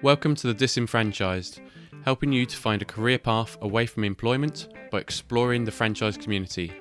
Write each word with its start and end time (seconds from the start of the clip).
Welcome 0.00 0.36
to 0.36 0.46
the 0.46 0.54
Disenfranchised, 0.54 1.60
helping 2.04 2.32
you 2.32 2.46
to 2.46 2.56
find 2.56 2.80
a 2.80 2.84
career 2.84 3.18
path 3.18 3.58
away 3.62 3.84
from 3.86 4.04
employment 4.04 4.68
by 4.92 5.00
exploring 5.00 5.64
the 5.64 5.72
franchise 5.72 6.16
community. 6.16 6.72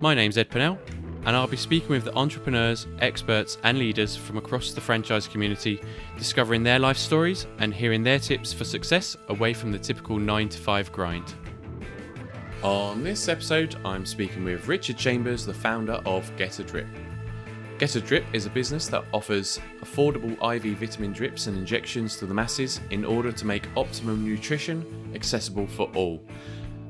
My 0.00 0.12
name's 0.12 0.36
Ed 0.36 0.50
Pennell, 0.50 0.76
and 1.24 1.36
I'll 1.36 1.46
be 1.46 1.56
speaking 1.56 1.90
with 1.90 2.02
the 2.02 2.16
entrepreneurs, 2.16 2.88
experts, 2.98 3.58
and 3.62 3.78
leaders 3.78 4.16
from 4.16 4.38
across 4.38 4.72
the 4.72 4.80
franchise 4.80 5.28
community, 5.28 5.80
discovering 6.16 6.64
their 6.64 6.80
life 6.80 6.96
stories 6.96 7.46
and 7.60 7.72
hearing 7.72 8.02
their 8.02 8.18
tips 8.18 8.52
for 8.52 8.64
success 8.64 9.16
away 9.28 9.54
from 9.54 9.70
the 9.70 9.78
typical 9.78 10.18
9 10.18 10.48
to 10.48 10.58
5 10.58 10.90
grind. 10.90 11.34
On 12.64 13.04
this 13.04 13.28
episode, 13.28 13.76
I'm 13.84 14.04
speaking 14.04 14.42
with 14.42 14.66
Richard 14.66 14.98
Chambers, 14.98 15.46
the 15.46 15.54
founder 15.54 16.02
of 16.04 16.36
Get 16.36 16.58
a 16.58 16.64
Drip. 16.64 16.88
Get 17.78 17.94
a 17.94 18.00
Drip 18.00 18.24
is 18.32 18.44
a 18.44 18.50
business 18.50 18.88
that 18.88 19.04
offers 19.14 19.60
affordable 19.82 20.32
IV 20.56 20.78
vitamin 20.78 21.12
drips 21.12 21.46
and 21.46 21.56
injections 21.56 22.16
to 22.16 22.26
the 22.26 22.34
masses 22.34 22.80
in 22.90 23.04
order 23.04 23.30
to 23.30 23.46
make 23.46 23.68
optimum 23.76 24.28
nutrition 24.28 25.12
accessible 25.14 25.68
for 25.68 25.88
all. 25.94 26.20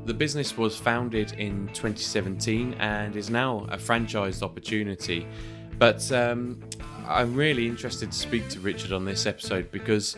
The 0.06 0.14
business 0.14 0.56
was 0.56 0.78
founded 0.78 1.32
in 1.32 1.66
2017 1.74 2.72
and 2.78 3.16
is 3.16 3.28
now 3.28 3.66
a 3.68 3.76
franchised 3.76 4.42
opportunity. 4.42 5.26
But 5.78 6.10
um, 6.10 6.58
I'm 7.06 7.34
really 7.34 7.66
interested 7.66 8.12
to 8.12 8.18
speak 8.18 8.48
to 8.48 8.60
Richard 8.60 8.92
on 8.92 9.04
this 9.04 9.26
episode 9.26 9.70
because 9.70 10.16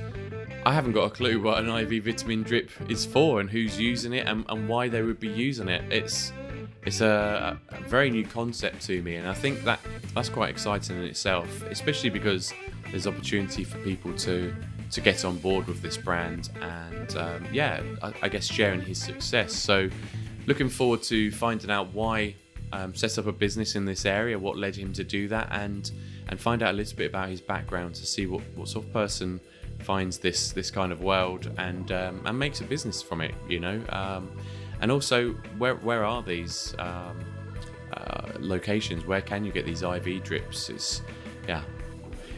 I 0.65 0.73
haven't 0.73 0.93
got 0.93 1.07
a 1.07 1.11
clue 1.11 1.43
what 1.43 1.59
an 1.59 1.69
IV 1.69 2.05
vitamin 2.05 2.45
drip 2.45 2.71
is 2.89 3.05
for 3.05 3.41
and 3.41 3.51
who's 3.51 3.77
using 3.77 4.13
it 4.13 4.29
and, 4.29 4.45
and 4.49 4.69
why 4.69 4.89
they 4.89 5.03
would 5.03 5.19
be 5.19 5.27
using 5.31 5.67
it. 5.67 5.83
It's 5.93 6.33
it's 6.85 7.01
a, 7.01 7.59
a, 7.69 7.81
very 7.89 8.11
new 8.11 8.25
concept 8.25 8.83
to 8.87 9.03
me, 9.03 9.17
and 9.17 9.29
I 9.29 9.35
think 9.35 9.65
that 9.65 9.81
that's 10.15 10.29
quite 10.29 10.51
exciting 10.51 10.97
in 10.97 11.05
itself, 11.05 11.63
especially 11.65 12.11
because 12.11 12.53
there's 12.91 13.07
opportunity 13.07 13.65
for 13.65 13.79
people 13.79 14.15
to 14.19 14.55
to 14.91 15.01
get 15.01 15.25
on 15.25 15.39
board 15.39 15.67
with 15.69 15.81
this 15.83 15.97
brand 15.97 16.51
and 16.61 17.17
um, 17.17 17.47
yeah, 17.53 17.81
I, 18.03 18.13
I, 18.23 18.29
guess 18.29 18.45
sharing 18.45 18.81
his 18.81 19.01
success. 19.01 19.53
So, 19.53 19.89
looking 20.47 20.69
forward 20.69 21.03
to 21.05 21.31
finding 21.31 21.71
out 21.71 21.93
why 21.93 22.35
um, 22.73 22.95
set 22.95 23.17
up 23.19 23.27
a 23.27 23.33
business 23.33 23.77
in 23.77 23.85
this 23.85 24.05
area, 24.05 24.39
what 24.39 24.57
led 24.57 24.75
him 24.75 24.93
to 24.95 25.05
do 25.05 25.29
that, 25.29 25.49
and 25.53 25.91
and 26.29 26.41
find 26.41 26.63
out 26.63 26.75
a 26.75 26.77
little 26.77 26.97
bit 26.97 27.11
about 27.11 27.29
his 27.29 27.41
background 27.41 27.95
to 27.97 28.07
see 28.07 28.27
what, 28.27 28.43
what 28.55 28.69
sort 28.69 28.87
of 28.87 28.93
person 28.93 29.41
finds 29.81 30.19
this 30.19 30.53
this 30.53 30.71
kind 30.71 30.93
of 30.93 31.03
world 31.03 31.51
and 31.59 31.93
um, 31.93 32.23
and 32.25 32.39
makes 32.39 32.61
a 32.61 32.65
business 32.65 33.03
from 33.03 33.21
it. 33.21 33.35
You 33.49 33.61
know, 33.61 33.83
um, 33.91 34.31
and 34.81 34.91
also 34.91 35.33
where 35.59 35.77
where 35.77 36.05
are 36.05 36.23
these 36.23 36.75
um, 36.79 37.19
uh, 37.93 38.33
locations? 38.39 39.05
Where 39.07 39.21
can 39.21 39.45
you 39.45 39.53
get 39.53 39.67
these 39.67 39.83
IV 39.83 40.25
drips? 40.25 40.69
It's 40.71 41.03
yeah, 41.47 41.63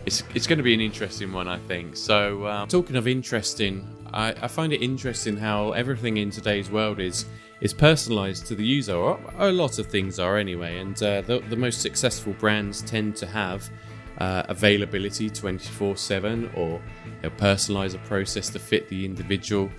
it's 0.07 0.23
it's 0.35 0.47
going 0.47 0.59
to 0.59 0.63
be 0.63 0.75
an 0.75 0.81
interesting 0.81 1.33
one, 1.33 1.49
I 1.49 1.59
think. 1.59 1.97
So 1.97 2.47
um, 2.47 2.69
talking 2.69 2.97
of 2.97 3.07
interesting, 3.07 3.87
I, 4.13 4.35
I, 4.43 4.49
find 4.49 4.73
it 4.73 4.83
interesting 4.83 5.37
how 5.37 5.73
everything 5.73 6.17
in 6.17 6.31
today's 6.31 6.71
world 6.71 7.01
is 7.01 7.27
is 7.61 7.73
personalized 7.73 8.47
to 8.47 8.55
the 8.55 8.65
user. 8.65 8.95
Or 8.95 9.21
a 9.39 9.53
lot 9.53 9.79
of 9.79 9.87
things 9.87 10.19
are 10.19 10.37
anyway, 10.37 10.79
and 10.79 11.01
uh, 11.03 11.23
the, 11.23 11.41
the 11.49 11.57
most 11.57 11.81
successful 11.81 12.33
brands 12.35 12.83
tend 12.83 13.17
to 13.17 13.27
have 13.27 13.71
uh, 14.19 14.43
availability 14.49 15.31
24 15.31 15.97
7 15.97 16.51
or 16.55 16.81
know, 17.23 17.31
personalize 17.31 17.95
a 17.95 17.99
process 17.99 18.51
to 18.51 18.59
fit 18.59 18.89
the 18.89 19.05
individual. 19.05 19.71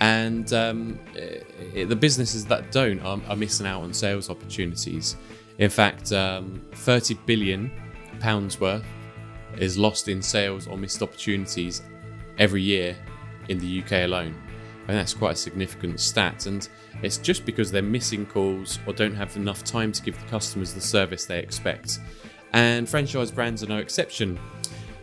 And 0.00 0.52
um, 0.52 0.98
it, 1.14 1.88
the 1.88 1.96
businesses 1.96 2.44
that 2.46 2.70
don't 2.70 3.00
are, 3.00 3.20
are, 3.28 3.36
missing 3.36 3.66
out 3.66 3.82
on 3.82 3.92
sales 3.92 4.30
opportunities. 4.30 5.16
In 5.58 5.70
fact, 5.70 6.12
um, 6.12 6.62
30 6.72 7.14
billion 7.26 7.72
pounds 8.20 8.60
worth 8.60 8.84
is 9.56 9.76
lost 9.76 10.08
in 10.08 10.22
sales 10.22 10.68
or 10.68 10.78
missed 10.78 11.02
opportunities 11.02 11.82
every 12.38 12.62
year 12.62 12.96
in 13.48 13.58
the 13.58 13.82
UK 13.82 14.04
alone. 14.04 14.40
And 14.86 14.96
that's 14.96 15.14
quite 15.14 15.32
a 15.32 15.36
significant 15.36 15.98
stat. 15.98 16.46
And 16.46 16.68
it's 17.02 17.18
just 17.18 17.44
because 17.44 17.72
they're 17.72 17.82
missing 17.82 18.24
calls 18.24 18.78
or 18.86 18.92
don't 18.92 19.14
have 19.14 19.36
enough 19.36 19.64
time 19.64 19.90
to 19.92 20.02
give 20.02 20.18
the 20.18 20.26
customers 20.28 20.72
the 20.72 20.80
service 20.80 21.24
they 21.26 21.40
expect 21.40 21.98
and 22.52 22.88
franchise 22.88 23.30
brands 23.30 23.62
are 23.62 23.66
no 23.66 23.78
exception. 23.78 24.38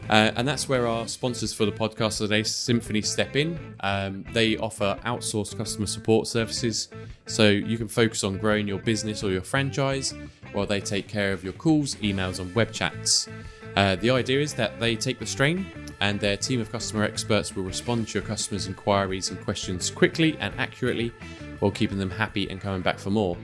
Uh, 0.10 0.32
and 0.36 0.48
that's 0.48 0.70
where 0.70 0.88
our 0.88 1.08
sponsors 1.08 1.54
for 1.54 1.66
the 1.66 1.72
podcast 1.72 2.20
today, 2.20 2.44
Cymphony, 2.44 3.02
step 3.02 3.36
in. 3.36 3.76
Um, 3.80 4.24
they 4.34 4.58
offer 4.58 5.00
outsourced 5.04 5.58
customer 5.58 5.88
support 5.88 6.28
services, 6.28 6.90
so 7.26 7.50
you 7.50 7.78
can 7.78 7.88
focus 7.88 8.24
on 8.24 8.38
growing 8.38 8.68
your 8.68 8.80
business 8.80 9.24
or 9.24 9.32
your 9.32 9.42
franchise 9.42 10.14
while 10.54 10.68
they 10.68 10.80
take 10.80 11.08
care 11.08 11.34
of 11.34 11.44
your 11.44 11.54
calls, 11.54 11.96
emails, 11.96 12.40
and 12.40 12.54
web 12.54 12.72
chats. 12.72 13.28
Uh, 13.76 13.96
the 13.98 14.10
idea 14.12 14.40
is 14.40 14.54
that 14.54 14.80
they 14.80 14.96
take 14.96 15.20
the 15.20 15.26
strain, 15.26 15.66
and 16.02 16.20
their 16.20 16.38
team 16.38 16.62
of 16.62 16.72
customer 16.72 17.04
experts 17.04 17.56
will 17.56 17.64
respond 17.64 18.08
to 18.08 18.20
your 18.20 18.28
customers' 18.28 18.68
inquiries 18.68 19.30
and 19.32 19.42
questions 19.44 19.90
quickly 19.90 20.38
and 20.40 20.54
accurately 20.60 21.12
while 21.60 21.72
keeping 21.72 21.98
them 21.98 22.10
happy 22.10 22.50
and 22.50 22.62
coming 22.62 22.82
back 22.82 23.00
for 23.00 23.10
more. 23.10 23.38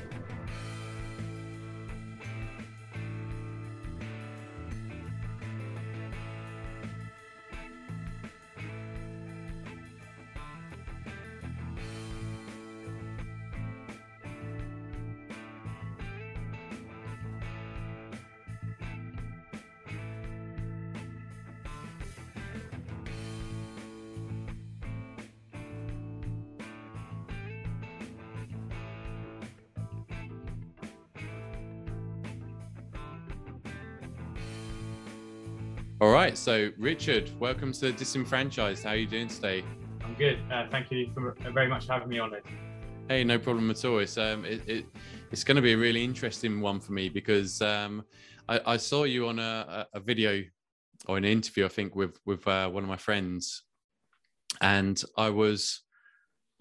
All 36.01 36.09
right. 36.09 36.35
So, 36.35 36.71
Richard, 36.79 37.29
welcome 37.39 37.71
to 37.73 37.91
Disenfranchised. 37.91 38.83
How 38.83 38.89
are 38.89 38.95
you 38.95 39.05
doing 39.05 39.27
today? 39.27 39.63
I'm 40.03 40.15
good. 40.15 40.39
Uh, 40.51 40.65
thank 40.71 40.89
you 40.89 41.11
for, 41.13 41.35
very 41.53 41.67
much 41.67 41.85
for 41.85 41.93
having 41.93 42.09
me 42.09 42.17
on 42.17 42.33
it. 42.33 42.43
Hey, 43.07 43.23
no 43.23 43.37
problem 43.37 43.69
at 43.69 43.85
all. 43.85 43.99
It's 43.99 44.17
um, 44.17 44.43
it, 44.43 44.67
it 44.67 44.85
it's 45.29 45.43
going 45.43 45.57
to 45.57 45.61
be 45.61 45.73
a 45.73 45.77
really 45.77 46.03
interesting 46.03 46.59
one 46.59 46.79
for 46.79 46.93
me 46.93 47.07
because 47.07 47.61
um, 47.61 48.03
I, 48.49 48.59
I 48.65 48.77
saw 48.77 49.03
you 49.03 49.27
on 49.27 49.37
a, 49.37 49.85
a 49.93 49.99
video 49.99 50.41
or 51.05 51.17
an 51.17 51.23
interview, 51.23 51.65
I 51.65 51.67
think, 51.67 51.95
with 51.95 52.17
with 52.25 52.47
uh, 52.47 52.67
one 52.67 52.81
of 52.81 52.89
my 52.89 52.97
friends, 52.97 53.61
and 54.59 54.99
I 55.17 55.29
was 55.29 55.81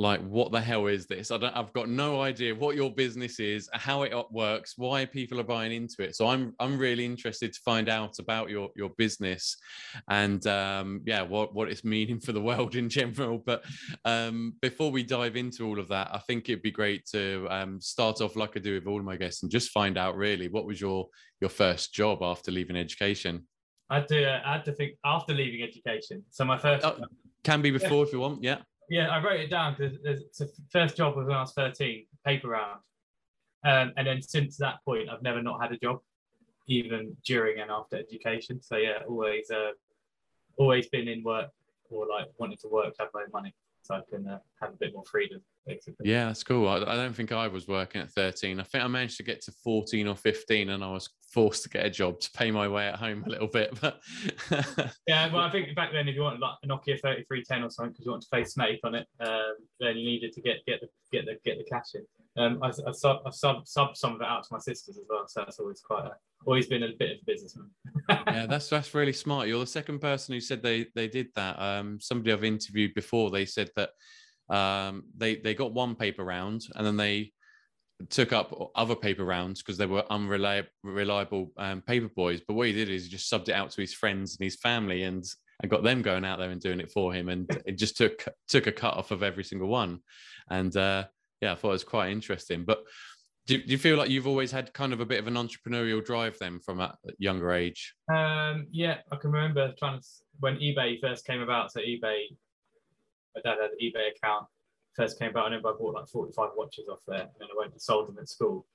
like 0.00 0.22
what 0.22 0.50
the 0.50 0.60
hell 0.60 0.86
is 0.86 1.06
this? 1.06 1.30
I 1.30 1.36
don't 1.36 1.54
i've 1.54 1.74
got 1.74 1.90
no 1.90 2.22
idea 2.22 2.54
what 2.54 2.74
your 2.74 2.90
business 2.90 3.38
is 3.38 3.68
how 3.74 4.02
it 4.02 4.14
works 4.30 4.72
why 4.78 5.04
people 5.04 5.38
are 5.38 5.44
buying 5.44 5.72
into 5.72 6.02
it. 6.02 6.16
So 6.16 6.26
i'm 6.26 6.54
i'm 6.58 6.78
really 6.78 7.04
interested 7.04 7.52
to 7.52 7.60
find 7.62 7.90
out 7.90 8.18
about 8.18 8.48
your 8.48 8.70
your 8.74 8.88
business 8.96 9.58
and 10.08 10.44
um, 10.46 11.02
yeah 11.04 11.20
what 11.20 11.54
what 11.54 11.68
it's 11.68 11.84
meaning 11.84 12.18
for 12.18 12.32
the 12.32 12.40
world 12.40 12.76
in 12.76 12.88
general. 12.88 13.42
But 13.44 13.62
um, 14.06 14.54
before 14.62 14.90
we 14.90 15.02
dive 15.02 15.36
into 15.36 15.66
all 15.66 15.78
of 15.78 15.88
that 15.88 16.08
i 16.14 16.18
think 16.18 16.48
it'd 16.48 16.62
be 16.62 16.70
great 16.70 17.04
to 17.12 17.46
um, 17.50 17.78
start 17.78 18.22
off 18.22 18.36
like 18.36 18.56
i 18.56 18.60
do 18.60 18.74
with 18.74 18.86
all 18.86 18.98
of 18.98 19.04
my 19.04 19.16
guests 19.16 19.42
and 19.42 19.52
just 19.52 19.70
find 19.70 19.98
out 19.98 20.16
really 20.16 20.48
what 20.48 20.64
was 20.64 20.80
your 20.80 21.08
your 21.42 21.50
first 21.50 21.92
job 21.92 22.22
after 22.22 22.50
leaving 22.50 22.76
education? 22.76 23.46
I 23.90 23.96
had 23.96 24.08
to 24.08 24.24
uh, 24.24 24.40
i 24.46 24.52
had 24.54 24.64
to 24.64 24.72
think 24.72 24.92
after 25.04 25.34
leaving 25.34 25.62
education. 25.62 26.24
So 26.30 26.46
my 26.46 26.56
first 26.56 26.86
oh, 26.86 26.96
can 27.44 27.60
be 27.60 27.70
before 27.70 28.02
if 28.04 28.12
you 28.14 28.20
want 28.20 28.42
yeah 28.42 28.60
yeah, 28.90 29.08
I 29.08 29.22
wrote 29.22 29.38
it 29.38 29.50
down 29.50 29.76
because 29.78 29.96
the 30.02 30.50
first 30.68 30.96
job 30.96 31.16
was 31.16 31.28
when 31.28 31.36
I 31.36 31.42
was 31.42 31.52
13, 31.52 32.06
paper 32.26 32.48
round. 32.48 32.80
Um, 33.64 33.92
and 33.96 34.04
then 34.04 34.20
since 34.20 34.56
that 34.56 34.84
point, 34.84 35.08
I've 35.08 35.22
never 35.22 35.40
not 35.40 35.62
had 35.62 35.70
a 35.70 35.78
job, 35.78 36.00
even 36.66 37.16
during 37.24 37.60
and 37.60 37.70
after 37.70 37.96
education. 37.96 38.60
So 38.60 38.76
yeah, 38.76 38.98
always, 39.08 39.48
uh, 39.48 39.70
always 40.56 40.88
been 40.88 41.06
in 41.06 41.22
work 41.22 41.50
or 41.88 42.08
like 42.08 42.26
wanting 42.38 42.58
to 42.62 42.68
work 42.68 42.96
to 42.96 43.02
have 43.02 43.10
my 43.14 43.26
money. 43.32 43.54
So 43.90 43.96
I 43.96 44.00
can 44.08 44.26
uh, 44.26 44.38
have 44.60 44.72
a 44.72 44.76
bit 44.76 44.92
more 44.94 45.04
freedom. 45.04 45.40
Basically. 45.66 46.08
Yeah, 46.08 46.26
that's 46.26 46.42
cool. 46.42 46.68
I, 46.68 46.76
I 46.76 46.96
don't 46.96 47.14
think 47.14 47.32
I 47.32 47.46
was 47.46 47.68
working 47.68 48.00
at 48.00 48.10
13. 48.10 48.58
I 48.58 48.62
think 48.62 48.82
I 48.82 48.86
managed 48.86 49.16
to 49.18 49.22
get 49.22 49.42
to 49.42 49.52
14 49.62 50.06
or 50.06 50.16
15, 50.16 50.70
and 50.70 50.82
I 50.82 50.90
was 50.90 51.08
forced 51.32 51.62
to 51.64 51.68
get 51.68 51.86
a 51.86 51.90
job 51.90 52.20
to 52.20 52.30
pay 52.32 52.50
my 52.50 52.66
way 52.66 52.88
at 52.88 52.96
home 52.96 53.24
a 53.26 53.28
little 53.28 53.46
bit. 53.46 53.78
But 53.80 54.00
yeah, 55.06 55.32
well, 55.32 55.42
I 55.42 55.50
think 55.50 55.74
back 55.74 55.92
then, 55.92 56.08
if 56.08 56.14
you 56.14 56.22
wanted 56.22 56.40
like 56.40 56.54
a 56.64 56.66
Nokia 56.66 57.00
3310 57.00 57.62
or 57.62 57.70
something 57.70 57.92
because 57.92 58.04
you 58.04 58.10
want 58.10 58.22
to 58.22 58.28
face 58.28 58.54
Snake 58.54 58.80
on 58.84 58.94
it, 58.94 59.06
um, 59.20 59.54
then 59.78 59.96
you 59.96 60.04
needed 60.04 60.32
to 60.32 60.40
get 60.40 60.64
get 60.66 60.80
the 60.80 60.88
get 61.12 61.26
the 61.26 61.36
get 61.44 61.58
the 61.58 61.64
cash 61.64 61.94
in. 61.94 62.02
Um, 62.36 62.60
I, 62.62 62.68
I, 62.68 62.92
sub, 62.92 63.18
I 63.26 63.30
sub, 63.30 63.66
sub 63.66 63.96
some 63.96 64.14
of 64.14 64.20
it 64.20 64.26
out 64.26 64.44
to 64.44 64.48
my 64.52 64.58
sisters 64.58 64.96
as 64.96 65.04
well, 65.08 65.24
so 65.26 65.40
that's 65.40 65.58
always 65.58 65.80
quite 65.80 66.04
a, 66.04 66.12
always 66.46 66.66
been 66.66 66.84
a 66.84 66.88
bit 66.98 67.10
of 67.10 67.16
a 67.22 67.24
businessman. 67.26 67.70
yeah, 68.08 68.46
that's 68.46 68.68
that's 68.68 68.94
really 68.94 69.12
smart. 69.12 69.48
You're 69.48 69.60
the 69.60 69.66
second 69.66 70.00
person 70.00 70.34
who 70.34 70.40
said 70.40 70.62
they 70.62 70.86
they 70.94 71.08
did 71.08 71.28
that. 71.34 71.60
Um, 71.60 71.98
somebody 72.00 72.32
I've 72.32 72.44
interviewed 72.44 72.94
before, 72.94 73.30
they 73.30 73.44
said 73.46 73.70
that 73.76 73.90
um, 74.48 75.04
they 75.16 75.36
they 75.36 75.54
got 75.54 75.72
one 75.72 75.96
paper 75.96 76.24
round 76.24 76.62
and 76.76 76.86
then 76.86 76.96
they 76.96 77.32
took 78.08 78.32
up 78.32 78.70
other 78.74 78.96
paper 78.96 79.24
rounds 79.24 79.60
because 79.60 79.76
they 79.76 79.86
were 79.86 80.04
unreliable 80.10 81.52
um, 81.58 81.82
paper 81.82 82.08
boys. 82.08 82.40
But 82.46 82.54
what 82.54 82.68
he 82.68 82.72
did 82.72 82.88
is 82.88 83.04
he 83.04 83.10
just 83.10 83.30
subbed 83.30 83.48
it 83.48 83.54
out 83.54 83.70
to 83.72 83.80
his 83.80 83.92
friends 83.92 84.36
and 84.36 84.44
his 84.44 84.56
family 84.56 85.02
and 85.02 85.24
and 85.62 85.70
got 85.70 85.82
them 85.82 86.00
going 86.00 86.24
out 86.24 86.38
there 86.38 86.50
and 86.50 86.60
doing 86.60 86.80
it 86.80 86.90
for 86.90 87.12
him. 87.12 87.28
And 87.28 87.48
it 87.66 87.76
just 87.76 87.96
took 87.96 88.24
took 88.48 88.66
a 88.66 88.72
cut 88.72 88.94
off 88.94 89.10
of 89.10 89.22
every 89.22 89.44
single 89.44 89.68
one. 89.68 89.98
And 90.48 90.74
uh, 90.76 91.04
yeah, 91.40 91.52
I 91.52 91.54
thought 91.54 91.68
it 91.68 91.72
was 91.72 91.84
quite 91.84 92.10
interesting. 92.10 92.64
But 92.64 92.84
do, 93.46 93.58
do, 93.58 93.72
you 93.72 93.78
feel 93.78 93.96
like 93.96 94.10
you've 94.10 94.26
always 94.26 94.50
had 94.50 94.72
kind 94.72 94.92
of 94.92 95.00
a 95.00 95.06
bit 95.06 95.18
of 95.18 95.26
an 95.26 95.34
entrepreneurial 95.34 96.04
drive 96.04 96.36
then 96.38 96.60
from 96.60 96.80
a 96.80 96.96
younger 97.18 97.52
age? 97.52 97.94
Um, 98.12 98.66
yeah, 98.70 98.98
I 99.10 99.16
can 99.16 99.32
remember 99.32 99.72
trying 99.78 100.00
to 100.00 100.06
when 100.40 100.56
eBay 100.56 101.00
first 101.00 101.26
came 101.26 101.40
about. 101.40 101.72
So 101.72 101.80
eBay, 101.80 102.36
my 103.34 103.40
dad 103.44 103.56
had 103.60 103.70
an 103.70 103.78
eBay 103.82 104.10
account 104.16 104.46
first 104.94 105.18
came 105.18 105.30
about. 105.30 105.42
I 105.42 105.46
remember 105.46 105.70
I 105.70 105.72
bought 105.78 105.94
like 105.94 106.08
45 106.08 106.50
watches 106.56 106.88
off 106.88 107.00
there, 107.06 107.28
and 107.40 107.50
I 107.50 107.58
went 107.58 107.72
and 107.72 107.80
sold 107.80 108.08
them 108.08 108.18
at 108.18 108.28
school. 108.28 108.66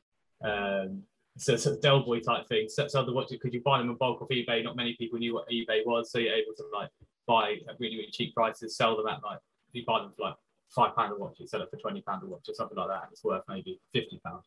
Um, 0.44 1.04
so 1.38 1.54
it's 1.54 1.66
a 1.66 1.78
Del 1.78 2.04
Boy 2.04 2.20
type 2.22 2.48
thing. 2.48 2.68
So, 2.70 2.88
so 2.88 3.06
the 3.06 3.14
watches, 3.14 3.40
could 3.42 3.54
you 3.54 3.62
buy 3.62 3.78
them 3.78 3.90
in 3.90 3.96
bulk 3.96 4.22
off 4.22 4.30
eBay? 4.30 4.64
Not 4.64 4.76
many 4.76 4.96
people 4.96 5.20
knew 5.20 5.34
what 5.34 5.50
eBay 5.50 5.86
was, 5.86 6.12
so 6.12 6.18
you're 6.18 6.34
able 6.34 6.54
to 6.58 6.64
like 6.74 6.90
buy 7.28 7.58
at 7.68 7.80
really 7.80 7.98
really 7.98 8.12
cheap 8.12 8.34
prices, 8.34 8.78
sell 8.78 8.98
them 8.98 9.08
at 9.08 9.22
like 9.24 9.40
you 9.74 9.84
buy 9.86 10.00
them 10.00 10.12
for 10.16 10.24
like 10.24 10.36
five 10.70 10.96
pound 10.96 11.14
a 11.14 11.16
watch, 11.16 11.40
you 11.40 11.48
sell 11.48 11.62
it 11.62 11.70
for 11.70 11.78
twenty 11.78 12.02
pound 12.02 12.24
a 12.24 12.26
watch 12.26 12.46
or 12.48 12.54
something 12.54 12.78
like 12.78 12.88
that, 12.88 13.04
and 13.04 13.12
it's 13.12 13.24
worth 13.24 13.44
maybe 13.48 13.80
fifty 13.94 14.20
pound. 14.26 14.44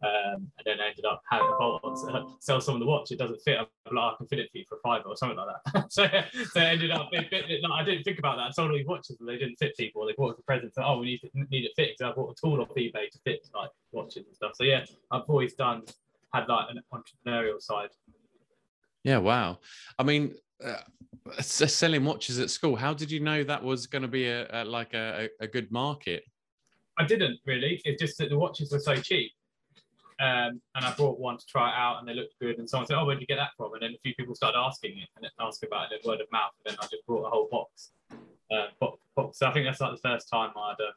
Um, 0.00 0.52
and 0.56 0.64
then 0.64 0.80
I 0.80 0.90
ended 0.90 1.04
up 1.04 1.22
having 1.28 1.48
a 1.48 1.58
bolt 1.58 1.80
on, 1.82 2.36
sell 2.40 2.60
some 2.60 2.74
of 2.74 2.80
the 2.80 2.86
watch. 2.86 3.10
It 3.10 3.18
doesn't 3.18 3.40
fit. 3.40 3.58
I'm 3.58 3.96
like, 3.96 4.12
I 4.12 4.16
can 4.16 4.28
fit 4.28 4.38
it 4.38 4.50
for 4.52 4.58
you 4.58 4.64
for 4.68 4.76
a 4.76 4.80
five 4.80 5.02
or 5.04 5.16
something 5.16 5.36
like 5.36 5.48
that. 5.72 5.92
so, 5.92 6.06
so 6.52 6.60
I 6.60 6.66
ended 6.66 6.92
up. 6.92 7.08
It, 7.12 7.26
it, 7.32 7.60
no, 7.62 7.72
I 7.72 7.82
didn't 7.82 8.04
think 8.04 8.18
about 8.18 8.36
that. 8.36 8.42
I 8.42 8.50
sold 8.50 8.70
all 8.70 8.76
these 8.76 8.86
watches 8.86 9.16
and 9.18 9.28
they 9.28 9.38
didn't 9.38 9.56
fit 9.56 9.76
people. 9.76 10.06
They 10.06 10.14
bought 10.16 10.32
it 10.32 10.36
for 10.36 10.42
presents. 10.42 10.76
And, 10.76 10.86
oh, 10.86 10.98
we 10.98 11.06
need 11.06 11.18
to, 11.20 11.30
need 11.50 11.64
it 11.64 11.72
fixed. 11.74 12.02
I 12.02 12.12
bought 12.12 12.36
a 12.38 12.40
tool 12.40 12.60
off 12.60 12.68
eBay 12.76 13.10
to 13.10 13.18
fit 13.24 13.48
like 13.54 13.70
watches 13.90 14.26
and 14.26 14.36
stuff. 14.36 14.52
So 14.54 14.64
yeah, 14.64 14.84
I've 15.10 15.22
always 15.26 15.54
done 15.54 15.82
had 16.32 16.48
like 16.48 16.66
an 16.70 16.80
entrepreneurial 16.94 17.60
side. 17.60 17.90
Yeah. 19.02 19.18
Wow. 19.18 19.58
I 19.98 20.04
mean, 20.04 20.34
uh, 20.64 21.42
selling 21.42 22.04
watches 22.04 22.38
at 22.38 22.50
school. 22.50 22.76
How 22.76 22.94
did 22.94 23.10
you 23.10 23.20
know 23.20 23.44
that 23.44 23.62
was 23.62 23.86
going 23.86 24.02
to 24.02 24.08
be 24.08 24.26
a, 24.26 24.46
a 24.50 24.64
like 24.64 24.94
a, 24.94 25.28
a 25.40 25.46
good 25.46 25.70
market? 25.70 26.24
I 26.98 27.04
didn't 27.04 27.38
really. 27.46 27.80
It's 27.84 28.02
just 28.02 28.18
that 28.18 28.30
the 28.30 28.38
watches 28.38 28.72
were 28.72 28.80
so 28.80 28.96
cheap 28.96 29.32
um, 30.20 30.60
and 30.74 30.84
I 30.84 30.92
brought 30.94 31.20
one 31.20 31.38
to 31.38 31.46
try 31.46 31.68
it 31.70 31.74
out, 31.76 31.98
and 32.00 32.08
they 32.08 32.14
looked 32.14 32.34
good. 32.40 32.58
And 32.58 32.68
someone 32.68 32.86
said, 32.88 32.96
"Oh, 32.98 33.04
where 33.04 33.14
did 33.14 33.20
you 33.20 33.26
get 33.26 33.36
that 33.36 33.50
from?" 33.56 33.72
And 33.74 33.82
then 33.82 33.94
a 33.94 33.98
few 34.02 34.14
people 34.16 34.34
started 34.34 34.58
asking 34.58 34.98
it 34.98 35.08
and 35.16 35.30
ask 35.38 35.62
about 35.64 35.92
it, 35.92 36.04
word 36.04 36.20
of 36.20 36.26
mouth. 36.32 36.50
And 36.64 36.72
then 36.72 36.78
I 36.80 36.86
just 36.86 37.06
brought 37.06 37.26
a 37.26 37.30
whole 37.30 37.48
box. 37.50 37.92
Uh, 38.50 38.66
box. 38.80 39.38
So 39.38 39.46
I 39.46 39.52
think 39.52 39.66
that's 39.66 39.80
like 39.80 39.92
the 39.92 40.08
first 40.08 40.28
time 40.28 40.50
I'd 40.56 40.74
uh, 40.80 40.90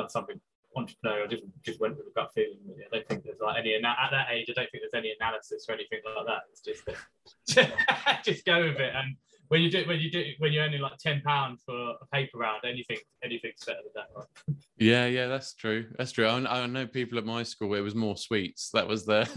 done 0.00 0.08
something 0.08 0.40
entrepreneurial. 0.76 1.30
Just 1.30 1.42
just 1.62 1.80
went 1.80 1.96
with 1.96 2.06
a 2.06 2.12
gut 2.14 2.30
feeling. 2.34 2.58
I 2.68 2.96
don't 2.96 3.08
think 3.08 3.24
there's 3.24 3.40
like 3.40 3.58
any 3.58 3.74
at 3.74 3.82
that 3.82 4.26
age. 4.30 4.46
I 4.50 4.52
don't 4.52 4.70
think 4.70 4.82
there's 4.82 5.00
any 5.00 5.14
analysis 5.18 5.66
or 5.68 5.74
anything 5.74 6.00
like 6.04 6.26
that. 6.26 6.42
It's 6.50 6.60
just 6.60 8.24
just 8.24 8.44
go 8.44 8.62
with 8.62 8.80
it 8.80 8.92
and 8.94 9.16
when 9.50 9.62
you 9.62 9.70
do 9.70 9.84
when 9.86 9.98
you 9.98 10.12
do 10.12 10.24
when 10.38 10.52
you're 10.52 10.62
earning 10.64 10.80
like 10.80 10.96
ten 10.98 11.20
pounds 11.22 11.62
for 11.66 11.74
a 11.74 12.06
paper 12.12 12.38
round, 12.38 12.60
anything 12.64 12.98
anything's 13.24 13.64
better 13.66 13.80
than 13.82 13.92
that, 13.96 14.06
right? 14.16 14.56
Yeah, 14.78 15.06
yeah, 15.06 15.26
that's 15.26 15.54
true. 15.54 15.86
That's 15.98 16.12
true. 16.12 16.24
I, 16.26 16.62
I 16.62 16.66
know 16.66 16.86
people 16.86 17.18
at 17.18 17.26
my 17.26 17.42
school. 17.42 17.74
It 17.74 17.80
was 17.80 17.96
more 17.96 18.16
sweets. 18.16 18.70
That 18.72 18.86
was 18.86 19.04
the 19.04 19.28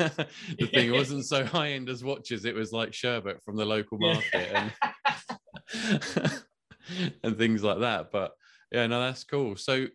the 0.59 0.67
thing. 0.67 0.89
It 0.89 0.95
wasn't 0.95 1.25
so 1.25 1.43
high 1.43 1.69
end 1.69 1.89
as 1.89 2.03
watches. 2.03 2.45
It 2.45 2.53
was 2.53 2.71
like 2.71 2.93
sherbet 2.93 3.41
from 3.43 3.55
the 3.55 3.65
local 3.65 3.97
market 3.97 4.51
and 4.53 4.71
and 7.23 7.35
things 7.35 7.63
like 7.63 7.79
that. 7.79 8.11
But 8.11 8.33
yeah, 8.71 8.85
no, 8.85 9.01
that's 9.01 9.23
cool. 9.23 9.55
So 9.55 9.87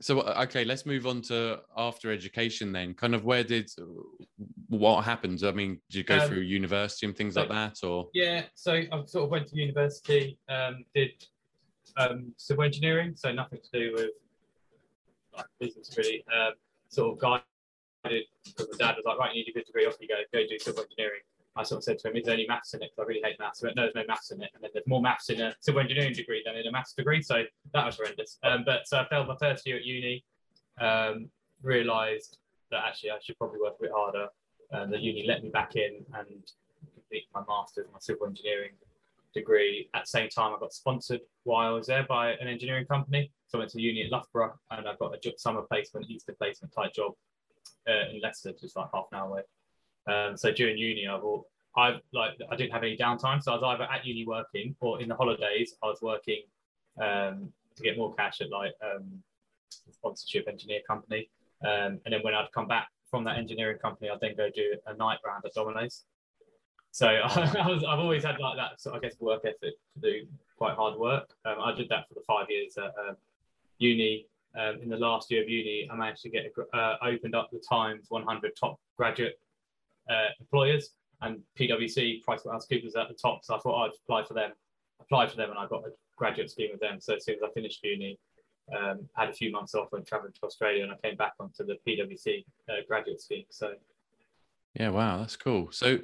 so 0.00 0.22
okay 0.22 0.64
let's 0.64 0.86
move 0.86 1.06
on 1.06 1.20
to 1.22 1.60
after 1.76 2.10
education 2.10 2.72
then. 2.72 2.94
Kind 2.94 3.14
of 3.14 3.24
where 3.24 3.44
did 3.44 3.70
what 4.68 5.04
happened? 5.04 5.42
I 5.44 5.52
mean 5.52 5.80
did 5.90 5.98
you 5.98 6.04
go 6.04 6.18
um, 6.18 6.28
through 6.28 6.40
university 6.40 7.06
and 7.06 7.16
things 7.16 7.34
so, 7.34 7.40
like 7.40 7.50
that 7.50 7.86
or? 7.86 8.08
Yeah 8.14 8.44
so 8.54 8.72
i 8.72 9.02
sort 9.06 9.24
of 9.24 9.30
went 9.30 9.46
to 9.48 9.56
university 9.56 10.38
um, 10.48 10.84
did 10.94 11.10
um, 11.96 12.32
civil 12.36 12.64
engineering 12.64 13.12
so 13.16 13.32
nothing 13.32 13.58
to 13.72 13.78
do 13.78 13.92
with 13.94 14.10
like, 15.36 15.46
business 15.58 15.94
really 15.96 16.24
um, 16.34 16.52
sort 16.88 17.12
of 17.12 17.18
guided 17.20 18.24
because 18.44 18.68
my 18.72 18.78
dad 18.78 18.96
was 18.96 19.04
like 19.04 19.18
right 19.18 19.34
you 19.34 19.42
need 19.42 19.50
a 19.50 19.52
good 19.52 19.66
degree 19.66 19.86
off 19.86 19.96
you 20.00 20.08
go 20.08 20.14
go 20.32 20.40
do 20.48 20.58
civil 20.58 20.82
engineering 20.82 21.20
I 21.56 21.62
sort 21.62 21.78
of 21.78 21.84
said 21.84 21.98
to 22.00 22.08
him, 22.08 22.16
"Is 22.16 22.24
there 22.24 22.34
any 22.34 22.46
maths 22.46 22.74
in 22.74 22.82
it? 22.82 22.90
Because 22.90 23.04
I 23.04 23.08
really 23.08 23.22
hate 23.22 23.38
maths." 23.38 23.62
Went, 23.62 23.76
"No, 23.76 23.82
there's 23.82 23.94
no 23.94 24.04
maths 24.06 24.30
in 24.30 24.42
it." 24.42 24.50
And 24.54 24.62
then 24.62 24.70
there's 24.72 24.86
more 24.86 25.02
maths 25.02 25.30
in 25.30 25.40
a 25.40 25.54
civil 25.60 25.80
engineering 25.80 26.12
degree 26.12 26.42
than 26.44 26.56
in 26.56 26.66
a 26.66 26.72
maths 26.72 26.92
degree, 26.94 27.22
so 27.22 27.42
that 27.74 27.84
was 27.84 27.96
horrendous. 27.96 28.38
Um, 28.42 28.62
but 28.64 28.86
so 28.86 28.98
I 28.98 29.08
failed 29.08 29.28
my 29.28 29.36
first 29.36 29.66
year 29.66 29.76
at 29.76 29.84
uni. 29.84 30.24
Um, 30.80 31.30
realised 31.62 32.38
that 32.70 32.84
actually 32.86 33.10
I 33.10 33.18
should 33.22 33.38
probably 33.38 33.60
work 33.60 33.74
a 33.78 33.82
bit 33.82 33.92
harder. 33.94 34.28
And 34.72 34.92
the 34.92 34.98
uni 34.98 35.24
let 35.26 35.42
me 35.42 35.50
back 35.50 35.74
in 35.76 36.04
and 36.14 36.52
complete 36.94 37.26
my 37.34 37.42
masters, 37.48 37.86
my 37.92 37.98
civil 37.98 38.26
engineering 38.26 38.72
degree. 39.34 39.88
At 39.94 40.04
the 40.04 40.06
same 40.06 40.28
time, 40.28 40.54
I 40.54 40.58
got 40.58 40.72
sponsored 40.72 41.20
while 41.44 41.68
I 41.68 41.70
was 41.72 41.88
there 41.88 42.06
by 42.08 42.32
an 42.32 42.46
engineering 42.46 42.86
company. 42.86 43.32
So 43.48 43.58
I 43.58 43.60
went 43.60 43.72
to 43.72 43.80
uni 43.80 44.04
at 44.04 44.12
Loughborough, 44.12 44.54
and 44.70 44.86
I 44.88 44.94
got 45.00 45.14
a 45.14 45.38
summer 45.38 45.62
placement, 45.62 46.08
Easter 46.08 46.34
placement 46.38 46.72
type 46.72 46.94
job 46.94 47.12
uh, 47.88 48.10
in 48.12 48.20
Leicester, 48.20 48.52
just 48.60 48.76
like 48.76 48.88
half 48.94 49.06
an 49.10 49.18
hour 49.18 49.28
away. 49.28 49.42
Um, 50.06 50.36
so 50.36 50.52
during 50.52 50.78
uni, 50.78 51.06
I 51.06 51.16
will 51.16 51.46
I 51.76 51.96
like 52.12 52.32
I 52.50 52.56
didn't 52.56 52.72
have 52.72 52.82
any 52.82 52.96
downtime, 52.96 53.42
so 53.42 53.52
I 53.52 53.54
was 53.54 53.62
either 53.64 53.84
at 53.84 54.04
uni 54.04 54.26
working 54.26 54.74
or 54.80 55.00
in 55.00 55.08
the 55.08 55.14
holidays 55.14 55.74
I 55.82 55.86
was 55.86 55.98
working 56.02 56.42
um, 57.00 57.52
to 57.76 57.82
get 57.82 57.96
more 57.96 58.14
cash 58.14 58.40
at 58.40 58.50
like 58.50 58.72
um, 58.82 59.22
sponsorship 59.92 60.48
engineer 60.48 60.80
company. 60.86 61.30
Um, 61.64 62.00
and 62.04 62.12
then 62.12 62.20
when 62.22 62.34
I'd 62.34 62.50
come 62.52 62.66
back 62.66 62.88
from 63.10 63.24
that 63.24 63.36
engineering 63.38 63.78
company, 63.78 64.10
I'd 64.10 64.20
then 64.20 64.36
go 64.36 64.48
do 64.54 64.74
a 64.86 64.94
night 64.94 65.18
round 65.24 65.44
at 65.44 65.54
Domino's. 65.54 66.04
So 66.90 67.06
I 67.24 67.66
was, 67.68 67.84
I've 67.84 67.98
always 67.98 68.24
had 68.24 68.38
like 68.40 68.56
that, 68.56 68.80
so 68.80 68.94
I 68.94 68.98
guess 68.98 69.14
work 69.20 69.42
ethic 69.44 69.74
to 69.94 70.00
do 70.00 70.26
quite 70.56 70.74
hard 70.74 70.98
work. 70.98 71.30
Um, 71.44 71.56
I 71.62 71.72
did 71.72 71.88
that 71.90 72.08
for 72.08 72.14
the 72.14 72.22
five 72.26 72.46
years 72.48 72.76
at 72.78 72.92
um, 73.08 73.16
uni. 73.78 74.26
Um, 74.58 74.80
in 74.82 74.88
the 74.88 74.96
last 74.96 75.30
year 75.30 75.42
of 75.42 75.48
uni, 75.48 75.88
I 75.90 75.94
managed 75.94 76.22
to 76.22 76.30
get 76.30 76.52
uh, 76.74 76.96
opened 77.02 77.36
up 77.36 77.50
the 77.52 77.62
Times 77.68 78.06
100 78.08 78.56
top 78.58 78.80
graduate 78.96 79.38
uh, 80.10 80.28
employers, 80.40 80.90
and 81.22 81.40
PwC, 81.58 82.22
PricewaterhouseCoopers 82.26 82.96
at 82.96 83.08
the 83.08 83.16
top. 83.20 83.44
So 83.44 83.54
I 83.54 83.58
thought 83.58 83.84
I'd 83.84 83.92
apply 84.04 84.24
for 84.24 84.34
them, 84.34 84.52
apply 85.00 85.26
for 85.26 85.36
them, 85.36 85.50
and 85.50 85.58
I 85.58 85.66
got 85.66 85.84
a 85.86 85.90
graduate 86.16 86.50
scheme 86.50 86.70
with 86.72 86.80
them. 86.80 87.00
So 87.00 87.14
as 87.14 87.24
soon 87.24 87.36
as 87.36 87.42
I 87.42 87.52
finished 87.52 87.80
uni, 87.82 88.18
um, 88.76 89.08
had 89.16 89.28
a 89.28 89.32
few 89.32 89.50
months 89.50 89.74
off 89.74 89.88
and 89.92 90.06
travelled 90.06 90.34
to 90.34 90.46
Australia, 90.46 90.84
and 90.84 90.92
I 90.92 90.96
came 91.06 91.16
back 91.16 91.32
onto 91.40 91.64
the 91.64 91.76
PwC 91.86 92.44
uh, 92.68 92.74
graduate 92.88 93.20
scheme. 93.20 93.44
So 93.50 93.72
yeah, 94.74 94.90
wow, 94.90 95.18
that's 95.18 95.36
cool. 95.36 95.68
So 95.72 95.98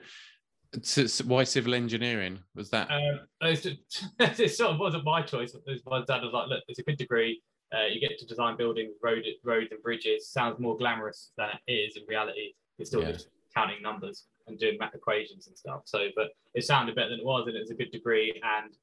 why 1.25 1.45
civil 1.45 1.75
engineering 1.75 2.41
was 2.55 2.71
that? 2.71 2.91
Um, 2.91 3.21
it 3.43 4.51
sort 4.57 4.73
of 4.73 4.81
wasn't 4.81 5.05
my 5.05 5.23
choice. 5.23 5.57
My 5.87 6.03
dad 6.07 6.23
was 6.23 6.33
like, 6.33 6.49
"Look, 6.49 6.65
it's 6.69 6.79
a 6.79 6.83
good 6.83 6.99
degree. 6.99 7.41
Uh, 7.75 7.87
you 7.87 8.01
get 8.01 8.19
to 8.19 8.27
design 8.27 8.57
buildings, 8.57 8.95
road, 9.03 9.25
roads, 9.45 9.69
and 9.71 9.83
bridges. 9.83 10.29
Sounds 10.29 10.59
more 10.59 10.77
glamorous 10.77 11.33
than 11.37 11.51
it 11.67 11.73
is 11.73 11.97
in 11.97 12.03
reality. 12.09 12.53
It's 12.79 12.91
still 12.91 13.03
yeah. 13.03 13.17
Counting 13.57 13.83
numbers 13.83 14.25
and 14.47 14.59
doing 14.59 14.77
math 14.79 14.95
equations 14.95 15.47
and 15.47 15.57
stuff. 15.57 15.83
So, 15.85 16.09
but 16.15 16.29
it 16.55 16.65
sounded 16.65 16.95
better 16.95 17.11
than 17.11 17.21
it 17.21 17.25
was, 17.25 17.47
and 17.47 17.57
it 17.57 17.61
was 17.61 17.71
a 17.71 17.75
good 17.75 17.91
degree, 17.91 18.41
and 18.61 18.75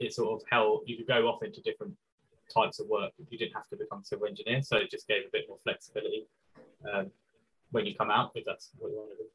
it 0.00 0.12
sort 0.12 0.40
of 0.40 0.46
held 0.50 0.82
you 0.86 0.96
could 0.96 1.06
go 1.06 1.26
off 1.28 1.42
into 1.42 1.60
different 1.62 1.94
types 2.52 2.78
of 2.80 2.86
work. 2.88 3.12
You 3.30 3.38
didn't 3.38 3.54
have 3.54 3.68
to 3.68 3.76
become 3.76 4.00
a 4.00 4.04
civil 4.04 4.26
engineer, 4.26 4.62
so 4.62 4.76
it 4.76 4.90
just 4.90 5.08
gave 5.08 5.22
a 5.26 5.30
bit 5.32 5.46
more 5.48 5.58
flexibility 5.64 6.26
um, 6.92 7.10
when 7.70 7.86
you 7.86 7.94
come 7.94 8.10
out 8.10 8.32
if 8.34 8.44
that's 8.44 8.70
what 8.78 8.90
you 8.90 8.96
want 8.96 9.10
to 9.10 9.16
do. 9.16 9.28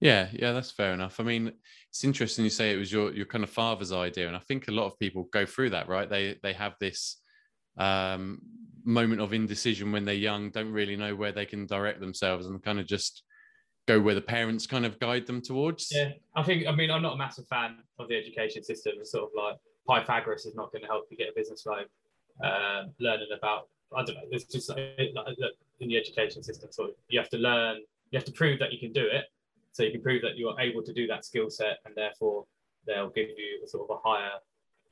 Yeah, 0.00 0.28
yeah, 0.32 0.52
that's 0.52 0.70
fair 0.70 0.92
enough. 0.92 1.18
I 1.20 1.22
mean, 1.22 1.52
it's 1.88 2.04
interesting 2.04 2.44
you 2.44 2.50
say 2.50 2.72
it 2.72 2.76
was 2.76 2.92
your 2.92 3.12
your 3.12 3.26
kind 3.26 3.42
of 3.42 3.50
father's 3.50 3.92
idea, 3.92 4.26
and 4.28 4.36
I 4.36 4.40
think 4.40 4.68
a 4.68 4.72
lot 4.72 4.86
of 4.86 4.98
people 4.98 5.28
go 5.32 5.46
through 5.46 5.70
that, 5.70 5.88
right? 5.88 6.08
They 6.08 6.38
they 6.42 6.52
have 6.52 6.74
this 6.78 7.22
um, 7.78 8.40
moment 8.84 9.20
of 9.22 9.32
indecision 9.32 9.92
when 9.92 10.04
they're 10.04 10.14
young, 10.14 10.50
don't 10.50 10.72
really 10.72 10.96
know 10.96 11.14
where 11.14 11.32
they 11.32 11.46
can 11.46 11.66
direct 11.66 12.00
themselves, 12.00 12.46
and 12.46 12.62
kind 12.62 12.78
of 12.78 12.86
just 12.86 13.22
go 13.86 14.00
where 14.00 14.14
the 14.14 14.20
parents 14.20 14.66
kind 14.66 14.84
of 14.84 14.98
guide 14.98 15.26
them 15.26 15.40
towards. 15.40 15.92
Yeah, 15.94 16.12
I 16.34 16.42
think. 16.42 16.66
I 16.66 16.72
mean, 16.74 16.90
I'm 16.90 17.02
not 17.02 17.14
a 17.14 17.18
massive 17.18 17.46
fan 17.48 17.78
of 17.98 18.08
the 18.08 18.16
education 18.16 18.62
system. 18.64 18.94
It's 18.98 19.12
sort 19.12 19.24
of 19.24 19.30
like 19.36 19.56
Pythagoras 19.88 20.46
is 20.46 20.54
not 20.54 20.72
going 20.72 20.82
to 20.82 20.88
help 20.88 21.06
you 21.10 21.16
get 21.16 21.28
a 21.28 21.32
business 21.34 21.64
loan. 21.66 21.84
um, 22.44 22.92
learning 22.98 23.28
about 23.36 23.68
I 23.96 24.02
don't 24.04 24.16
know. 24.16 24.22
It's 24.30 24.44
just 24.44 24.68
like, 24.68 24.80
like 25.14 25.36
in 25.80 25.88
the 25.88 25.96
education 25.96 26.42
system, 26.42 26.70
so 26.72 26.90
you 27.08 27.20
have 27.20 27.30
to 27.30 27.38
learn, 27.38 27.78
you 28.10 28.18
have 28.18 28.24
to 28.24 28.32
prove 28.32 28.58
that 28.58 28.72
you 28.72 28.78
can 28.78 28.92
do 28.92 29.06
it. 29.06 29.26
So 29.72 29.82
you 29.82 29.92
can 29.92 30.02
prove 30.02 30.22
that 30.22 30.36
you 30.36 30.48
are 30.48 30.60
able 30.60 30.82
to 30.82 30.92
do 30.92 31.06
that 31.06 31.24
skill 31.24 31.50
set, 31.50 31.78
and 31.84 31.94
therefore 31.94 32.46
they'll 32.86 33.10
give 33.10 33.28
you 33.28 33.60
a 33.64 33.68
sort 33.68 33.88
of 33.88 33.96
a 33.96 34.08
higher 34.08 34.38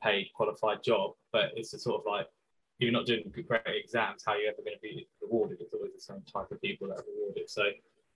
paid 0.02 0.28
qualified 0.34 0.82
job. 0.84 1.12
But 1.32 1.50
it's 1.56 1.72
a 1.74 1.78
sort 1.78 2.00
of 2.00 2.06
like 2.06 2.26
if 2.26 2.80
you're 2.80 2.92
not 2.92 3.06
doing 3.06 3.32
great 3.46 3.62
exams, 3.66 4.22
how 4.24 4.32
are 4.32 4.38
you 4.38 4.48
ever 4.48 4.62
going 4.62 4.76
to 4.76 4.80
be 4.80 5.08
rewarded? 5.20 5.58
It's 5.60 5.72
always 5.74 5.92
the 5.94 6.00
same 6.00 6.22
type 6.32 6.50
of 6.50 6.60
people 6.60 6.88
that 6.88 6.98
are 6.98 7.04
rewarded. 7.16 7.50
So 7.50 7.64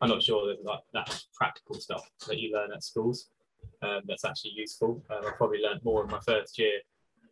I'm 0.01 0.09
not 0.09 0.23
sure 0.23 0.47
there's 0.47 0.65
like 0.65 0.81
that 0.93 1.25
practical 1.35 1.75
stuff 1.75 2.09
that 2.29 2.39
you 2.39 2.53
learn 2.53 2.73
at 2.73 2.85
schools 2.85 3.31
um, 3.83 4.01
that's 4.07 4.25
actually 4.25 4.53
useful. 4.53 5.03
Um, 5.11 5.27
I 5.27 5.31
probably 5.33 5.59
learned 5.61 5.85
more 5.85 6.05
in 6.05 6.11
my 6.11 6.21
first 6.21 6.59
year, 6.59 6.79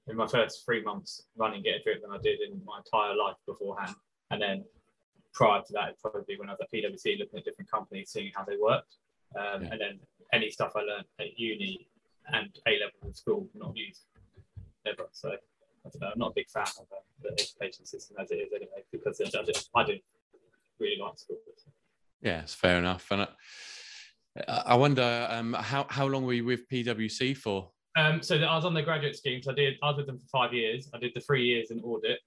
in 0.09 0.17
my 0.17 0.27
first 0.27 0.65
three 0.65 0.83
months 0.83 1.23
running 1.37 1.63
Get 1.63 1.81
a 1.81 1.83
Drip 1.83 2.03
than 2.03 2.11
I 2.11 2.19
did 2.19 2.41
in 2.41 2.61
my 2.65 2.79
entire 2.79 3.17
life 3.17 3.37
beforehand. 3.47 3.95
And 4.31 4.43
then 4.43 4.65
prior 5.33 5.61
to 5.61 5.73
that, 5.75 6.01
probably 6.01 6.39
when 6.39 6.49
I 6.49 6.53
was 6.53 6.61
at 6.63 6.73
PwC 6.73 7.19
looking 7.19 7.39
at 7.39 7.45
different 7.45 7.71
companies, 7.71 8.11
seeing 8.11 8.33
how 8.35 8.45
they 8.45 8.57
worked. 8.61 8.97
Um, 9.39 9.63
yeah. 9.63 9.69
And 9.73 9.81
then 9.81 10.01
any 10.33 10.51
stuff 10.51 10.73
I 10.75 10.81
learned 10.81 11.07
at 11.21 11.39
uni 11.39 11.89
and 12.33 12.49
A 12.67 12.73
level 12.81 12.99
in 13.05 13.15
school, 13.15 13.49
not 13.55 13.77
used 13.77 14.03
ever. 14.87 15.07
So 15.13 15.31
I 15.31 15.89
don't 15.91 16.01
know, 16.01 16.09
I'm 16.13 16.19
not 16.19 16.31
a 16.31 16.35
big 16.35 16.49
fan 16.49 16.65
of 16.81 16.87
uh, 16.91 17.01
the 17.23 17.33
education 17.33 17.87
system 17.87 18.17
as 18.21 18.31
it 18.33 18.37
is 18.37 18.53
anyway, 18.53 18.83
because 18.91 19.21
I, 19.21 19.43
just, 19.43 19.71
I 19.75 19.85
do 19.85 19.99
really 20.81 20.99
like 21.01 21.19
school. 21.19 21.37
Yeah, 22.27 22.41
it's 22.41 22.55
fair 22.55 22.77
enough. 22.79 23.07
And 23.13 23.23
I, 23.23 23.29
I 24.67 24.75
wonder 24.75 25.29
um, 25.31 25.53
how, 25.53 25.87
how 25.89 26.07
long 26.07 26.27
were 26.27 26.33
you 26.33 26.45
with 26.45 26.69
PwC 26.69 27.37
for? 27.37 27.71
Um, 27.97 28.21
so 28.21 28.35
I 28.35 28.57
was 28.57 28.65
on 28.65 28.75
the 28.75 28.83
graduate 28.83 29.17
scheme. 29.17 29.41
So 29.45 29.53
I 29.53 29.55
did 29.55 29.75
I 29.81 29.91
was 29.91 29.99
with 29.99 30.07
them 30.07 30.19
for 30.19 30.27
five 30.27 30.53
years. 30.53 30.91
I 30.93 30.99
did 30.99 31.13
the 31.15 31.21
three 31.21 31.45
years 31.45 31.71
in 31.71 31.79
audit. 31.81 32.19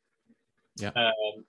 Yeah. 0.77 0.91
Um, 0.95 1.43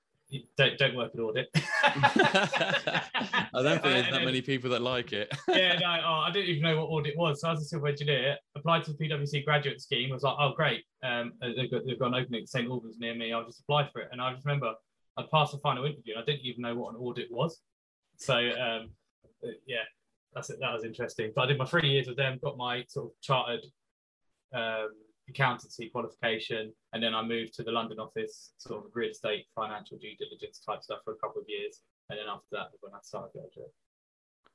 don't 0.59 0.76
don't 0.78 0.97
work 0.97 1.12
in 1.14 1.21
audit. 1.21 1.49
I 1.54 3.49
don't 3.54 3.80
think 3.80 3.83
there's 3.83 4.11
that 4.11 4.25
many 4.25 4.42
people 4.42 4.69
that 4.71 4.83
like 4.83 5.12
it. 5.12 5.33
yeah, 5.49 5.78
no, 5.78 6.00
oh, 6.04 6.25
I 6.26 6.33
didn't 6.33 6.49
even 6.50 6.62
know 6.62 6.76
what 6.80 6.87
audit 6.87 7.16
was. 7.16 7.40
So 7.40 7.49
I 7.49 7.52
was 7.52 7.62
a 7.62 7.64
civil 7.64 7.87
engineer, 7.87 8.37
applied 8.57 8.83
to 8.85 8.92
the 8.92 8.99
PwC 8.99 9.45
graduate 9.45 9.80
scheme. 9.80 10.11
I 10.11 10.14
was 10.14 10.25
like, 10.25 10.37
oh 10.40 10.54
great, 10.57 10.83
um, 11.04 11.33
they've 11.40 11.71
got, 11.71 11.87
they've 11.87 11.99
got 11.99 12.09
an 12.09 12.14
opening 12.14 12.42
at 12.42 12.49
St 12.49 12.69
Albans 12.69 12.99
near 12.99 13.14
me. 13.14 13.33
I'll 13.33 13.47
just 13.47 13.61
apply 13.61 13.88
for 13.92 14.00
it. 14.00 14.09
And 14.11 14.21
I 14.21 14.33
just 14.33 14.45
remember 14.45 14.75
I 15.16 15.25
passed 15.33 15.52
the 15.52 15.59
final 15.59 15.85
interview, 15.85 16.14
and 16.14 16.23
I 16.23 16.25
didn't 16.25 16.45
even 16.45 16.62
know 16.62 16.75
what 16.75 16.95
an 16.95 17.00
audit 17.00 17.28
was. 17.30 17.61
So 18.20 18.34
um, 18.36 18.90
yeah, 19.66 19.88
that's 20.34 20.50
it. 20.50 20.58
That 20.60 20.72
was 20.72 20.84
interesting. 20.84 21.32
But 21.34 21.42
I 21.42 21.46
did 21.46 21.58
my 21.58 21.64
three 21.64 21.88
years 21.88 22.06
with 22.06 22.18
them, 22.18 22.38
got 22.42 22.56
my 22.56 22.84
sort 22.86 23.06
of 23.06 23.12
chartered 23.22 23.64
um, 24.54 24.90
accountancy 25.28 25.88
qualification, 25.88 26.72
and 26.92 27.02
then 27.02 27.14
I 27.14 27.22
moved 27.22 27.54
to 27.54 27.62
the 27.62 27.72
London 27.72 27.98
office, 27.98 28.52
sort 28.58 28.84
of 28.84 28.90
real 28.94 29.10
estate, 29.10 29.46
financial 29.54 29.96
due 29.98 30.16
diligence 30.18 30.60
type 30.64 30.82
stuff 30.82 31.00
for 31.04 31.14
a 31.14 31.16
couple 31.16 31.40
of 31.40 31.46
years, 31.48 31.80
and 32.10 32.18
then 32.18 32.26
after 32.28 32.46
that, 32.52 32.68
when 32.80 32.92
I 32.92 32.98
started 33.02 33.32
graduate. 33.32 33.72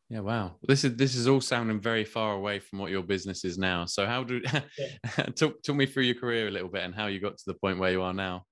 Yeah, 0.09 0.19
wow. 0.19 0.51
This 0.67 0.83
is 0.83 0.95
this 0.95 1.15
is 1.15 1.27
all 1.27 1.41
sounding 1.41 1.79
very 1.79 2.05
far 2.05 2.35
away 2.35 2.59
from 2.59 2.77
what 2.77 2.91
your 2.91 3.01
business 3.01 3.43
is 3.43 3.57
now. 3.57 3.85
So 3.85 4.05
how 4.05 4.23
do 4.23 4.39
yeah. 4.77 5.23
talk 5.35 5.63
talk 5.63 5.75
me 5.75 5.87
through 5.87 6.03
your 6.03 6.15
career 6.15 6.47
a 6.47 6.51
little 6.51 6.69
bit 6.69 6.83
and 6.83 6.93
how 6.93 7.07
you 7.07 7.19
got 7.19 7.35
to 7.39 7.43
the 7.47 7.55
point 7.55 7.79
where 7.79 7.91
you 7.91 8.03
are 8.03 8.13
now? 8.13 8.45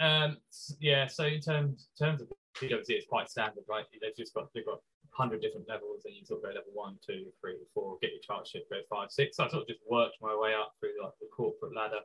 Um, 0.00 0.36
yeah. 0.78 1.06
So 1.06 1.24
in 1.24 1.40
terms 1.40 1.88
in 1.98 2.06
terms 2.06 2.20
of 2.20 2.28
PwC, 2.60 2.90
it's 2.90 3.06
quite 3.06 3.30
standard, 3.30 3.64
right? 3.68 3.84
They've 4.00 4.16
just 4.16 4.34
got 4.34 4.52
they've 4.54 4.66
got 4.66 4.80
hundred 5.10 5.40
different 5.42 5.68
levels, 5.68 6.02
and 6.04 6.14
you 6.14 6.24
sort 6.24 6.40
of 6.40 6.44
go 6.44 6.48
level 6.48 6.72
one, 6.72 6.96
two, 7.04 7.26
three, 7.40 7.56
four, 7.74 7.98
get 8.00 8.12
your 8.12 8.22
chartership, 8.22 8.68
go 8.70 8.80
five, 8.88 9.10
six. 9.10 9.36
So 9.36 9.44
I 9.44 9.48
sort 9.48 9.62
of 9.62 9.68
just 9.68 9.80
worked 9.88 10.16
my 10.20 10.36
way 10.36 10.54
up 10.54 10.74
through 10.78 11.02
like 11.02 11.12
the 11.20 11.28
corporate 11.34 11.74
ladder, 11.74 12.04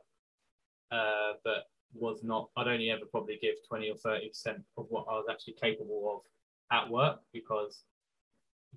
uh, 0.90 1.38
but 1.44 1.68
was 1.94 2.22
not. 2.22 2.48
I'd 2.56 2.68
only 2.68 2.90
ever 2.90 3.04
probably 3.10 3.38
give 3.40 3.54
twenty 3.68 3.90
or 3.90 3.96
thirty 3.96 4.28
percent 4.28 4.62
of 4.76 4.86
what 4.88 5.06
I 5.10 5.14
was 5.14 5.26
actually 5.30 5.54
capable 5.60 6.16
of 6.16 6.76
at 6.76 6.90
work 6.90 7.20
because 7.32 7.84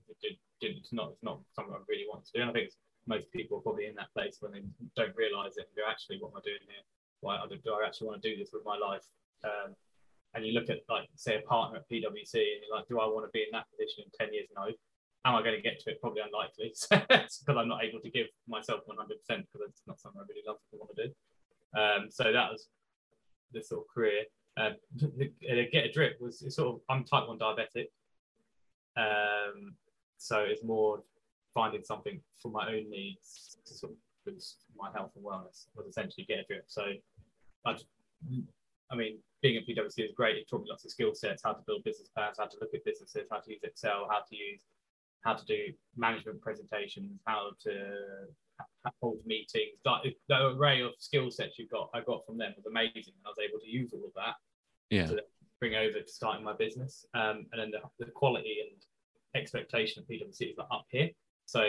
it 0.08 0.18
did, 0.22 0.38
did, 0.62 0.78
it's 0.78 0.94
not 0.94 1.12
it's 1.12 1.24
not 1.24 1.40
something 1.56 1.74
I 1.74 1.80
really 1.88 2.06
want 2.08 2.26
to 2.26 2.32
do. 2.36 2.42
And 2.42 2.50
I 2.50 2.54
think 2.54 2.72
most 3.08 3.32
people 3.32 3.58
are 3.58 3.62
probably 3.62 3.88
in 3.88 3.96
that 3.96 4.14
place 4.14 4.38
when 4.40 4.52
they 4.52 4.62
don't 4.96 5.16
realise 5.18 5.58
it 5.58 5.68
go, 5.76 5.84
actually, 5.90 6.20
what 6.20 6.32
am 6.32 6.38
I 6.38 6.42
doing 6.46 6.64
here? 6.68 6.86
Why 7.22 7.38
do 7.50 7.74
I 7.74 7.86
actually 7.86 8.08
want 8.08 8.22
to 8.22 8.30
do 8.30 8.38
this 8.38 8.52
with 8.54 8.64
my 8.64 8.78
life? 8.78 9.04
Um, 9.44 9.76
and 10.40 10.48
you 10.48 10.54
look 10.54 10.70
at 10.70 10.80
like 10.90 11.08
say 11.16 11.36
a 11.36 11.42
partner 11.42 11.80
at 11.80 11.90
PwC 11.90 12.34
and 12.34 12.64
you're 12.64 12.76
like, 12.76 12.88
do 12.88 13.00
I 13.00 13.06
want 13.06 13.26
to 13.26 13.32
be 13.34 13.44
in 13.44 13.52
that 13.52 13.70
position 13.70 14.06
in 14.06 14.26
10 14.26 14.34
years? 14.34 14.48
No. 14.56 14.72
How 15.26 15.36
am 15.36 15.36
I 15.36 15.44
going 15.44 15.56
to 15.56 15.62
get 15.62 15.80
to 15.82 15.92
it? 15.92 16.00
Probably 16.00 16.22
unlikely 16.22 16.72
because 16.90 17.44
I'm 17.50 17.68
not 17.68 17.84
able 17.84 18.00
to 18.00 18.10
give 18.10 18.28
myself 18.48 18.82
100% 18.88 18.96
because 19.28 19.68
it's 19.68 19.84
not 19.86 20.00
something 20.00 20.22
I 20.22 20.26
really 20.30 20.48
love 20.48 20.58
to 20.72 20.78
want 20.80 20.96
to 20.96 21.08
do. 21.08 21.10
Um, 21.76 22.10
so 22.10 22.32
that 22.32 22.50
was 22.50 22.70
the 23.52 23.62
sort 23.62 23.82
of 23.82 23.94
career. 23.94 24.24
Um, 24.58 24.76
get 25.72 25.86
a 25.86 25.92
drip 25.92 26.18
was 26.22 26.44
sort 26.56 26.76
of 26.76 26.82
I'm 26.90 27.04
type 27.04 27.28
1 27.28 27.38
diabetic. 27.38 27.88
Um, 28.96 29.76
so 30.18 30.40
it's 30.40 30.64
more 30.64 31.04
finding 31.54 31.84
something 31.84 32.22
for 32.42 32.50
my 32.50 32.68
own 32.70 32.90
needs 32.90 33.58
to 33.66 33.74
sort 33.74 33.92
of 33.92 33.98
boost 34.26 34.64
my 34.78 34.90
health 34.94 35.12
and 35.16 35.26
wellness 35.26 35.68
was 35.76 35.88
essentially 35.88 36.26
get 36.28 36.40
a 36.40 36.44
drip. 36.44 36.64
So 36.68 36.84
I, 37.66 37.76
I 38.92 38.96
mean, 38.96 39.20
being 39.42 39.58
at 39.58 39.68
PwC 39.68 40.06
is 40.06 40.12
great. 40.16 40.38
It 40.38 40.50
taught 40.50 40.64
me 40.64 40.70
lots 40.70 40.86
of 40.86 40.92
skill 40.92 41.14
sets, 41.14 41.44
how 41.44 41.54
to 41.54 41.62
build 41.66 41.84
business 41.84 42.10
plans, 42.16 42.38
how 42.40 42.46
to 42.46 42.58
look 42.60 42.74
at 42.74 42.84
businesses, 42.84 43.28
how 43.32 43.40
to 43.40 43.52
use 43.52 43.62
Excel, 43.64 44.08
how 44.10 44.20
to 44.28 44.36
use, 44.36 44.62
how 45.22 45.34
to 45.34 45.46
do 45.46 45.74
management 45.96 46.42
presentations, 46.42 47.20
how 47.26 47.52
to 47.64 47.72
hold 49.02 49.20
meetings. 49.26 49.78
Like 49.86 50.16
the 50.28 50.48
array 50.48 50.82
of 50.82 50.92
skill 50.98 51.32
sets 51.32 51.60
you 51.60 51.68
got, 51.68 51.90
I 51.94 52.02
got 52.02 52.26
from 52.26 52.38
them 52.38 52.54
was 52.56 52.66
amazing. 52.66 53.14
I 53.26 53.30
was 53.30 53.38
able 53.40 53.60
to 53.60 53.70
use 53.70 53.94
all 53.94 54.06
of 54.06 54.14
that 54.16 54.36
yeah. 54.90 55.06
to 55.06 55.24
bring 55.60 55.76
over 55.76 56.00
to 56.00 56.08
starting 56.08 56.44
my 56.44 56.54
business. 56.54 57.06
Um, 57.14 57.46
and 57.52 57.62
then 57.62 57.72
the, 57.72 58.06
the 58.06 58.12
quality 58.12 58.58
and 58.62 58.82
expectation 59.36 60.02
of 60.02 60.08
PwC 60.08 60.52
is 60.52 60.58
like 60.58 60.68
up 60.72 60.86
here. 60.90 61.10
So 61.46 61.62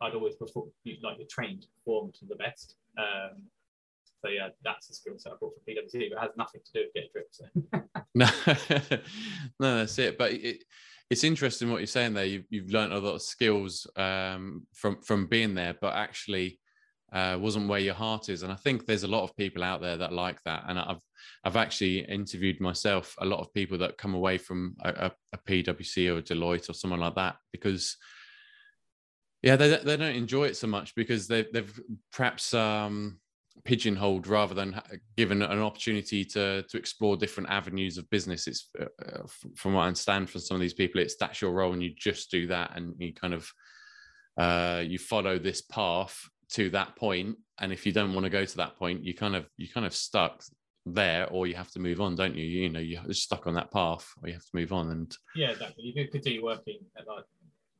I'd 0.00 0.14
always 0.14 0.34
perform, 0.36 0.70
like 1.02 1.18
you're 1.18 1.26
trained 1.28 1.62
to 1.62 1.68
perform 1.78 2.12
to 2.18 2.24
the 2.26 2.36
best. 2.36 2.76
Um, 2.98 3.42
so 4.22 4.28
yeah, 4.28 4.48
that's 4.62 4.88
the 4.88 4.94
skill 4.94 5.14
set 5.16 5.32
I 5.32 5.36
brought 5.36 5.54
from 5.54 5.74
PwC, 5.74 6.10
but 6.10 6.18
it 6.18 6.20
has 6.20 6.30
nothing 6.36 6.60
to 6.64 6.72
do 6.72 6.86
with 6.86 6.94
get 6.94 7.12
drip. 7.12 7.28
So. 7.30 7.44
no, 8.14 8.98
no, 9.60 9.78
that's 9.78 9.98
it. 9.98 10.18
But 10.18 10.32
it, 10.32 10.64
it's 11.08 11.24
interesting 11.24 11.70
what 11.70 11.78
you're 11.78 11.86
saying 11.86 12.14
there. 12.14 12.24
You've, 12.24 12.44
you've 12.50 12.70
learned 12.70 12.92
a 12.92 12.98
lot 12.98 13.14
of 13.14 13.22
skills 13.22 13.86
um, 13.96 14.66
from 14.74 15.00
from 15.02 15.26
being 15.26 15.54
there, 15.54 15.74
but 15.80 15.94
actually 15.94 16.60
uh, 17.12 17.36
wasn't 17.40 17.68
where 17.68 17.80
your 17.80 17.94
heart 17.94 18.28
is. 18.28 18.42
And 18.42 18.52
I 18.52 18.56
think 18.56 18.86
there's 18.86 19.02
a 19.02 19.08
lot 19.08 19.24
of 19.24 19.36
people 19.36 19.64
out 19.64 19.80
there 19.80 19.96
that 19.96 20.12
like 20.12 20.42
that. 20.44 20.64
And 20.68 20.78
I've 20.78 21.00
I've 21.44 21.56
actually 21.56 22.00
interviewed 22.00 22.60
myself 22.60 23.14
a 23.18 23.24
lot 23.24 23.40
of 23.40 23.52
people 23.52 23.78
that 23.78 23.98
come 23.98 24.14
away 24.14 24.38
from 24.38 24.76
a, 24.82 25.10
a 25.32 25.38
PwC 25.38 26.12
or 26.12 26.18
a 26.18 26.22
Deloitte 26.22 26.70
or 26.70 26.74
someone 26.74 27.00
like 27.00 27.14
that 27.16 27.36
because 27.52 27.96
yeah 29.42 29.56
they, 29.56 29.76
they 29.76 29.96
don't 29.96 30.14
enjoy 30.14 30.44
it 30.44 30.56
so 30.56 30.66
much 30.66 30.94
because 30.94 31.26
they've 31.26 31.50
they've 31.52 31.80
perhaps 32.12 32.52
um, 32.54 33.18
pigeonholed 33.64 34.26
rather 34.26 34.54
than 34.54 34.80
given 35.16 35.42
an 35.42 35.60
opportunity 35.60 36.24
to 36.24 36.62
to 36.62 36.76
explore 36.76 37.16
different 37.16 37.50
avenues 37.50 37.98
of 37.98 38.08
business. 38.10 38.46
It's 38.46 38.68
uh, 38.80 38.86
uh 39.04 39.26
from 39.56 39.74
what 39.74 39.82
i 39.82 39.86
understand 39.86 40.30
from 40.30 40.40
some 40.40 40.56
of 40.56 40.60
these 40.60 40.74
people 40.74 41.00
it's 41.00 41.16
that's 41.16 41.40
your 41.40 41.52
role 41.52 41.72
and 41.72 41.82
you 41.82 41.92
just 41.94 42.30
do 42.30 42.46
that 42.48 42.76
and 42.76 42.94
you 42.98 43.12
kind 43.12 43.34
of 43.34 43.50
uh, 44.36 44.82
you 44.86 44.98
follow 44.98 45.38
this 45.38 45.60
path 45.60 46.16
to 46.50 46.70
that 46.70 46.96
point. 46.96 47.36
And 47.58 47.72
if 47.72 47.84
you 47.84 47.92
don't 47.92 48.14
want 48.14 48.24
to 48.24 48.30
go 48.30 48.44
to 48.44 48.56
that 48.56 48.76
point 48.76 49.04
you 49.04 49.14
kind 49.14 49.36
of 49.36 49.46
you 49.56 49.68
kind 49.68 49.86
of 49.86 49.94
stuck 49.94 50.42
there 50.86 51.28
or 51.28 51.46
you 51.46 51.54
have 51.54 51.70
to 51.72 51.78
move 51.78 52.00
on 52.00 52.16
don't 52.16 52.34
you? 52.34 52.44
You 52.44 52.68
know 52.70 52.80
you're 52.80 53.12
stuck 53.12 53.46
on 53.46 53.54
that 53.54 53.70
path 53.70 54.08
or 54.22 54.28
you 54.28 54.34
have 54.34 54.44
to 54.44 54.54
move 54.54 54.72
on 54.72 54.90
and 54.90 55.16
yeah 55.34 55.50
exactly. 55.50 55.84
You 55.84 55.94
could 55.94 56.10
continue 56.10 56.42
working 56.42 56.80
at 56.96 57.06
like 57.06 57.24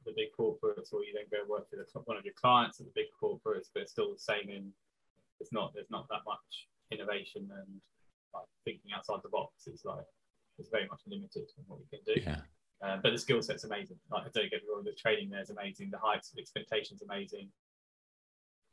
the 0.05 0.13
big 0.17 0.29
corporates 0.39 0.93
or 0.93 1.03
you 1.05 1.13
then 1.15 1.25
go 1.31 1.49
work 1.49 1.67
with 1.71 1.87
one 2.05 2.17
of 2.17 2.25
your 2.25 2.35
clients 2.35 2.81
at 2.81 2.87
the 2.87 2.93
big 2.95 3.07
corporates 3.23 3.69
but 3.73 3.83
it's 3.83 3.93
still 3.93 4.13
the 4.13 4.19
same 4.19 4.49
in 4.49 4.73
it's 5.41 5.53
not 5.53 5.73
there's 5.75 5.91
not 5.91 6.07
that 6.09 6.21
much 6.27 6.69
innovation 6.91 7.49
and 7.51 7.81
like 8.35 8.45
thinking 8.65 8.93
outside 8.95 9.21
the 9.23 9.29
box. 9.29 9.67
It's 9.67 9.85
like 9.85 10.05
it's 10.59 10.69
very 10.69 10.87
much 10.89 11.01
limited 11.07 11.49
in 11.57 11.65
what 11.67 11.81
we 11.81 11.87
can 11.91 12.05
do. 12.07 12.21
Yeah. 12.21 12.43
Um, 12.83 13.01
but 13.03 13.11
the 13.13 13.19
skill 13.19 13.43
set's 13.43 13.65
amazing. 13.65 13.99
Like 14.11 14.23
I 14.23 14.31
don't 14.33 14.51
get 14.51 14.63
me 14.63 14.69
wrong, 14.73 14.85
the 14.85 14.93
training 14.93 15.31
there 15.31 15.43
is 15.43 15.51
amazing. 15.51 15.91
The 15.91 15.99
heights 15.99 16.33
of 16.33 16.39
expectations 16.39 17.03
amazing. 17.03 17.49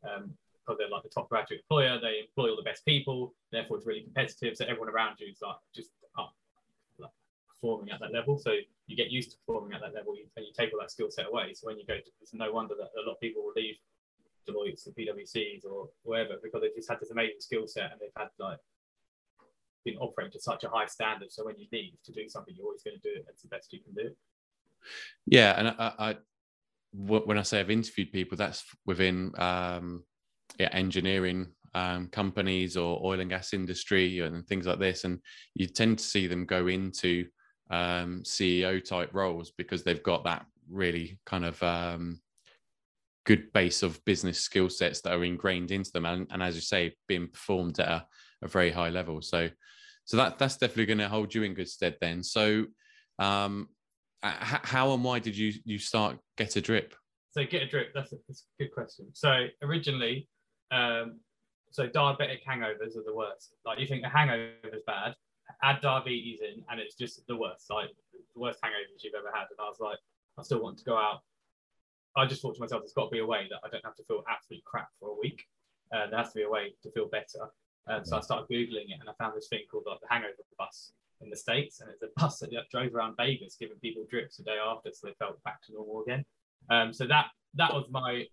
Um, 0.03 0.33
because 0.67 0.79
they're 0.79 0.89
like 0.89 1.03
the 1.03 1.09
top 1.09 1.29
graduate 1.29 1.61
employer, 1.61 1.97
they 1.99 2.27
employ 2.27 2.49
all 2.49 2.57
the 2.57 2.61
best 2.61 2.83
people. 2.83 3.33
Therefore, 3.51 3.77
it's 3.77 3.87
really 3.87 4.01
competitive. 4.01 4.57
So 4.57 4.65
everyone 4.65 4.89
around 4.89 5.15
you 5.19 5.27
is 5.27 5.39
like 5.41 5.55
just 5.73 5.91
up, 6.19 6.33
like 6.99 7.11
performing 7.47 7.91
at 7.91 8.01
that 8.01 8.11
level. 8.11 8.37
So 8.37 8.51
you 8.85 8.97
get 8.97 9.09
used 9.09 9.31
to 9.31 9.37
performing 9.37 9.73
at 9.73 9.81
that 9.81 9.93
level, 9.93 10.13
and 10.35 10.45
you 10.45 10.51
take 10.57 10.73
all 10.73 10.79
that 10.81 10.91
skill 10.91 11.09
set 11.09 11.27
away. 11.27 11.53
So 11.53 11.67
when 11.67 11.77
you 11.79 11.85
go, 11.85 11.95
to, 11.95 12.11
it's 12.21 12.33
no 12.33 12.51
wonder 12.51 12.75
that 12.75 12.89
a 12.99 13.07
lot 13.07 13.13
of 13.13 13.19
people 13.21 13.43
will 13.43 13.53
leave 13.55 13.75
Deloitte's 14.47 14.87
or 14.87 14.91
PwC's 14.91 15.65
or 15.65 15.89
wherever 16.03 16.35
because 16.41 16.61
they've 16.61 16.75
just 16.75 16.89
had 16.89 16.99
this 16.99 17.11
amazing 17.11 17.39
skill 17.39 17.67
set 17.67 17.91
and 17.91 17.99
they've 17.99 18.09
had 18.17 18.29
like 18.39 18.59
been 19.85 19.97
operating 19.97 20.31
to 20.33 20.39
such 20.39 20.63
a 20.63 20.69
high 20.69 20.85
standard. 20.85 21.31
So 21.31 21.45
when 21.45 21.57
you 21.57 21.67
leave 21.71 21.93
to 22.05 22.11
do 22.11 22.27
something, 22.27 22.53
you're 22.55 22.65
always 22.65 22.83
going 22.83 22.97
to 22.97 23.01
do 23.01 23.15
it. 23.15 23.25
It's 23.29 23.41
the 23.41 23.47
best 23.47 23.71
you 23.71 23.79
can 23.81 23.93
do. 23.93 24.11
Yeah, 25.25 25.57
and 25.57 25.67
I, 25.69 25.93
I 25.99 26.15
when 26.93 27.37
I 27.37 27.43
say 27.43 27.59
I've 27.59 27.69
interviewed 27.69 28.11
people, 28.11 28.37
that's 28.37 28.63
within 28.85 29.33
um, 29.37 30.03
yeah, 30.59 30.69
engineering 30.71 31.47
um, 31.73 32.07
companies 32.07 32.77
or 32.77 32.99
oil 33.03 33.19
and 33.19 33.29
gas 33.29 33.53
industry 33.53 34.19
and 34.19 34.45
things 34.47 34.65
like 34.65 34.79
this, 34.79 35.03
and 35.03 35.19
you 35.53 35.67
tend 35.67 35.99
to 35.99 36.03
see 36.03 36.27
them 36.27 36.45
go 36.45 36.67
into 36.67 37.25
um, 37.69 38.23
CEO 38.23 38.83
type 38.83 39.13
roles 39.13 39.51
because 39.57 39.83
they've 39.83 40.03
got 40.03 40.23
that 40.23 40.45
really 40.69 41.19
kind 41.25 41.45
of 41.45 41.61
um, 41.63 42.19
good 43.27 43.51
base 43.51 43.83
of 43.83 44.03
business 44.05 44.39
skill 44.39 44.69
sets 44.69 45.01
that 45.01 45.13
are 45.13 45.25
ingrained 45.25 45.71
into 45.71 45.91
them, 45.91 46.05
and, 46.05 46.25
and 46.31 46.41
as 46.41 46.55
you 46.55 46.61
say, 46.61 46.95
being 47.09 47.27
performed 47.27 47.77
at 47.79 47.87
a, 47.87 48.05
a 48.41 48.47
very 48.47 48.71
high 48.71 48.89
level. 48.89 49.21
So, 49.21 49.49
so 50.05 50.15
that 50.15 50.39
that's 50.39 50.55
definitely 50.55 50.85
going 50.85 50.99
to 50.99 51.09
hold 51.09 51.35
you 51.35 51.43
in 51.43 51.53
good 51.53 51.67
stead 51.67 51.97
then. 51.99 52.23
So, 52.23 52.65
um, 53.19 53.67
how 54.23 54.93
and 54.93 55.03
why 55.03 55.19
did 55.19 55.37
you 55.37 55.53
you 55.65 55.77
start 55.77 56.17
get 56.37 56.55
a 56.55 56.61
drip? 56.61 56.95
So 57.31 57.43
get 57.45 57.61
a 57.61 57.67
drip. 57.67 57.93
That's 57.93 58.13
a, 58.13 58.15
that's 58.27 58.45
a 58.59 58.63
good 58.63 58.71
question. 58.71 59.07
So 59.13 59.47
originally, 59.61 60.29
um, 60.71 61.19
so 61.71 61.87
diabetic 61.87 62.39
hangovers 62.49 62.95
are 62.95 63.03
the 63.05 63.13
worst. 63.13 63.53
Like 63.65 63.79
you 63.79 63.87
think 63.87 64.05
a 64.05 64.09
hangover 64.09 64.53
is 64.73 64.83
bad, 64.87 65.15
add 65.61 65.81
diabetes 65.81 66.39
in, 66.41 66.63
and 66.69 66.79
it's 66.79 66.95
just 66.95 67.21
the 67.27 67.35
worst. 67.35 67.65
Like 67.69 67.89
the 68.13 68.39
worst 68.39 68.59
hangovers 68.63 69.03
you've 69.03 69.13
ever 69.15 69.31
had. 69.33 69.47
And 69.49 69.59
I 69.59 69.65
was 69.65 69.79
like, 69.81 69.99
I 70.39 70.43
still 70.43 70.63
want 70.63 70.77
to 70.79 70.85
go 70.85 70.97
out. 70.97 71.19
I 72.17 72.25
just 72.25 72.41
thought 72.41 72.55
to 72.55 72.61
myself, 72.61 72.81
there's 72.81 72.93
got 72.93 73.05
to 73.05 73.11
be 73.11 73.19
a 73.19 73.25
way 73.25 73.47
that 73.49 73.59
I 73.63 73.69
don't 73.69 73.85
have 73.85 73.95
to 73.95 74.03
feel 74.03 74.23
absolutely 74.27 74.63
crap 74.65 74.89
for 74.99 75.09
a 75.09 75.19
week. 75.19 75.45
Uh, 75.93 76.09
there 76.09 76.17
has 76.17 76.33
to 76.33 76.39
be 76.39 76.43
a 76.43 76.49
way 76.49 76.73
to 76.83 76.91
feel 76.91 77.07
better. 77.07 77.49
Um, 77.87 78.03
so 78.03 78.17
I 78.17 78.21
started 78.21 78.49
googling 78.51 78.89
it, 78.89 78.99
and 78.99 79.09
I 79.09 79.13
found 79.17 79.37
this 79.37 79.47
thing 79.47 79.61
called 79.71 79.83
like 79.87 80.01
the 80.01 80.07
Hangover 80.09 80.33
Bus 80.57 80.91
in 81.21 81.29
the 81.29 81.37
states, 81.37 81.79
and 81.79 81.89
it's 81.89 82.03
a 82.03 82.19
bus 82.19 82.39
that 82.39 82.51
drove 82.71 82.93
around 82.93 83.15
Vegas, 83.17 83.55
giving 83.59 83.77
people 83.77 84.03
drips 84.09 84.37
the 84.37 84.43
day 84.43 84.57
after, 84.63 84.91
so 84.91 85.07
they 85.07 85.13
felt 85.19 85.41
back 85.43 85.61
to 85.63 85.73
normal 85.73 86.01
again. 86.01 86.25
Um, 86.69 86.91
so 86.91 87.07
that 87.07 87.27
that 87.55 87.73
was 87.73 87.85
my 87.89 88.25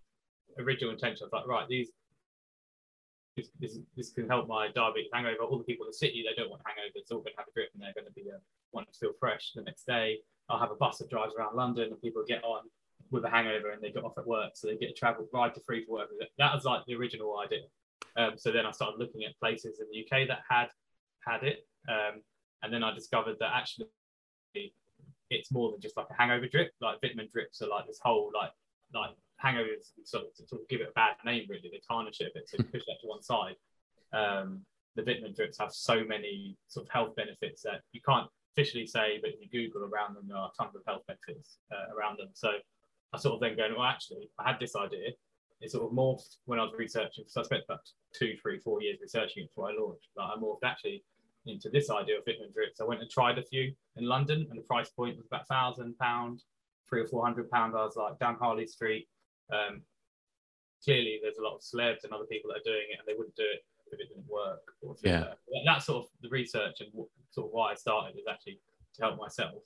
original 0.59 0.91
intention. 0.91 1.23
I 1.23 1.25
was 1.25 1.33
like, 1.33 1.47
right, 1.47 1.67
these 1.69 1.91
this, 3.37 3.49
this, 3.59 3.79
this 3.97 4.11
can 4.11 4.27
help 4.27 4.47
my 4.47 4.69
diabetes 4.73 5.11
hangover. 5.13 5.43
All 5.43 5.57
the 5.57 5.63
people 5.63 5.85
in 5.85 5.89
the 5.89 5.97
city, 5.97 6.23
they 6.23 6.41
don't 6.41 6.49
want 6.49 6.61
hangovers. 6.63 7.07
They're 7.07 7.17
all 7.17 7.23
going 7.23 7.33
to 7.33 7.39
have 7.39 7.47
a 7.47 7.53
drip, 7.53 7.69
and 7.73 7.83
they're 7.83 7.93
going 7.93 8.07
to 8.07 8.13
be 8.13 8.31
uh, 8.31 8.39
wanting 8.71 8.93
to 8.93 8.99
feel 8.99 9.13
fresh 9.19 9.51
the 9.55 9.61
next 9.61 9.85
day. 9.85 10.19
I'll 10.49 10.59
have 10.59 10.71
a 10.71 10.75
bus 10.75 10.99
that 10.99 11.09
drives 11.09 11.33
around 11.37 11.55
London, 11.55 11.91
and 11.91 12.01
people 12.01 12.23
get 12.27 12.43
on 12.43 12.63
with 13.11 13.23
a 13.25 13.29
hangover, 13.29 13.71
and 13.71 13.81
they 13.81 13.91
get 13.91 14.03
off 14.03 14.17
at 14.17 14.27
work, 14.27 14.51
so 14.55 14.67
they 14.67 14.75
get 14.75 14.89
a 14.89 14.93
travel 14.93 15.27
ride 15.33 15.53
to 15.55 15.61
free 15.61 15.85
for 15.85 15.93
work. 15.93 16.09
That 16.37 16.53
was 16.53 16.65
like 16.65 16.85
the 16.85 16.95
original 16.95 17.39
idea. 17.39 17.65
Um, 18.17 18.33
so 18.37 18.51
then 18.51 18.65
I 18.65 18.71
started 18.71 18.99
looking 18.99 19.23
at 19.23 19.37
places 19.39 19.79
in 19.79 19.87
the 19.91 20.05
UK 20.05 20.27
that 20.27 20.39
had 20.49 20.67
had 21.25 21.43
it, 21.43 21.67
um, 21.89 22.21
and 22.63 22.73
then 22.73 22.83
I 22.83 22.93
discovered 22.93 23.37
that 23.39 23.51
actually 23.53 23.87
it's 25.29 25.51
more 25.51 25.71
than 25.71 25.81
just 25.81 25.97
like 25.97 26.07
a 26.09 26.13
hangover 26.13 26.47
drip. 26.47 26.71
Like 26.81 27.01
vitamin 27.01 27.27
drips 27.31 27.61
are 27.61 27.67
like 27.67 27.87
this 27.87 27.99
whole 28.01 28.31
like 28.33 28.51
like 28.93 29.11
hangovers 29.43 29.91
sort 30.03 30.23
of, 30.23 30.47
sort 30.47 30.61
of 30.61 30.67
give 30.69 30.81
it 30.81 30.89
a 30.89 30.93
bad 30.93 31.15
name 31.25 31.45
really. 31.49 31.69
They 31.71 31.81
tarnish 31.87 32.21
it 32.21 32.31
a 32.31 32.31
bit, 32.33 32.49
so 32.49 32.57
push 32.57 32.83
that 32.87 32.97
to 33.01 33.07
one 33.07 33.21
side. 33.21 33.55
Um, 34.13 34.61
the 34.95 35.03
vitamin 35.03 35.33
drips 35.33 35.57
have 35.59 35.73
so 35.73 36.03
many 36.05 36.57
sort 36.67 36.85
of 36.85 36.91
health 36.91 37.15
benefits 37.15 37.63
that 37.63 37.81
you 37.91 37.99
can't 38.07 38.27
officially 38.55 38.87
say, 38.87 39.19
but 39.21 39.31
if 39.31 39.35
you 39.41 39.49
Google 39.49 39.89
around 39.89 40.15
them, 40.15 40.23
there 40.27 40.37
are 40.37 40.51
tons 40.57 40.75
of 40.75 40.81
health 40.87 41.01
benefits 41.07 41.57
uh, 41.71 41.93
around 41.95 42.17
them. 42.17 42.29
So 42.33 42.51
I 43.15 43.17
sort 43.17 43.35
of 43.35 43.39
then 43.39 43.55
going, 43.55 43.73
well, 43.75 43.87
actually, 43.87 44.29
I 44.39 44.47
had 44.47 44.59
this 44.59 44.75
idea. 44.75 45.09
It 45.61 45.71
sort 45.71 45.85
of 45.85 45.91
morphed 45.91 46.37
when 46.45 46.59
I 46.59 46.63
was 46.63 46.73
researching. 46.77 47.23
So 47.27 47.39
I 47.39 47.43
spent 47.43 47.63
about 47.67 47.79
two, 48.13 48.35
three, 48.41 48.59
four 48.59 48.81
years 48.81 48.97
researching 49.01 49.43
it 49.43 49.49
before 49.49 49.69
I 49.69 49.73
launched. 49.73 50.09
Like 50.17 50.31
I 50.35 50.39
morphed 50.39 50.65
actually 50.65 51.03
into 51.45 51.69
this 51.69 51.89
idea 51.89 52.17
of 52.17 52.25
vitamin 52.25 52.51
drips. 52.53 52.81
I 52.81 52.83
went 52.83 53.01
and 53.01 53.09
tried 53.09 53.37
a 53.37 53.43
few 53.43 53.73
in 53.95 54.05
London, 54.05 54.47
and 54.49 54.59
the 54.59 54.63
price 54.63 54.89
point 54.89 55.15
was 55.17 55.27
about 55.27 55.47
thousand 55.47 55.97
pound, 55.97 56.43
three 56.89 57.01
or 57.01 57.07
four 57.07 57.23
hundred 57.23 57.49
pound. 57.49 57.73
I 57.73 57.85
was 57.85 57.95
like 57.95 58.19
down 58.19 58.35
Harley 58.35 58.67
Street. 58.67 59.07
Um, 59.53 59.81
clearly, 60.83 61.19
there's 61.21 61.37
a 61.37 61.43
lot 61.43 61.55
of 61.55 61.61
celebs 61.61 62.03
and 62.03 62.11
other 62.11 62.25
people 62.25 62.51
that 62.51 62.59
are 62.59 62.71
doing 62.71 62.87
it, 62.91 62.99
and 62.99 63.07
they 63.07 63.17
wouldn't 63.17 63.35
do 63.35 63.43
it 63.43 63.63
if 63.87 63.99
it 63.99 64.09
didn't 64.09 64.27
work. 64.27 64.61
yeah, 65.03 65.19
that. 65.19 65.37
that's 65.65 65.85
sort 65.85 66.03
of 66.03 66.09
the 66.21 66.29
research 66.29 66.81
and 66.81 66.89
sort 67.31 67.47
of 67.47 67.53
why 67.53 67.71
I 67.71 67.75
started 67.75 68.17
is 68.17 68.25
actually 68.29 68.59
to 68.95 69.01
help 69.03 69.17
myself. 69.17 69.63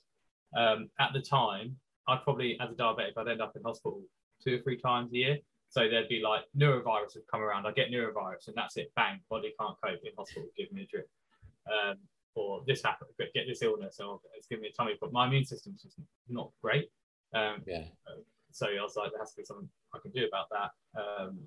Um, 0.56 0.90
at 0.98 1.12
the 1.12 1.20
time, 1.20 1.76
I'd 2.10 2.22
probably, 2.24 2.58
as 2.60 2.70
a 2.70 2.74
diabetic, 2.74 3.16
I'd 3.16 3.28
end 3.28 3.40
up 3.40 3.54
in 3.56 3.62
hospital 3.62 4.02
two 4.42 4.56
or 4.56 4.62
three 4.62 4.78
times 4.78 5.12
a 5.12 5.16
year. 5.16 5.38
So 5.68 5.88
there'd 5.88 6.08
be 6.08 6.20
like 6.20 6.42
norovirus 6.56 7.14
would 7.14 7.28
come 7.30 7.42
around. 7.42 7.66
I 7.66 7.72
get 7.72 7.90
norovirus, 7.90 8.48
and 8.48 8.56
that's 8.56 8.76
it. 8.76 8.90
Bang, 8.96 9.20
body 9.30 9.52
can't 9.58 9.76
cope 9.82 10.00
in 10.02 10.12
hospital. 10.18 10.48
Give 10.56 10.70
me 10.72 10.82
a 10.82 10.86
drip. 10.86 11.08
Um, 11.70 11.96
or 12.34 12.62
this 12.66 12.82
happened, 12.82 13.10
get 13.18 13.46
this 13.46 13.62
illness, 13.62 14.00
or 14.00 14.20
it's 14.36 14.46
giving 14.48 14.62
me 14.62 14.68
a 14.68 14.72
tummy. 14.72 14.94
But 15.00 15.12
my 15.12 15.26
immune 15.26 15.44
system's 15.44 15.82
just 15.82 15.96
not 16.28 16.50
great. 16.62 16.88
Um, 17.34 17.62
yeah. 17.66 17.84
So 18.50 18.66
I 18.66 18.82
was 18.82 18.96
like, 18.96 19.12
there 19.12 19.20
has 19.20 19.30
to 19.30 19.36
be 19.36 19.44
something 19.44 19.68
I 19.94 19.98
can 20.02 20.10
do 20.10 20.26
about 20.26 20.46
that. 20.50 20.70
Um, 21.00 21.38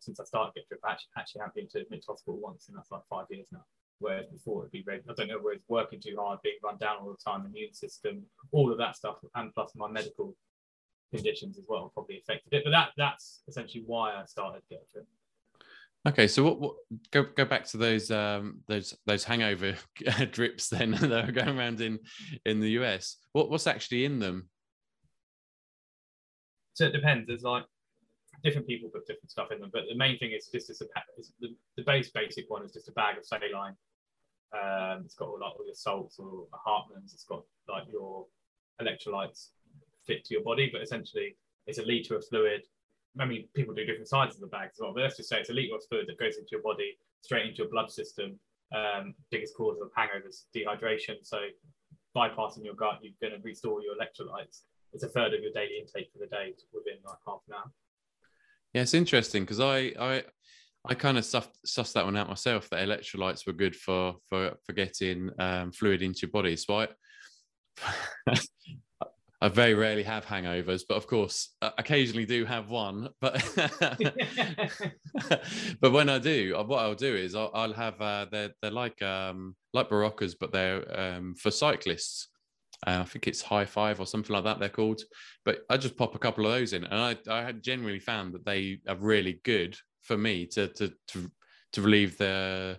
since 0.00 0.20
I 0.20 0.24
started 0.24 0.52
Get 0.54 0.68
Drip, 0.68 0.80
I 0.84 0.92
actually, 0.92 1.12
actually 1.16 1.40
have 1.42 1.54
been 1.54 1.68
to 1.68 1.80
admit 1.80 2.02
to 2.02 2.12
hospital 2.12 2.38
once, 2.38 2.68
and 2.68 2.76
that's 2.76 2.90
like 2.90 3.02
five 3.08 3.26
years 3.30 3.46
now. 3.52 3.64
Whereas 3.98 4.26
before 4.26 4.62
it'd 4.62 4.72
be. 4.72 4.84
I 4.88 5.12
don't 5.16 5.28
know 5.28 5.38
where 5.38 5.54
it's 5.54 5.68
working 5.68 6.00
too 6.00 6.16
hard, 6.18 6.40
being 6.42 6.56
run 6.62 6.76
down 6.76 6.98
all 6.98 7.10
the 7.10 7.30
time, 7.30 7.46
immune 7.46 7.72
system, 7.72 8.22
all 8.52 8.70
of 8.70 8.78
that 8.78 8.96
stuff, 8.96 9.16
and 9.34 9.54
plus 9.54 9.72
my 9.74 9.88
medical 9.88 10.36
conditions 11.14 11.58
as 11.58 11.64
well 11.68 11.90
probably 11.94 12.18
affected 12.18 12.52
it. 12.52 12.64
But 12.64 12.70
that 12.70 12.90
that's 12.96 13.42
essentially 13.48 13.84
why 13.86 14.14
I 14.14 14.24
started 14.26 14.62
Get 14.68 14.86
Drip. 14.92 15.06
Okay, 16.06 16.28
so 16.28 16.44
what, 16.44 16.60
what 16.60 16.74
go 17.10 17.24
go 17.24 17.44
back 17.44 17.64
to 17.66 17.78
those 17.78 18.10
um 18.10 18.60
those 18.68 18.96
those 19.06 19.24
hangover 19.24 19.74
drips 20.30 20.68
then 20.68 20.90
that 21.00 21.28
are 21.28 21.32
going 21.32 21.58
around 21.58 21.80
in 21.80 21.98
in 22.44 22.60
the 22.60 22.70
US. 22.80 23.16
What 23.32 23.50
what's 23.50 23.66
actually 23.66 24.04
in 24.04 24.18
them? 24.18 24.48
So 26.74 26.86
it 26.86 26.92
depends. 26.92 27.26
There's 27.26 27.42
like 27.42 27.64
different 28.44 28.68
people 28.68 28.90
put 28.90 29.06
different 29.06 29.30
stuff 29.30 29.50
in 29.50 29.60
them, 29.60 29.70
but 29.72 29.84
the 29.88 29.96
main 29.96 30.18
thing 30.18 30.32
is 30.32 30.48
just 30.52 30.70
it's 30.70 30.80
a, 30.80 30.86
it's 31.16 31.32
the, 31.40 31.48
the 31.76 31.82
base 31.82 32.10
basic 32.10 32.48
one 32.48 32.64
is 32.64 32.72
just 32.72 32.88
a 32.88 32.92
bag 32.92 33.16
of 33.18 33.24
saline. 33.24 33.74
Um, 34.52 35.02
it's 35.04 35.14
got 35.14 35.28
all, 35.28 35.38
like, 35.40 35.52
all 35.58 35.66
your 35.66 35.74
salts 35.74 36.18
or 36.18 36.46
Hartmann's. 36.52 37.12
It's 37.12 37.24
got 37.24 37.42
like 37.68 37.84
your 37.90 38.26
electrolytes 38.80 39.48
fit 40.06 40.24
to 40.24 40.34
your 40.34 40.42
body, 40.42 40.70
but 40.72 40.82
essentially 40.82 41.36
it's 41.66 41.78
a 41.78 41.82
liter 41.82 42.16
of 42.16 42.24
fluid. 42.26 42.62
I 43.18 43.24
mean, 43.24 43.48
people 43.54 43.74
do 43.74 43.84
different 43.84 44.08
sizes 44.08 44.36
of 44.36 44.42
the 44.42 44.56
bags 44.56 44.74
as 44.76 44.80
well, 44.80 44.92
but 44.94 45.02
let's 45.02 45.16
just 45.16 45.28
say 45.28 45.40
it's 45.40 45.50
a 45.50 45.54
liter 45.54 45.74
of 45.74 45.82
fluid 45.88 46.06
that 46.08 46.18
goes 46.18 46.36
into 46.36 46.48
your 46.52 46.62
body, 46.62 46.98
straight 47.22 47.46
into 47.46 47.58
your 47.58 47.70
blood 47.70 47.90
system. 47.90 48.38
Um, 48.74 49.14
biggest 49.30 49.56
cause 49.56 49.78
of 49.80 49.90
hangovers, 49.96 50.44
dehydration. 50.54 51.16
So 51.22 51.38
bypassing 52.16 52.64
your 52.64 52.74
gut, 52.74 52.98
you're 53.00 53.12
going 53.20 53.40
to 53.40 53.44
restore 53.44 53.80
your 53.80 53.94
electrolytes. 53.94 54.62
It's 54.92 55.04
a 55.04 55.08
third 55.08 55.34
of 55.34 55.40
your 55.42 55.52
daily 55.52 55.78
intake 55.80 56.10
for 56.12 56.18
the 56.18 56.26
day 56.26 56.52
within 56.72 56.98
like 57.04 57.18
half 57.26 57.40
an 57.48 57.54
hour. 57.54 57.72
Yeah, 58.72 58.82
it's 58.82 58.94
interesting 58.94 59.44
because 59.44 59.60
I 59.60 59.92
I 59.98 60.24
I 60.88 60.94
kind 60.94 61.18
of 61.18 61.24
sussed, 61.24 61.48
sussed 61.66 61.94
that 61.94 62.04
one 62.04 62.16
out 62.16 62.28
myself. 62.28 62.68
That 62.70 62.86
electrolytes 62.86 63.46
were 63.46 63.52
good 63.52 63.74
for 63.74 64.16
for 64.28 64.54
for 64.64 64.72
getting 64.72 65.30
um, 65.38 65.72
fluid 65.72 66.02
into 66.02 66.20
your 66.22 66.30
body. 66.30 66.56
So 66.56 66.80
I 66.80 66.88
I 69.40 69.48
very 69.48 69.74
rarely 69.74 70.02
have 70.02 70.24
hangovers, 70.24 70.82
but 70.88 70.96
of 70.96 71.06
course, 71.06 71.54
occasionally 71.60 72.24
do 72.24 72.44
have 72.44 72.70
one. 72.70 73.10
But 73.20 73.44
but 75.80 75.92
when 75.92 76.08
I 76.08 76.18
do, 76.18 76.56
uh, 76.56 76.64
what 76.64 76.80
I'll 76.82 76.94
do 76.94 77.14
is 77.14 77.34
I'll, 77.34 77.50
I'll 77.52 77.72
have 77.74 78.00
uh, 78.00 78.26
they're 78.30 78.52
they're 78.62 78.70
like 78.70 79.00
um, 79.02 79.54
like 79.74 79.90
Beroccas, 79.90 80.34
but 80.38 80.52
they're 80.52 80.98
um, 80.98 81.34
for 81.34 81.50
cyclists. 81.50 82.28
Uh, 82.86 83.00
I 83.00 83.04
think 83.04 83.26
it's 83.26 83.42
High 83.42 83.66
Five 83.66 84.00
or 84.00 84.06
something 84.06 84.34
like 84.34 84.44
that 84.44 84.58
they're 84.58 84.68
called. 84.68 85.02
But 85.44 85.60
I 85.68 85.76
just 85.76 85.96
pop 85.96 86.14
a 86.14 86.18
couple 86.18 86.46
of 86.46 86.52
those 86.52 86.72
in, 86.72 86.84
and 86.84 86.94
I 86.94 87.16
I 87.28 87.42
had 87.42 87.62
generally 87.62 88.00
found 88.00 88.32
that 88.34 88.46
they 88.46 88.78
are 88.88 88.96
really 88.96 89.40
good 89.44 89.76
for 90.06 90.16
me 90.16 90.46
to 90.46 90.68
to 90.68 90.92
to, 91.08 91.30
to 91.72 91.82
relieve 91.82 92.16
the 92.18 92.78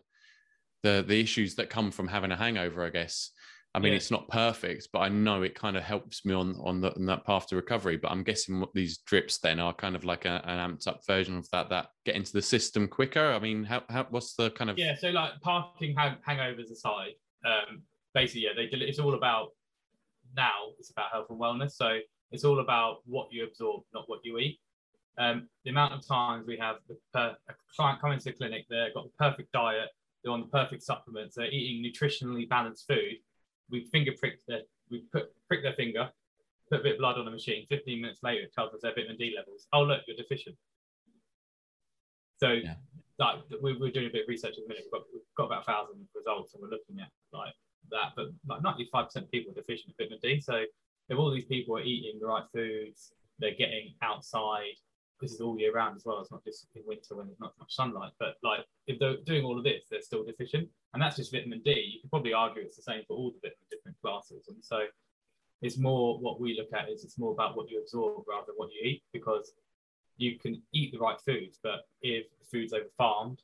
the 0.84 1.04
the 1.08 1.20
issues 1.20 1.56
that 1.56 1.70
come 1.70 1.92
from 1.92 2.08
having 2.08 2.32
a 2.32 2.36
hangover. 2.36 2.86
I 2.86 2.90
guess. 2.90 3.32
I 3.76 3.80
mean, 3.80 3.92
yeah. 3.92 3.98
it's 3.98 4.10
not 4.10 4.28
perfect, 4.30 4.88
but 4.92 5.00
I 5.00 5.10
know 5.10 5.44
it 5.44 5.54
kind 5.54 5.78
of 5.78 5.84
helps 5.84 6.26
me 6.26 6.34
on 6.34 6.56
on, 6.64 6.82
the, 6.82 6.96
on 6.96 7.06
that 7.06 7.26
path 7.26 7.48
to 7.48 7.56
recovery. 7.56 7.98
But 7.98 8.12
I'm 8.12 8.24
guessing 8.24 8.60
what 8.60 8.74
these 8.74 9.00
drips 9.06 9.38
then 9.38 9.60
are 9.60 9.74
kind 9.74 9.96
of 9.96 10.04
like 10.04 10.26
a, 10.26 10.42
an 10.46 10.58
amped 10.58 10.88
up 10.88 11.02
version 11.06 11.38
of 11.38 11.48
that 11.52 11.70
that 11.70 11.90
get 12.04 12.16
into 12.16 12.34
the 12.34 12.42
system 12.42 12.88
quicker. 12.88 13.34
I 13.34 13.40
mean, 13.40 13.64
how, 13.64 13.84
how 13.90 14.08
what's 14.10 14.34
the 14.34 14.50
kind 14.52 14.72
of 14.72 14.80
yeah? 14.80 14.96
So 14.96 15.10
like 15.10 15.40
parking 15.42 15.96
hang- 15.96 16.18
hangovers 16.28 16.72
aside, 16.72 17.12
um, 17.46 17.84
basically, 18.16 18.46
yeah, 18.46 18.54
they 18.56 18.64
it's 18.64 19.00
all 19.00 19.14
about 19.14 19.50
now 20.36 20.72
it's 20.80 20.90
about 20.90 21.12
health 21.12 21.28
and 21.30 21.40
wellness. 21.40 21.74
So 21.74 22.00
it's 22.32 22.44
all 22.44 22.60
about 22.60 22.98
what 23.06 23.28
you 23.32 23.44
absorb, 23.44 23.84
not 23.94 24.06
what 24.08 24.22
you 24.24 24.40
eat. 24.40 24.60
Um, 25.18 25.50
the 25.64 25.72
amount 25.72 25.94
of 25.94 26.08
times 26.08 26.46
we 26.46 26.58
have 26.58 26.78
the 26.88 26.98
per, 27.14 27.36
a 27.50 27.54
client 27.76 28.00
come 28.00 28.12
into 28.12 28.26
the 28.26 28.34
clinic, 28.34 28.66
they've 28.70 28.94
got 28.94 29.06
the 29.06 29.18
perfect 29.18 29.52
diet, 29.52 29.90
they're 30.24 30.34
on 30.34 30.42
the 30.42 30.48
perfect 30.48 30.84
supplements, 30.84 31.36
they're 31.36 31.52
eating 31.52 31.84
nutritionally 31.84 32.48
balanced 32.48 32.88
food. 32.88 33.18
We 33.70 33.86
finger 33.86 34.12
prick 34.18 34.40
their, 34.48 34.62
we 34.92 35.04
put 35.12 35.32
prick 35.48 35.64
their 35.64 35.74
finger, 35.74 36.10
put 36.72 36.82
a 36.82 36.84
bit 36.84 36.94
of 36.94 37.00
blood 37.00 37.18
on 37.18 37.26
the 37.26 37.32
machine. 37.32 37.66
15 37.68 38.02
minutes 38.02 38.20
later, 38.24 38.44
it 38.44 38.54
tells 38.54 38.74
us 38.74 38.82
their 38.82 38.94
vitamin 38.94 39.18
D 39.18 39.34
levels. 39.36 39.68
Oh, 39.74 39.84
look, 39.84 40.02
you're 40.08 40.18
deficient. 40.18 40.56
So, 42.38 42.52
yeah. 42.52 42.76
like, 43.18 43.38
we, 43.62 43.72
are 43.72 43.92
doing 43.92 44.08
a 44.08 44.12
bit 44.12 44.24
of 44.24 44.28
research 44.28 44.52
at 44.52 44.64
the 44.64 44.68
minute. 44.68 44.84
We've 44.86 44.92
got, 44.92 45.08
we've 45.12 45.22
got 45.36 45.46
about 45.46 45.64
a 45.64 45.66
thousand 45.66 46.08
results, 46.16 46.54
and 46.54 46.62
we're 46.62 46.70
looking 46.70 47.00
at 47.02 47.10
like 47.34 47.54
that, 47.92 48.14
but 48.16 48.28
like 48.48 48.62
95% 48.62 49.16
of 49.16 49.32
people 49.32 49.52
are 49.52 49.56
deficient 49.56 49.96
in 49.98 50.06
vitamin 50.06 50.20
D. 50.22 50.40
So 50.40 50.64
if 51.10 51.18
all 51.18 51.32
these 51.32 51.46
people 51.46 51.78
are 51.78 51.82
eating 51.82 52.20
the 52.20 52.28
right 52.28 52.44
foods, 52.54 53.12
they're 53.40 53.56
getting 53.56 53.94
outside, 54.02 54.78
this 55.20 55.34
is 55.34 55.42
all 55.42 55.58
year 55.60 55.74
round 55.74 55.96
as 55.96 56.06
well. 56.06 56.20
It's 56.22 56.32
not 56.32 56.44
just 56.44 56.68
in 56.76 56.84
winter 56.86 57.16
when 57.16 57.28
there's 57.28 57.40
not 57.40 57.54
much 57.60 57.74
sunlight. 57.74 58.12
But 58.20 58.36
like 58.44 58.62
if 58.88 59.00
they're 59.00 59.18
doing 59.26 59.44
all 59.46 59.58
of 59.58 59.64
this, 59.64 59.86
they're 59.90 60.02
still 60.02 60.24
deficient, 60.24 60.70
and 60.94 61.02
that's 61.02 61.16
just 61.16 61.32
vitamin 61.32 61.62
D. 61.64 61.72
You 61.94 62.02
could 62.02 62.10
probably 62.10 62.34
argue 62.34 62.62
it's 62.62 62.78
the 62.78 62.84
same 62.84 63.04
for 63.08 63.16
all 63.16 63.34
the 63.42 63.50
different 63.72 63.98
classes, 64.02 64.48
and 64.48 64.58
so 64.62 64.82
it's 65.62 65.78
more 65.78 66.20
what 66.20 66.40
we 66.40 66.56
look 66.56 66.72
at 66.80 66.90
is 66.90 67.04
it's 67.04 67.18
more 67.18 67.32
about 67.32 67.58
what 67.58 67.70
you 67.70 67.80
absorb 67.82 68.24
rather 68.28 68.46
than 68.48 68.56
what 68.58 68.70
you 68.72 68.88
eat 68.88 69.04
because 69.12 69.54
you 70.18 70.38
can 70.38 70.62
eat 70.74 70.92
the 70.92 71.00
right 71.00 71.20
foods, 71.22 71.60
but 71.62 71.88
if 72.02 72.26
the 72.40 72.46
food's 72.46 72.74
over 72.74 72.86
farmed, 72.98 73.42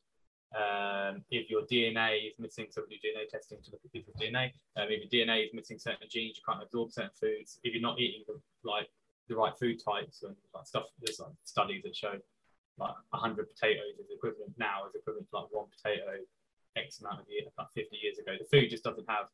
um, 0.54 1.24
if 1.30 1.50
your 1.50 1.62
DNA 1.62 2.28
is 2.28 2.34
missing, 2.38 2.66
so 2.70 2.82
we 2.88 2.98
do 2.98 3.08
DNA 3.08 3.28
testing 3.28 3.58
to 3.62 3.70
look 3.72 3.80
at 3.84 3.92
people's 3.92 4.16
DNA. 4.16 4.52
Um, 4.76 4.86
if 4.88 5.12
your 5.12 5.26
DNA 5.26 5.46
is 5.46 5.50
missing 5.52 5.78
certain 5.78 6.06
genes, 6.08 6.36
you 6.36 6.42
can't 6.46 6.62
absorb 6.62 6.92
certain 6.92 7.10
foods. 7.18 7.58
If 7.64 7.74
you're 7.74 7.82
not 7.82 7.98
eating 7.98 8.22
the, 8.26 8.40
like 8.62 8.88
the 9.28 9.36
right 9.36 9.52
food 9.58 9.80
types 9.84 10.22
and 10.22 10.36
like 10.54 10.66
stuff, 10.66 10.84
there's 11.00 11.20
like 11.20 11.32
studies 11.44 11.82
that 11.84 11.96
show 11.96 12.14
like 12.78 12.94
100 13.10 13.46
potatoes 13.54 13.98
is 13.98 14.10
equivalent 14.10 14.52
now 14.58 14.86
is 14.88 14.94
equivalent 14.94 15.28
to 15.30 15.36
like 15.36 15.46
one 15.50 15.66
potato 15.70 16.18
X 16.76 17.00
amount 17.00 17.20
of 17.20 17.26
years, 17.28 17.46
like 17.56 17.68
50 17.74 17.96
years 18.02 18.18
ago. 18.18 18.32
The 18.38 18.46
food 18.50 18.68
just 18.70 18.82
doesn't 18.82 19.08
have 19.08 19.26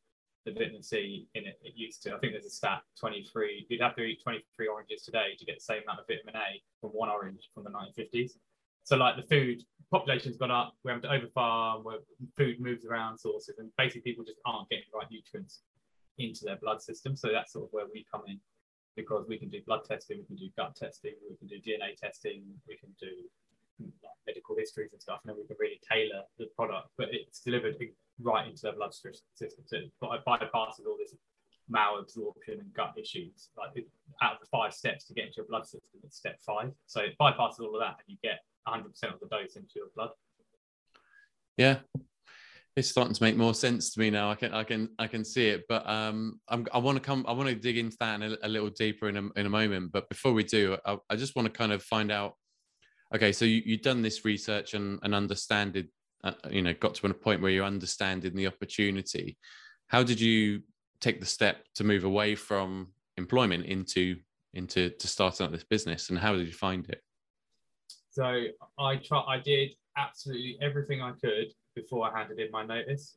the 0.44 0.53
vitamin 0.53 0.83
C 0.83 1.26
in 1.35 1.46
it 1.46 1.59
it 1.62 1.72
used 1.74 2.03
to. 2.03 2.14
I 2.14 2.18
think 2.18 2.33
there's 2.33 2.46
a 2.46 2.50
stat 2.50 2.83
23. 2.98 3.66
You'd 3.68 3.81
have 3.81 3.96
to 3.96 4.03
eat 4.03 4.22
23 4.22 4.68
oranges 4.68 5.03
today 5.03 5.37
to 5.38 5.44
get 5.44 5.57
the 5.57 5.64
same 5.64 5.83
amount 5.85 6.00
of 6.00 6.07
vitamin 6.07 6.37
A 6.37 6.61
from 6.81 6.90
one 6.90 7.09
orange 7.09 7.48
from 7.55 7.64
the 7.64 7.70
1950s. 7.70 8.33
So 8.85 8.96
like 8.96 9.16
the 9.16 9.22
food 9.22 9.62
population's 9.90 10.37
gone 10.37 10.50
up, 10.50 10.74
we're 10.85 10.92
having 10.92 11.09
to 11.09 11.16
overfarm, 11.16 11.85
where 11.85 11.98
food 12.37 12.61
moves 12.61 12.85
around 12.85 13.18
sources, 13.18 13.59
and 13.59 13.70
basically 13.76 14.00
people 14.03 14.24
just 14.24 14.40
aren't 14.44 14.68
getting 14.68 14.85
the 14.92 14.98
right 14.98 15.11
nutrients 15.11 15.61
into 16.18 16.44
their 16.44 16.57
blood 16.57 16.83
system. 16.83 17.16
So 17.16 17.29
that's 17.33 17.53
sort 17.53 17.66
of 17.66 17.72
where 17.72 17.87
we 17.92 18.07
come 18.11 18.22
in 18.26 18.40
because 18.96 19.26
we 19.29 19.38
can 19.38 19.48
do 19.48 19.61
blood 19.66 19.85
testing, 19.85 20.18
we 20.18 20.24
can 20.24 20.37
do 20.37 20.50
gut 20.57 20.76
testing, 20.76 21.14
we 21.29 21.37
can 21.37 21.48
do 21.48 21.57
DNA 21.57 21.96
testing, 21.96 22.42
we 22.68 22.76
can 22.76 22.90
do 23.00 23.09
like, 23.81 24.12
medical 24.26 24.57
histories 24.57 24.92
and 24.92 25.00
stuff, 25.00 25.20
and 25.24 25.31
then 25.31 25.37
we 25.40 25.46
can 25.46 25.57
really 25.59 25.81
tailor 25.90 26.22
the 26.38 26.46
product, 26.57 26.88
but 26.98 27.09
it's 27.12 27.40
delivered 27.40 27.76
right 28.22 28.46
into 28.46 28.62
their 28.62 28.74
blood 28.74 28.92
system. 28.92 29.64
So 29.66 29.76
it 29.76 29.92
bypasses 30.03 30.87
all 30.87 30.98
this 30.98 31.14
malabsorption 31.72 32.61
and 32.61 32.72
gut 32.74 32.94
issues. 32.98 33.50
Like 33.57 33.70
it, 33.76 33.88
out 34.20 34.35
of 34.35 34.40
the 34.40 34.46
five 34.46 34.74
steps 34.74 35.07
to 35.07 35.14
get 35.14 35.26
into 35.26 35.37
your 35.38 35.46
blood 35.46 35.64
system, 35.64 36.00
it's 36.05 36.16
step 36.16 36.38
five. 36.44 36.72
So 36.87 37.00
it 37.00 37.16
bypasses 37.20 37.61
all 37.61 37.74
of 37.74 37.81
that, 37.81 37.96
and 37.98 38.07
you 38.09 38.16
get 38.22 38.40
100% 38.66 38.85
of 39.14 39.20
the 39.20 39.29
dose 39.29 39.57
into 39.57 39.72
your 39.76 39.87
blood. 39.94 40.11
Yeah, 41.57 41.79
it's 42.81 42.88
starting 42.88 43.14
to 43.14 43.23
make 43.23 43.37
more 43.37 43.55
sense 43.55 43.93
to 43.93 44.01
me 44.01 44.11
now. 44.11 44.31
I 44.31 44.35
can 44.35 44.53
I 44.53 44.64
can 44.64 44.88
I 44.99 45.07
can 45.07 45.25
see 45.25 45.49
it, 45.49 45.64
but 45.69 45.88
um, 45.88 46.40
I'm, 46.49 46.66
i 46.73 46.79
want 46.79 46.97
to 46.97 47.03
come. 47.03 47.25
I 47.29 47.33
want 47.33 47.49
to 47.49 47.55
dig 47.55 47.79
into 47.79 47.97
that 48.01 48.21
a, 48.21 48.38
a, 48.43 48.49
little 48.49 48.71
deeper 48.71 49.09
in 49.09 49.16
a, 49.16 49.29
in 49.38 49.47
a 49.47 49.51
moment. 49.51 49.93
But 49.93 50.09
before 50.09 50.33
we 50.33 50.43
do, 50.43 50.77
I, 50.85 50.97
I 51.09 51.16
just 51.16 51.37
want 51.37 51.47
to 51.47 51.53
kind 51.53 51.73
of 51.73 51.83
find 51.83 52.11
out. 52.11 52.35
Okay, 53.14 53.33
so 53.33 53.45
you, 53.45 53.62
you've 53.64 53.83
done 53.83 54.03
this 54.03 54.25
research 54.25 54.75
and, 54.75 54.99
and 55.03 55.14
understand 55.14 55.77
it. 55.77 55.88
Uh, 56.25 56.33
you 56.51 56.62
know, 56.62 56.75
got 56.75 56.95
to 56.95 57.07
a 57.07 57.14
point 57.14 57.40
where 57.40 57.51
you're 57.51 57.64
understanding 57.64 58.35
the 58.35 58.47
opportunity. 58.47 59.38
How 59.88 60.03
did 60.03 60.21
you 60.21 60.62
take 61.01 61.21
the 61.21 61.27
step 61.27 61.64
to 61.77 61.85
move 61.85 62.05
away 62.05 62.35
from 62.35 62.88
employment 63.16 63.66
into 63.66 64.16
into 64.55 64.90
to 64.90 65.07
starting 65.07 65.47
up 65.47 65.53
this 65.53 65.64
business, 65.64 66.11
and 66.11 66.19
how 66.19 66.35
did 66.35 66.47
you 66.47 66.53
find 66.53 66.88
it? 66.88 67.03
So 68.11 68.45
I 68.79 68.97
try. 68.97 69.21
I 69.21 69.38
did 69.38 69.71
absolutely 69.97 70.57
everything 70.62 71.03
I 71.03 71.12
could 71.12 71.53
before 71.75 72.09
I 72.09 72.19
handed 72.19 72.39
in 72.39 72.51
my 72.51 72.65
notice. 72.65 73.17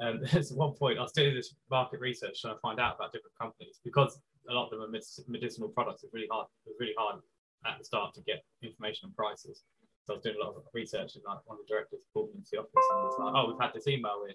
Um, 0.00 0.20
there's 0.32 0.52
one 0.52 0.72
point 0.72 0.98
I 0.98 1.02
was 1.02 1.12
doing 1.12 1.34
this 1.34 1.54
market 1.70 2.00
research 2.00 2.40
trying 2.40 2.54
to 2.54 2.60
find 2.60 2.80
out 2.80 2.96
about 2.96 3.12
different 3.12 3.36
companies 3.40 3.80
because 3.84 4.18
a 4.48 4.52
lot 4.52 4.64
of 4.64 4.70
them 4.70 4.82
are 4.82 5.00
medicinal 5.28 5.68
products. 5.68 6.02
It's 6.02 6.14
really 6.14 6.28
hard. 6.30 6.46
It's 6.66 6.80
really 6.80 6.94
hard 6.96 7.20
at 7.66 7.78
the 7.78 7.84
start 7.84 8.14
to 8.14 8.20
get 8.22 8.44
information 8.62 9.06
on 9.06 9.12
prices. 9.12 9.62
So 10.04 10.14
I 10.14 10.16
was 10.16 10.22
doing 10.24 10.36
a 10.40 10.44
lot 10.44 10.56
of 10.56 10.62
research, 10.74 11.14
and 11.14 11.22
like 11.24 11.38
one 11.44 11.58
of 11.58 11.66
the 11.66 11.72
directors 11.72 12.00
called 12.12 12.30
me 12.30 12.38
into 12.38 12.48
the 12.52 12.58
office 12.58 12.72
and 12.74 13.02
was 13.02 13.16
like, 13.20 13.34
"Oh, 13.36 13.48
we've 13.48 13.60
had 13.60 13.72
this 13.72 13.86
email 13.86 14.24
in. 14.28 14.34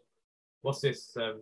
What's 0.62 0.80
this 0.80 1.12
um, 1.18 1.42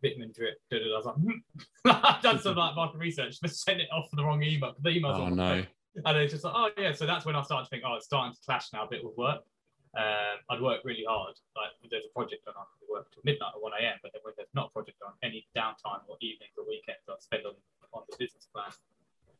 vitamin 0.00 0.32
drip?" 0.34 0.56
I 0.72 0.76
was 0.96 1.04
like, 1.04 1.16
hmm. 1.16 1.84
"I've 1.84 2.22
done 2.22 2.40
some 2.40 2.56
like 2.56 2.74
market 2.74 2.98
research, 2.98 3.38
but 3.42 3.50
sent 3.50 3.80
it 3.80 3.88
off 3.92 4.08
for 4.08 4.16
the 4.16 4.24
wrong 4.24 4.42
email. 4.42 4.74
The 4.80 4.90
email's 4.90 5.18
oh, 5.18 5.28
no. 5.28 5.64
And 6.06 6.16
it's 6.16 6.32
just 6.32 6.44
like, 6.44 6.54
oh 6.56 6.70
yeah. 6.78 6.92
So 6.92 7.04
that's 7.04 7.26
when 7.26 7.36
I 7.36 7.42
started 7.42 7.64
to 7.64 7.70
think, 7.70 7.82
oh, 7.86 7.94
it's 7.96 8.06
starting 8.06 8.32
to 8.32 8.40
clash 8.46 8.72
now 8.72 8.84
a 8.84 8.88
bit 8.88 9.04
with 9.04 9.16
work. 9.18 9.42
Um, 9.92 10.40
I'd 10.48 10.62
work 10.64 10.80
really 10.84 11.04
hard. 11.04 11.36
Like 11.52 11.76
if 11.84 11.90
there's 11.90 12.08
a 12.08 12.14
project 12.16 12.48
on, 12.48 12.56
I 12.56 12.64
could 12.80 12.88
work 12.88 13.12
till 13.12 13.20
midnight 13.24 13.52
or 13.56 13.60
1 13.60 13.72
a.m. 13.80 14.00
But 14.00 14.12
then 14.16 14.24
when 14.24 14.32
there's 14.36 14.52
not 14.54 14.68
a 14.68 14.72
project 14.72 14.96
on, 15.04 15.12
any 15.22 15.44
downtime 15.52 16.00
or 16.08 16.16
evenings 16.24 16.56
or 16.56 16.64
weekends, 16.64 17.04
I'd 17.04 17.20
spend 17.20 17.44
on, 17.44 17.52
on 17.92 18.08
the 18.08 18.16
business 18.16 18.48
plan, 18.48 18.72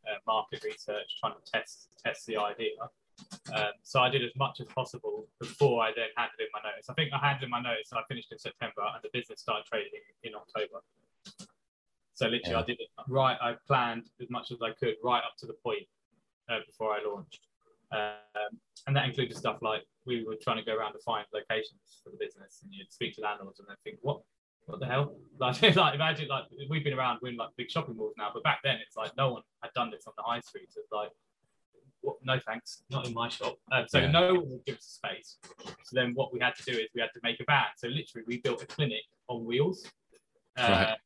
uh, 0.05 0.21
market 0.27 0.61
research, 0.65 1.17
trying 1.21 1.41
to 1.41 1.45
test 1.49 1.97
test 2.05 2.27
the 2.27 2.37
idea. 2.37 2.77
Um, 3.55 3.73
so 3.83 4.01
I 4.01 4.09
did 4.09 4.25
as 4.25 4.35
much 4.37 4.61
as 4.61 4.69
possible 4.69 5.27
before 5.41 5.83
I 5.83 5.93
then 5.97 6.13
handed 6.17 6.41
in 6.41 6.53
my 6.53 6.61
notice. 6.61 6.89
I 6.89 6.95
think 6.95 7.13
I 7.13 7.19
handed 7.19 7.45
in 7.45 7.51
my 7.51 7.61
notice 7.61 7.89
and 7.93 8.01
I 8.01 8.05
finished 8.09 8.33
in 8.33 8.39
September, 8.39 8.83
and 8.93 9.01
the 9.01 9.11
business 9.13 9.41
started 9.41 9.65
trading 9.65 10.05
in 10.23 10.35
October. 10.35 10.85
So 12.13 12.27
literally, 12.27 12.53
yeah. 12.53 12.61
I 12.61 12.65
did 12.65 12.79
it 12.81 12.89
right. 13.09 13.39
I 13.41 13.57
planned 13.67 14.11
as 14.21 14.29
much 14.29 14.53
as 14.53 14.59
I 14.61 14.73
could 14.73 14.97
right 15.03 15.23
up 15.25 15.37
to 15.39 15.47
the 15.47 15.55
point 15.55 15.89
uh, 16.51 16.61
before 16.67 16.93
I 16.93 17.01
launched. 17.05 17.49
Um, 17.91 18.61
and 18.87 18.97
that 18.97 19.07
included 19.07 19.37
stuff 19.37 19.59
like 19.63 19.83
we 20.07 20.25
were 20.25 20.37
trying 20.41 20.59
to 20.59 20.65
go 20.65 20.75
around 20.75 20.93
to 20.93 20.99
find 21.01 21.25
locations 21.33 22.01
for 22.03 22.11
the 22.11 22.17
business, 22.19 22.61
and 22.63 22.73
you'd 22.73 22.93
speak 22.93 23.15
to 23.17 23.21
landlords 23.21 23.61
and 23.61 23.69
then 23.69 23.77
think, 23.85 23.99
what, 24.03 24.21
what 24.67 24.81
the 24.81 24.87
hell? 24.87 25.17
Like, 25.39 25.61
like 25.77 25.95
imagine 25.95 26.29
like 26.29 26.45
we've 26.71 26.85
been 26.85 26.93
around 26.93 27.19
we're 27.21 27.31
in 27.31 27.37
like 27.37 27.51
big 27.57 27.71
shopping 27.71 27.97
malls 27.97 28.15
now, 28.17 28.31
but 28.33 28.45
back 28.45 28.61
then 28.63 28.77
it's 28.87 28.97
like 28.97 29.11
no 29.17 29.33
one 29.33 29.43
had 29.63 29.73
done 29.75 29.91
this 29.91 30.05
on 30.07 30.13
the 30.17 30.23
high 30.23 30.41
street. 30.41 30.69
It's 30.77 30.93
like, 30.93 31.11
what, 32.01 32.17
no 32.23 32.39
thanks, 32.47 32.83
not 32.91 33.07
in 33.07 33.15
my 33.15 33.29
shop. 33.29 33.57
Um, 33.73 33.87
so 33.89 33.99
yeah. 33.99 34.11
no 34.11 34.35
one 34.35 34.51
would 34.51 34.65
give 34.65 34.77
us 34.77 35.01
space. 35.03 35.39
So 35.59 35.93
then 35.93 36.13
what 36.15 36.33
we 36.33 36.39
had 36.41 36.55
to 36.57 36.65
do 36.65 36.79
is 36.79 36.89
we 36.95 37.01
had 37.01 37.11
to 37.15 37.21
make 37.23 37.41
a 37.41 37.45
van. 37.45 37.65
So 37.77 37.89
literally 37.89 38.25
we 38.27 38.39
built 38.39 38.63
a 38.63 38.67
clinic 38.67 39.03
on 39.29 39.45
wheels. 39.45 39.85
Uh, 40.57 40.63
right 40.69 40.97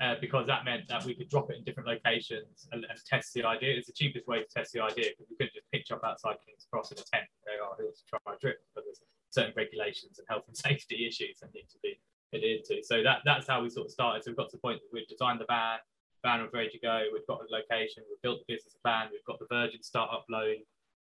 uh, 0.00 0.14
because 0.20 0.46
that 0.46 0.64
meant 0.64 0.88
that 0.88 1.04
we 1.04 1.14
could 1.14 1.28
drop 1.28 1.50
it 1.50 1.58
in 1.58 1.64
different 1.64 1.88
locations 1.88 2.66
and, 2.72 2.86
and, 2.88 2.98
test 3.04 3.34
the 3.34 3.44
idea. 3.44 3.76
It's 3.76 3.86
the 3.86 3.92
cheapest 3.92 4.26
way 4.26 4.40
to 4.40 4.48
test 4.48 4.72
the 4.72 4.80
idea 4.80 5.12
because 5.12 5.26
we 5.28 5.36
couldn't 5.36 5.52
just 5.54 5.70
pitch 5.72 5.92
up 5.92 6.00
outside 6.04 6.36
King's 6.46 6.66
Cross 6.72 6.92
in 6.92 6.98
a 6.98 7.04
tent 7.04 7.28
and 7.28 7.58
go, 7.60 7.68
oh, 7.68 7.74
here's 7.78 8.02
try 8.08 8.18
a 8.26 8.38
drip, 8.40 8.60
but 8.74 8.84
there's 8.84 9.00
certain 9.28 9.52
regulations 9.56 10.18
and 10.18 10.26
health 10.28 10.44
and 10.48 10.56
safety 10.68 11.06
issues 11.06 11.40
that 11.40 11.52
need 11.52 11.68
to 11.68 11.78
be 11.82 12.00
adhered 12.34 12.64
to. 12.64 12.82
So 12.82 13.02
that, 13.02 13.20
that's 13.24 13.46
how 13.46 13.62
we 13.62 13.68
sort 13.68 13.86
of 13.86 13.92
started. 13.92 14.24
So 14.24 14.30
we've 14.30 14.38
got 14.38 14.48
to 14.50 14.56
the 14.56 14.64
point 14.64 14.80
that 14.80 14.88
we've 14.92 15.08
designed 15.08 15.40
the 15.40 15.46
van, 15.48 15.78
van 16.24 16.40
was 16.40 16.50
ready 16.52 16.70
to 16.70 16.80
go, 16.80 17.04
we've 17.12 17.26
got 17.26 17.40
the 17.40 17.52
location, 17.52 18.02
we've 18.08 18.22
built 18.22 18.40
the 18.46 18.54
business 18.54 18.76
plan, 18.82 19.08
we've 19.12 19.24
got 19.24 19.38
the 19.38 19.52
Virgin 19.52 19.82
startup 19.82 20.24
loan. 20.30 20.56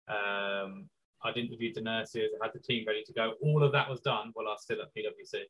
Um, 0.09 0.89
I'd 1.25 1.37
interviewed 1.37 1.75
the 1.75 1.81
nurses, 1.81 2.31
I 2.41 2.47
had 2.47 2.55
the 2.55 2.61
team 2.61 2.85
ready 2.87 3.03
to 3.05 3.13
go. 3.13 3.35
All 3.43 3.63
of 3.63 3.73
that 3.73 3.89
was 3.89 4.01
done 4.01 4.31
while 4.35 4.49
I 4.49 4.53
was 4.53 4.63
still 4.63 4.81
at 4.81 4.89
PwC. 4.95 5.45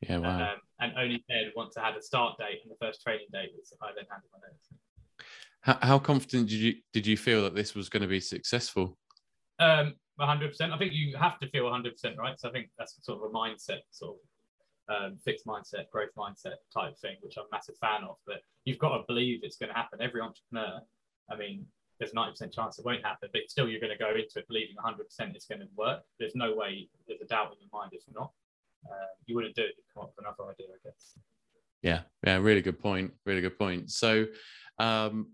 Yeah, 0.00 0.18
wow. 0.18 0.52
Um, 0.52 0.58
and 0.80 0.92
only 0.96 1.24
then, 1.28 1.52
once 1.54 1.76
I 1.76 1.84
had 1.84 1.96
a 1.96 2.02
start 2.02 2.38
date 2.38 2.60
and 2.62 2.72
the 2.72 2.84
first 2.84 3.02
training 3.02 3.26
date, 3.32 3.50
was 3.56 3.72
I 3.82 3.88
then 3.88 4.06
handed 4.10 4.28
my 4.32 4.38
notice. 4.40 5.26
How, 5.60 5.78
how 5.82 5.98
confident 5.98 6.48
did 6.48 6.58
you 6.58 6.74
did 6.92 7.06
you 7.06 7.16
feel 7.16 7.42
that 7.42 7.54
this 7.54 7.74
was 7.74 7.88
going 7.88 8.02
to 8.02 8.08
be 8.08 8.20
successful? 8.20 8.96
Um, 9.58 9.94
100%. 10.18 10.72
I 10.72 10.78
think 10.78 10.92
you 10.92 11.16
have 11.16 11.38
to 11.40 11.48
feel 11.50 11.64
100%, 11.64 12.16
right? 12.16 12.38
So 12.38 12.48
I 12.48 12.52
think 12.52 12.68
that's 12.78 12.96
sort 13.02 13.18
of 13.18 13.24
a 13.24 13.34
mindset, 13.34 13.80
sort 13.90 14.16
of 14.88 14.94
um, 14.94 15.18
fixed 15.24 15.46
mindset, 15.46 15.90
growth 15.92 16.10
mindset 16.16 16.56
type 16.72 16.98
thing, 16.98 17.16
which 17.20 17.36
I'm 17.38 17.44
a 17.44 17.48
massive 17.52 17.76
fan 17.80 18.04
of. 18.04 18.16
But 18.26 18.40
you've 18.64 18.78
got 18.78 18.96
to 18.96 19.04
believe 19.06 19.40
it's 19.42 19.56
going 19.56 19.68
to 19.68 19.74
happen. 19.74 20.00
Every 20.00 20.20
entrepreneur, 20.20 20.80
I 21.30 21.36
mean, 21.36 21.66
there's 21.98 22.12
a 22.12 22.16
90% 22.16 22.52
chance 22.54 22.78
it 22.78 22.84
won't 22.84 23.04
happen, 23.04 23.28
but 23.32 23.42
still 23.48 23.68
you're 23.68 23.80
going 23.80 23.92
to 23.92 23.98
go 23.98 24.10
into 24.10 24.38
it 24.38 24.48
believing 24.48 24.76
100% 24.82 25.34
it's 25.34 25.46
going 25.46 25.60
to 25.60 25.68
work. 25.76 26.00
There's 26.18 26.34
no 26.34 26.54
way 26.54 26.88
there's 27.06 27.20
a 27.20 27.26
doubt 27.26 27.52
in 27.52 27.58
your 27.60 27.68
mind 27.72 27.90
it's 27.92 28.06
not 28.14 28.32
uh, 28.88 29.06
you 29.26 29.34
wouldn't 29.34 29.54
do 29.54 29.62
it. 29.62 29.74
You'd 29.76 29.94
come 29.94 30.04
up 30.04 30.12
with 30.16 30.24
another 30.24 30.50
idea, 30.50 30.66
I 30.68 30.88
guess. 30.88 31.18
Yeah, 31.82 32.00
yeah, 32.24 32.36
really 32.36 32.62
good 32.62 32.78
point. 32.78 33.12
Really 33.24 33.40
good 33.40 33.58
point. 33.58 33.90
So, 33.90 34.26
um, 34.78 35.32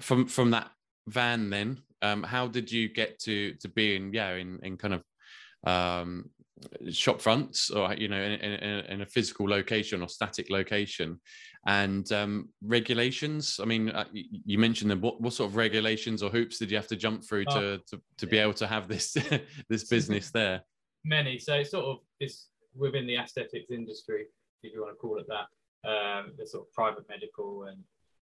from 0.00 0.26
from 0.26 0.50
that 0.50 0.70
van, 1.06 1.50
then, 1.50 1.78
um, 2.02 2.22
how 2.22 2.46
did 2.46 2.70
you 2.70 2.88
get 2.88 3.18
to 3.20 3.54
to 3.54 3.68
being 3.68 4.12
yeah 4.12 4.34
in 4.34 4.58
in 4.62 4.76
kind 4.76 4.94
of 4.94 5.02
um, 5.64 6.30
shop 6.90 7.20
fronts 7.20 7.70
or 7.70 7.92
you 7.94 8.08
know 8.08 8.20
in, 8.20 8.32
in, 8.32 8.84
in, 8.86 9.00
a 9.02 9.06
physical 9.06 9.48
location 9.48 10.02
or 10.02 10.08
static 10.08 10.50
location 10.50 11.20
and 11.66 12.10
um, 12.12 12.48
regulations 12.62 13.60
i 13.62 13.64
mean 13.64 13.90
uh, 13.90 14.04
you 14.12 14.58
mentioned 14.58 14.90
them 14.90 15.00
what, 15.00 15.20
what 15.20 15.32
sort 15.32 15.50
of 15.50 15.56
regulations 15.56 16.22
or 16.22 16.30
hoops 16.30 16.58
did 16.58 16.70
you 16.70 16.76
have 16.76 16.86
to 16.86 16.96
jump 16.96 17.24
through 17.24 17.44
oh, 17.48 17.60
to, 17.60 17.78
to, 17.86 18.00
to 18.16 18.26
yeah. 18.26 18.30
be 18.30 18.38
able 18.38 18.52
to 18.52 18.66
have 18.66 18.88
this 18.88 19.16
this 19.68 19.84
business 19.90 20.30
there 20.30 20.62
many 21.04 21.38
so 21.38 21.54
it's 21.54 21.70
sort 21.70 21.84
of 21.84 21.98
this 22.20 22.48
within 22.74 23.06
the 23.06 23.16
aesthetics 23.16 23.70
industry, 23.70 24.26
if 24.62 24.72
you 24.72 24.80
want 24.82 24.92
to 24.94 24.98
call 24.98 25.18
it 25.18 25.26
that. 25.28 25.46
Um, 25.88 26.32
the 26.36 26.46
sort 26.46 26.66
of 26.66 26.72
private 26.72 27.08
medical 27.08 27.64
and 27.64 27.78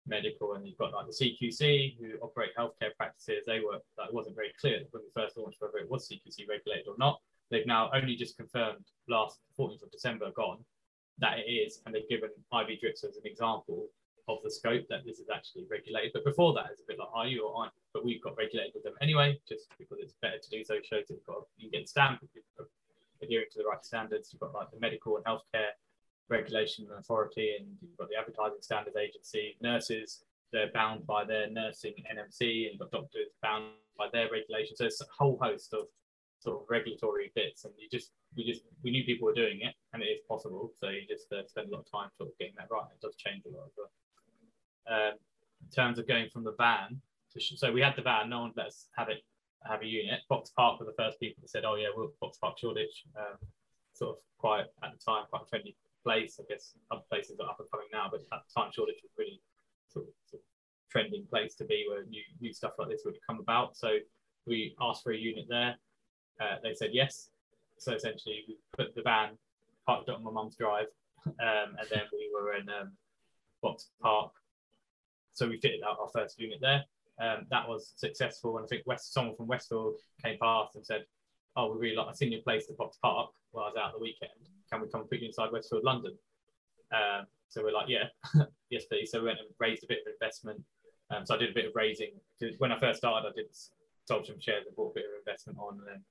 medical, 0.07 0.55
and 0.55 0.66
you've 0.66 0.79
got 0.79 0.92
like 0.92 1.07
the 1.07 1.12
CQC 1.12 1.96
who 1.98 2.16
operate 2.22 2.50
healthcare 2.57 2.94
practices. 2.96 3.42
They 3.46 3.61
were 3.61 3.79
that 3.98 4.12
wasn't 4.12 4.37
very 4.37 4.53
clear 4.61 4.81
when 4.92 5.03
we 5.03 5.11
first 5.14 5.37
launched 5.37 5.61
whether 5.61 5.79
it 5.79 5.90
was 5.90 6.09
CQC 6.09 6.48
regulated 6.48 6.87
or 6.87 6.94
not. 6.98 7.20
They've 7.50 7.66
now 7.66 7.90
only 7.92 8.14
just 8.14 8.37
confirmed 8.37 8.85
last 9.09 9.40
14th 9.59 9.83
of 9.83 9.90
December 9.90 10.31
gone 10.31 10.59
that 11.18 11.38
it 11.38 11.50
is, 11.50 11.83
and 11.85 11.94
they've 11.94 12.09
given 12.09 12.31
IV 12.53 12.81
drips 12.81 13.05
as 13.05 13.16
an 13.16 13.26
example 13.26 13.88
of 14.29 14.38
the 14.44 14.50
scope 14.50 14.85
that 14.88 15.05
this 15.05 15.18
is 15.18 15.29
actually 15.35 15.66
regulated. 15.68 16.12
But 16.14 16.24
before 16.24 16.55
that, 16.55 16.66
it's 16.70 16.81
a 16.81 16.85
bit 16.87 16.98
like, 16.98 17.09
are 17.12 17.26
you 17.26 17.46
or 17.46 17.62
aren't 17.62 17.72
you? 17.74 17.81
but 17.92 18.05
we've 18.05 18.22
got 18.22 18.37
regulated 18.37 18.72
with 18.74 18.85
them 18.85 18.94
anyway, 19.00 19.38
just 19.48 19.68
because 19.79 19.98
it's 20.00 20.14
better 20.22 20.38
to 20.38 20.50
do 20.50 20.64
so. 20.64 20.74
Shows 20.76 21.07
that 21.09 21.14
you've 21.14 21.26
got 21.26 21.42
you 21.57 21.70
get 21.70 21.88
stamped 21.88 22.22
adhering 23.22 23.46
to 23.52 23.59
the 23.59 23.64
right 23.64 23.85
standards. 23.85 24.30
You've 24.33 24.40
got 24.40 24.54
like 24.54 24.70
the 24.70 24.80
medical 24.80 25.16
and 25.16 25.24
healthcare 25.24 25.72
regulation 26.28 26.87
and 26.88 26.98
authority, 26.98 27.56
and 27.59 27.68
you've 27.80 27.96
got 27.98 28.09
the 28.09 28.16
advertising 28.16 28.62
standards 28.62 28.96
agency. 28.96 29.56
Nurses, 29.61 30.24
they're 30.52 30.72
bound 30.72 31.06
by 31.06 31.24
their 31.24 31.50
nursing 31.50 31.94
NMC, 32.11 32.70
and 32.70 32.72
you've 32.72 32.80
got 32.80 32.90
doctors 32.90 33.28
bound 33.42 33.64
by 33.98 34.06
their 34.12 34.30
regulations. 34.30 34.78
So 34.78 34.87
it's 34.87 35.00
a 35.00 35.06
whole 35.16 35.38
host 35.40 35.74
of 35.74 35.87
sort 36.38 36.62
of 36.62 36.66
regulatory 36.70 37.33
bits, 37.35 37.64
and 37.64 37.74
you 37.78 37.88
just 37.90 38.12
we 38.37 38.44
just 38.44 38.62
we 38.83 38.90
knew 38.90 39.04
people 39.04 39.26
were 39.26 39.35
doing 39.35 39.61
it, 39.61 39.74
and 39.92 40.02
it 40.02 40.06
is 40.06 40.20
possible. 40.28 40.72
So 40.80 40.88
you 40.88 41.02
just 41.09 41.33
uh, 41.33 41.46
spend 41.46 41.68
a 41.68 41.72
lot 41.72 41.80
of 41.80 41.90
time 41.90 42.09
sort 42.16 42.30
of 42.30 42.38
getting 42.38 42.54
that 42.59 42.68
right. 42.70 42.87
It 42.94 43.00
does 43.04 43.16
change 43.16 43.42
a 43.46 43.50
lot 43.50 43.68
well. 43.76 43.90
Um, 44.88 45.14
in 45.62 45.70
terms 45.70 45.98
of 45.98 46.09
going 46.09 46.30
from 46.30 46.44
the 46.44 46.54
van 46.56 47.00
to 47.33 47.40
sh- 47.40 47.52
so 47.56 47.70
we 47.70 47.83
had 47.83 47.94
the 47.96 48.02
van, 48.02 48.30
no 48.30 48.40
one 48.40 48.52
let 48.56 48.66
us 48.66 48.88
have 48.96 49.09
it 49.09 49.22
have 49.66 49.83
a 49.83 49.87
unit. 49.87 50.20
Boxpark 50.31 50.79
were 50.79 50.87
the 50.87 50.94
first 50.96 51.20
people 51.20 51.40
that 51.42 51.51
said, 51.51 51.64
"Oh 51.64 51.77
yeah, 51.77 51.88
we'll 51.94 52.12
Boxpark 52.23 52.59
Shoreditch." 52.59 53.05
Um, 53.16 53.37
sort 53.92 54.16
of 54.16 54.23
quite 54.38 54.66
at 54.83 54.92
the 54.92 54.99
time, 55.05 55.25
quite 55.31 55.42
a 55.42 55.57
trendy 55.57 55.75
place. 56.03 56.40
I 56.40 56.44
guess 56.49 56.75
other 56.90 57.03
places 57.11 57.38
are 57.40 57.49
up 57.49 57.61
and 57.61 57.70
coming 57.70 57.88
now, 57.92 58.09
but 58.11 58.20
at 58.20 58.42
the 58.46 58.61
time, 58.61 58.70
Shoreditch 58.73 59.01
was 59.03 59.12
really 59.18 59.40
sort 59.88 60.07
of, 60.07 60.12
sort 60.27 60.40
of 60.40 60.46
trending 60.90 61.27
place 61.27 61.55
to 61.57 61.64
be 61.64 61.87
where 61.88 62.05
new 62.05 62.23
new 62.40 62.53
stuff 62.53 62.73
like 62.79 62.88
this 62.88 63.03
would 63.05 63.16
come 63.27 63.40
about. 63.40 63.77
So 63.77 63.99
we 64.46 64.75
asked 64.81 65.03
for 65.03 65.12
a 65.12 65.16
unit 65.16 65.46
there. 65.49 65.77
Uh, 66.40 66.57
they 66.62 66.75
said 66.75 66.90
yes. 66.92 67.31
So 67.79 67.92
essentially, 67.92 68.44
we 68.49 68.57
put 68.77 68.94
the 68.94 69.03
van 69.03 69.37
parked 69.87 70.09
on 70.09 70.23
my 70.25 70.31
mum's 70.31 70.57
drive, 70.57 70.87
um, 71.27 71.77
and 71.79 71.88
then 71.90 72.03
we 72.12 72.31
were 72.35 72.55
in 72.55 72.68
um, 72.68 72.92
Box 73.62 73.90
Park. 74.03 74.33
So 75.33 75.49
we 75.49 75.61
fitted 75.61 75.81
out 75.87 75.99
our 76.01 76.09
first 76.12 76.38
unit 76.38 76.59
there. 76.61 76.85
Um, 77.20 77.46
that 77.50 77.68
was 77.68 77.92
successful, 77.96 78.56
and 78.56 78.64
I 78.64 78.68
think 78.68 78.87
West, 78.87 79.12
someone 79.12 79.37
from 79.37 79.46
Westfield 79.46 79.96
came 80.24 80.38
past 80.40 80.74
and 80.74 80.85
said, 80.85 81.04
"Oh, 81.56 81.72
we 81.72 81.78
really 81.78 81.96
like. 81.96 82.09
I 82.09 82.12
seen 82.12 82.33
your 82.33 82.42
place 82.42 82.70
at 82.70 82.78
Boxpark 82.78 83.28
while 83.50 83.64
I 83.64 83.68
was 83.68 83.76
out 83.78 83.92
the 83.92 84.00
weekend. 84.00 84.30
Can 84.72 84.80
we 84.80 84.88
come 84.88 85.04
put 85.04 85.18
you 85.18 85.26
inside 85.26 85.52
Westfield 85.52 85.85
London?" 85.85 86.16
Um, 86.92 87.26
so 87.48 87.62
we're 87.62 87.72
like, 87.72 87.88
"Yeah, 87.88 88.04
yes, 88.70 88.85
please." 88.87 89.11
So 89.11 89.20
we 89.20 89.26
went 89.26 89.38
and 89.38 89.48
raised 89.59 89.85
a 89.85 89.87
bit 89.87 89.98
of 90.06 90.12
investment. 90.12 90.62
Um, 91.11 91.26
so 91.26 91.35
I 91.35 91.38
did 91.38 91.50
a 91.50 91.54
bit 91.54 91.66
of 91.66 91.72
raising. 91.74 92.12
When 92.59 92.72
I 92.72 92.78
first 92.78 92.98
started, 92.98 93.28
I 93.28 93.33
did 93.35 93.46
sold 94.06 94.26
some 94.26 94.40
shares 94.40 94.64
and 94.66 94.74
bought 94.74 94.92
a 94.92 94.94
bit 94.94 95.04
of 95.04 95.18
investment 95.18 95.59
on, 95.59 95.78
and 95.78 95.87
then 95.87 96.04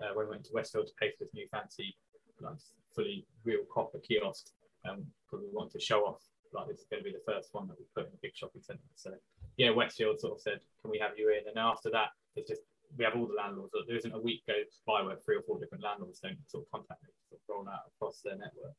uh, 0.00 0.14
when 0.14 0.26
we 0.26 0.30
went 0.30 0.44
to 0.44 0.52
Westfield 0.54 0.86
to 0.86 0.92
pay 1.00 1.10
for 1.10 1.24
this 1.24 1.34
new 1.34 1.48
fancy, 1.50 1.96
like 2.40 2.54
fully 2.94 3.26
real 3.44 3.64
copper 3.72 3.98
kiosk, 3.98 4.46
um, 4.88 5.04
because 5.26 5.44
we 5.44 5.50
want 5.52 5.72
to 5.72 5.80
show 5.80 6.02
off 6.02 6.22
like 6.52 6.68
this 6.68 6.80
is 6.80 6.86
going 6.90 7.02
to 7.02 7.08
be 7.10 7.16
the 7.16 7.32
first 7.32 7.48
one 7.52 7.66
that 7.68 7.78
we 7.78 7.84
put 7.94 8.06
in 8.06 8.12
a 8.12 8.22
big 8.22 8.36
shopping 8.36 8.62
centre. 8.62 8.82
So 8.94 9.10
yeah, 9.56 9.70
Westfield 9.70 10.20
sort 10.20 10.34
of 10.34 10.40
said, 10.40 10.60
"Can 10.80 10.90
we 10.90 10.98
have 10.98 11.12
you 11.16 11.30
in?" 11.30 11.48
And 11.48 11.58
after 11.58 11.90
that, 11.90 12.10
it's 12.36 12.48
just 12.48 12.62
we 12.96 13.04
have 13.04 13.16
all 13.16 13.26
the 13.26 13.34
landlords. 13.34 13.72
There 13.86 13.96
isn't 13.96 14.12
a 14.12 14.20
week 14.20 14.42
goes 14.46 14.80
by 14.86 15.02
where 15.02 15.16
three 15.16 15.36
or 15.36 15.42
four 15.42 15.58
different 15.58 15.84
landlords 15.84 16.20
don't 16.20 16.38
sort 16.48 16.64
of 16.64 16.70
contact 16.70 17.02
me, 17.02 17.10
sort 17.28 17.40
of 17.40 17.48
roll 17.48 17.68
out 17.68 17.90
across 17.94 18.20
their 18.22 18.36
network. 18.36 18.76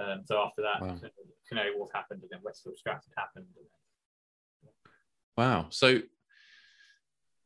Um, 0.00 0.22
so 0.24 0.38
after 0.38 0.62
that, 0.62 0.82
wow. 0.82 0.98
Canary 1.48 1.76
Wharf 1.76 1.90
happened, 1.94 2.22
and 2.22 2.30
then 2.30 2.40
Westfield 2.42 2.76
Stratford 2.78 3.12
happened. 3.16 3.46
Then, 3.54 3.64
yeah. 4.62 4.90
Wow. 5.36 5.66
So, 5.70 6.00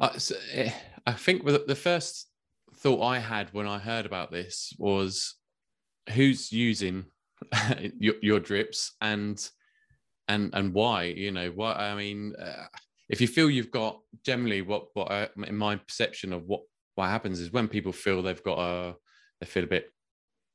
uh, 0.00 0.18
so 0.18 0.36
eh, 0.52 0.72
I 1.06 1.12
think 1.12 1.44
the 1.44 1.74
first 1.74 2.28
thought 2.76 3.02
I 3.02 3.18
had 3.18 3.52
when 3.52 3.66
I 3.66 3.78
heard 3.78 4.06
about 4.06 4.30
this 4.30 4.72
was 4.78 5.34
who's 6.10 6.52
using 6.52 7.06
your, 7.98 8.14
your, 8.22 8.40
drips 8.40 8.94
and 9.00 9.48
and 10.28 10.50
and 10.54 10.72
why 10.72 11.04
you 11.04 11.30
know 11.30 11.50
what 11.50 11.76
i 11.76 11.94
mean 11.94 12.34
uh, 12.40 12.66
if 13.08 13.20
you 13.20 13.26
feel 13.26 13.50
you've 13.50 13.70
got 13.70 13.98
generally 14.24 14.62
what 14.62 14.86
what 14.94 15.10
I, 15.10 15.28
in 15.46 15.56
my 15.56 15.76
perception 15.76 16.32
of 16.32 16.44
what 16.44 16.60
what 16.94 17.08
happens 17.08 17.40
is 17.40 17.52
when 17.52 17.68
people 17.68 17.92
feel 17.92 18.22
they've 18.22 18.42
got 18.42 18.58
a 18.58 18.94
they 19.40 19.46
feel 19.46 19.64
a 19.64 19.68
bit 19.68 19.90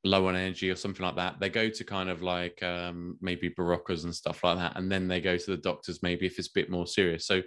low 0.03 0.27
on 0.27 0.35
energy 0.35 0.69
or 0.69 0.75
something 0.75 1.05
like 1.05 1.15
that 1.15 1.39
they 1.39 1.49
go 1.49 1.69
to 1.69 1.83
kind 1.85 2.09
of 2.09 2.21
like 2.21 2.61
um, 2.61 3.17
maybe 3.21 3.49
Beroccas 3.49 4.03
and 4.03 4.13
stuff 4.13 4.43
like 4.43 4.57
that 4.57 4.77
and 4.77 4.91
then 4.91 5.07
they 5.07 5.21
go 5.21 5.37
to 5.37 5.51
the 5.51 5.57
doctors 5.57 6.03
maybe 6.03 6.25
if 6.25 6.37
it's 6.37 6.49
a 6.49 6.53
bit 6.53 6.69
more 6.69 6.85
serious. 6.85 7.25
So 7.25 7.41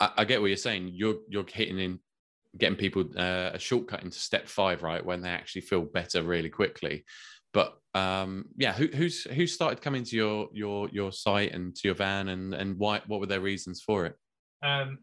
I, 0.00 0.10
I, 0.18 0.24
get 0.24 0.40
what 0.40 0.48
you're 0.48 0.56
saying. 0.56 0.90
You're 0.92 1.16
you're 1.28 1.44
hitting 1.48 1.78
in 1.78 1.98
getting 2.58 2.76
people 2.76 3.04
uh, 3.16 3.50
a 3.54 3.58
shortcut 3.58 4.02
into 4.02 4.18
step 4.18 4.48
five 4.48 4.82
right 4.82 5.04
when 5.04 5.22
they 5.22 5.30
actually 5.30 5.62
feel 5.62 5.82
better 5.82 6.22
really 6.22 6.50
quickly 6.50 7.04
but 7.52 7.78
um, 7.94 8.46
yeah, 8.56 8.72
who, 8.72 8.86
who's 8.86 9.24
who 9.24 9.46
started 9.46 9.82
coming 9.82 10.04
to 10.04 10.16
your 10.16 10.48
your 10.52 10.88
your 10.90 11.12
site 11.12 11.52
and 11.52 11.74
to 11.76 11.88
your 11.88 11.94
van, 11.94 12.28
and 12.28 12.54
and 12.54 12.78
why? 12.78 13.02
What 13.06 13.20
were 13.20 13.26
their 13.26 13.40
reasons 13.40 13.82
for 13.82 14.06
it? 14.06 14.16
Um, 14.62 14.98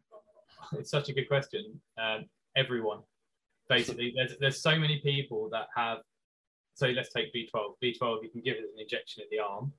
it's 0.74 0.92
such 0.92 1.10
a 1.10 1.14
good 1.14 1.28
question. 1.28 1.80
Um, 2.02 2.26
everyone, 2.56 3.00
basically, 3.68 4.14
there's 4.16 4.36
there's 4.40 4.62
so 4.62 4.78
many 4.78 5.00
people 5.00 5.50
that 5.52 5.68
have. 5.76 6.00
So 6.74 6.88
let's 6.88 7.12
take 7.12 7.34
B12. 7.34 7.74
B12, 7.84 8.24
you 8.24 8.30
can 8.30 8.40
give 8.40 8.56
it 8.56 8.64
an 8.74 8.80
injection 8.80 9.24
in 9.24 9.38
the 9.38 9.44
arm. 9.44 9.74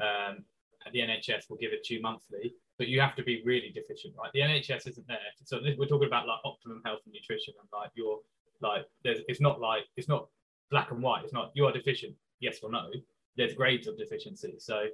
Um, 0.00 0.44
and 0.84 0.94
the 0.94 1.00
NHS 1.00 1.50
will 1.50 1.56
give 1.56 1.72
it 1.72 1.82
to 1.84 1.94
you 1.94 2.00
monthly, 2.00 2.54
but 2.78 2.86
you 2.86 3.00
have 3.00 3.16
to 3.16 3.24
be 3.24 3.42
really 3.44 3.72
deficient, 3.74 4.14
right? 4.16 4.30
The 4.32 4.40
NHS 4.40 4.88
isn't 4.88 5.08
there. 5.08 5.18
So 5.44 5.58
we're 5.76 5.86
talking 5.86 6.06
about 6.06 6.28
like 6.28 6.38
optimum 6.44 6.80
health 6.84 7.00
and 7.04 7.12
nutrition, 7.12 7.54
and 7.60 7.68
like 7.72 7.90
your 7.94 8.20
like 8.60 8.86
there's 9.04 9.18
it's 9.28 9.40
not 9.40 9.60
like 9.60 9.84
it's 9.96 10.08
not 10.08 10.28
black 10.70 10.90
and 10.90 11.02
white. 11.02 11.24
It's 11.24 11.32
not 11.32 11.52
you 11.54 11.66
are 11.66 11.72
deficient, 11.72 12.14
yes 12.40 12.58
or 12.62 12.70
no. 12.70 12.90
There's 13.36 13.54
grades 13.54 13.86
of 13.86 13.98
deficiency. 13.98 14.56
So, 14.58 14.86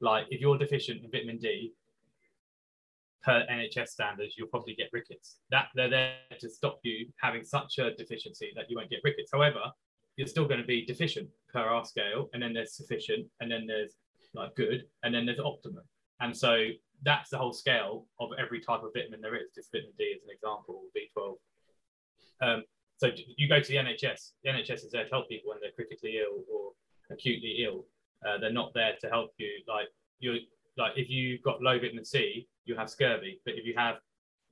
like 0.00 0.26
if 0.30 0.40
you're 0.40 0.58
deficient 0.58 1.04
in 1.04 1.10
vitamin 1.10 1.38
D, 1.38 1.72
per 3.26 3.44
NHS 3.50 3.88
standards, 3.88 4.34
you'll 4.38 4.46
probably 4.46 4.74
get 4.74 4.88
rickets. 4.92 5.38
That 5.50 5.66
they're 5.74 5.90
there 5.90 6.14
to 6.38 6.48
stop 6.48 6.78
you 6.84 7.08
having 7.20 7.42
such 7.42 7.78
a 7.78 7.92
deficiency 7.94 8.52
that 8.54 8.70
you 8.70 8.76
won't 8.76 8.88
get 8.88 9.00
rickets. 9.02 9.30
However, 9.32 9.60
you're 10.16 10.28
still 10.28 10.46
going 10.46 10.60
to 10.60 10.66
be 10.66 10.86
deficient 10.86 11.28
per 11.52 11.60
our 11.60 11.84
scale, 11.84 12.30
and 12.32 12.42
then 12.42 12.54
there's 12.54 12.74
sufficient, 12.74 13.26
and 13.40 13.50
then 13.50 13.66
there's 13.66 13.94
like 14.32 14.54
good, 14.54 14.84
and 15.02 15.12
then 15.12 15.26
there's 15.26 15.40
optimum. 15.40 15.82
And 16.20 16.34
so 16.34 16.68
that's 17.02 17.30
the 17.30 17.38
whole 17.38 17.52
scale 17.52 18.06
of 18.20 18.30
every 18.38 18.60
type 18.60 18.82
of 18.82 18.92
vitamin 18.94 19.20
there 19.20 19.34
is. 19.34 19.50
Just 19.54 19.72
vitamin 19.72 19.92
D 19.98 20.14
as 20.16 20.22
an 20.22 20.30
example, 20.32 20.82
B12. 20.96 21.34
Um, 22.40 22.64
so 22.98 23.10
you 23.36 23.48
go 23.48 23.60
to 23.60 23.68
the 23.68 23.76
NHS. 23.76 24.32
The 24.42 24.50
NHS 24.50 24.84
is 24.84 24.90
there 24.90 25.04
to 25.04 25.10
help 25.10 25.28
people 25.28 25.50
when 25.50 25.58
they're 25.60 25.72
critically 25.72 26.18
ill 26.18 26.44
or 26.52 26.72
acutely 27.10 27.64
ill. 27.64 27.84
Uh, 28.26 28.38
they're 28.38 28.52
not 28.52 28.72
there 28.74 28.94
to 29.00 29.08
help 29.08 29.32
you. 29.38 29.50
Like 29.68 29.88
you, 30.18 30.38
like 30.78 30.92
if 30.96 31.10
you've 31.10 31.42
got 31.42 31.62
low 31.62 31.78
vitamin 31.78 32.04
C, 32.04 32.48
you 32.64 32.74
have 32.76 32.88
scurvy. 32.88 33.40
But 33.44 33.54
if 33.54 33.66
you 33.66 33.74
have 33.76 33.96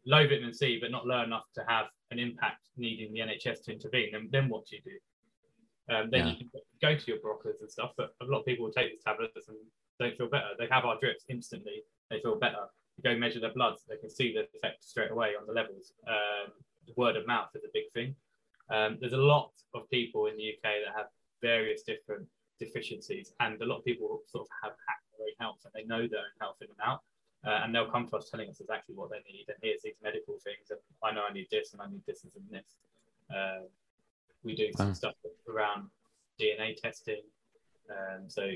low 0.06 0.26
vitamin 0.28 0.52
C 0.52 0.78
but 0.80 0.90
not 0.90 1.06
low 1.06 1.22
enough 1.22 1.44
to 1.54 1.64
have 1.66 1.86
an 2.10 2.18
impact 2.18 2.68
needing 2.76 3.12
the 3.12 3.20
NHS 3.20 3.64
to 3.64 3.72
intervene, 3.72 4.10
then, 4.12 4.28
then 4.30 4.48
what 4.48 4.66
do 4.66 4.76
you 4.76 4.82
do? 4.82 5.94
Um, 5.94 6.08
then 6.10 6.26
yeah. 6.26 6.32
you 6.32 6.36
can 6.36 6.50
go 6.80 6.96
to 6.96 7.06
your 7.06 7.18
Beroccas 7.18 7.60
and 7.60 7.70
stuff, 7.70 7.92
but 7.96 8.14
a 8.20 8.24
lot 8.24 8.40
of 8.40 8.46
people 8.46 8.66
will 8.66 8.72
take 8.72 8.90
these 8.90 9.02
tablets 9.02 9.48
and 9.48 9.56
don't 9.98 10.16
feel 10.16 10.28
better. 10.28 10.48
They 10.58 10.68
have 10.70 10.84
our 10.84 10.98
drips 10.98 11.24
instantly, 11.28 11.82
they 12.10 12.20
feel 12.20 12.38
better. 12.38 12.68
You 12.96 13.02
go 13.10 13.18
measure 13.18 13.40
their 13.40 13.52
bloods, 13.52 13.82
they 13.88 13.96
can 13.96 14.10
see 14.10 14.32
the 14.32 14.46
effect 14.56 14.84
straight 14.84 15.10
away 15.10 15.32
on 15.38 15.46
the 15.46 15.52
levels. 15.52 15.92
Um, 16.06 16.52
word 16.96 17.16
of 17.16 17.26
mouth 17.26 17.48
is 17.54 17.64
a 17.64 17.72
big 17.72 17.90
thing. 17.92 18.14
Um, 18.70 18.98
there's 19.00 19.12
a 19.12 19.16
lot 19.16 19.52
of 19.74 19.88
people 19.90 20.26
in 20.26 20.36
the 20.36 20.54
UK 20.54 20.84
that 20.86 20.94
have 20.96 21.06
various 21.42 21.82
different 21.82 22.26
deficiencies, 22.58 23.32
and 23.40 23.60
a 23.60 23.66
lot 23.66 23.78
of 23.78 23.84
people 23.84 24.22
sort 24.26 24.46
of 24.46 24.48
have 24.62 24.72
hacked 24.88 25.04
their 25.18 25.26
own 25.26 25.34
health 25.38 25.58
and 25.64 25.72
they 25.74 25.86
know 25.86 26.08
their 26.08 26.20
own 26.20 26.36
health 26.40 26.56
in 26.60 26.68
and 26.68 26.78
out. 26.84 27.02
Uh, 27.46 27.60
and 27.62 27.74
they'll 27.74 27.90
come 27.90 28.08
to 28.08 28.16
us 28.16 28.30
telling 28.30 28.48
us 28.48 28.60
exactly 28.60 28.94
what 28.94 29.10
they 29.10 29.20
need, 29.30 29.44
and 29.48 29.58
here's 29.62 29.82
these 29.82 29.96
medical 30.02 30.34
things, 30.42 30.70
and 30.70 30.80
I 31.02 31.12
know 31.12 31.24
I 31.28 31.32
need 31.32 31.48
this, 31.50 31.74
and 31.74 31.82
I 31.82 31.86
need 31.90 32.00
this, 32.06 32.24
and 32.24 32.32
this. 32.50 32.76
Uh, 33.34 33.66
we 34.42 34.54
do 34.54 34.70
some 34.74 34.94
stuff 34.94 35.14
around 35.48 35.88
DNA 36.40 36.74
testing. 36.80 37.20
Um, 37.90 38.28
so 38.28 38.50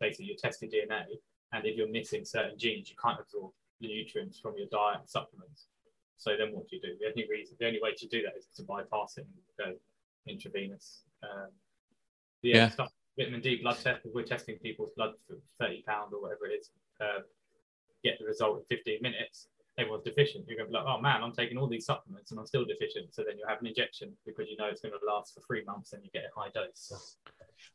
basically, 0.00 0.26
you're 0.26 0.36
testing 0.36 0.70
DNA, 0.70 1.02
and 1.52 1.66
if 1.66 1.76
you're 1.76 1.88
missing 1.88 2.24
certain 2.24 2.56
genes, 2.56 2.88
you 2.88 2.96
can't 3.02 3.18
absorb 3.20 3.50
the 3.80 3.88
nutrients 3.88 4.38
from 4.38 4.54
your 4.56 4.68
diet 4.70 4.98
and 5.00 5.08
supplements. 5.08 5.66
So 6.18 6.36
then 6.36 6.52
what 6.52 6.68
do 6.68 6.76
you 6.76 6.82
do? 6.82 6.94
The 7.00 7.06
only 7.06 7.26
reason, 7.30 7.56
the 7.58 7.66
only 7.66 7.80
way 7.80 7.94
to 7.94 8.06
do 8.08 8.22
that 8.22 8.36
is 8.36 8.46
to 8.56 8.62
bypass 8.64 9.16
it 9.16 9.26
and 9.26 9.72
go 9.72 9.78
intravenous. 10.26 11.04
Um, 11.22 11.48
yeah, 12.42 12.56
yeah. 12.56 12.70
Stuff, 12.70 12.92
vitamin 13.16 13.40
D 13.40 13.56
blood 13.62 13.78
test. 13.82 14.04
If 14.04 14.12
we're 14.14 14.24
testing 14.24 14.56
people's 14.58 14.90
blood 14.96 15.12
for 15.26 15.36
thirty 15.60 15.82
pound 15.86 16.12
or 16.12 16.20
whatever 16.20 16.46
it 16.46 16.60
is, 16.60 16.70
uh, 17.00 17.20
get 18.04 18.18
the 18.18 18.26
result 18.26 18.58
in 18.58 18.76
fifteen 18.76 18.98
minutes. 19.00 19.48
Everyone's 19.78 20.02
deficient. 20.02 20.44
You're 20.48 20.56
going 20.56 20.66
to 20.66 20.72
be 20.72 20.76
like, 20.76 20.86
oh 20.88 21.00
man, 21.00 21.22
I'm 21.22 21.30
taking 21.30 21.56
all 21.56 21.68
these 21.68 21.86
supplements 21.86 22.32
and 22.32 22.40
I'm 22.40 22.46
still 22.46 22.64
deficient. 22.64 23.14
So 23.14 23.22
then 23.24 23.38
you 23.38 23.44
have 23.48 23.60
an 23.60 23.68
injection 23.68 24.12
because 24.26 24.46
you 24.50 24.56
know 24.56 24.66
it's 24.66 24.80
going 24.80 24.92
to 24.92 24.98
last 25.06 25.34
for 25.34 25.40
three 25.46 25.62
months 25.64 25.92
and 25.92 26.02
you 26.02 26.10
get 26.12 26.24
a 26.24 26.40
high 26.40 26.48
dose. 26.52 26.66
So. 26.74 26.96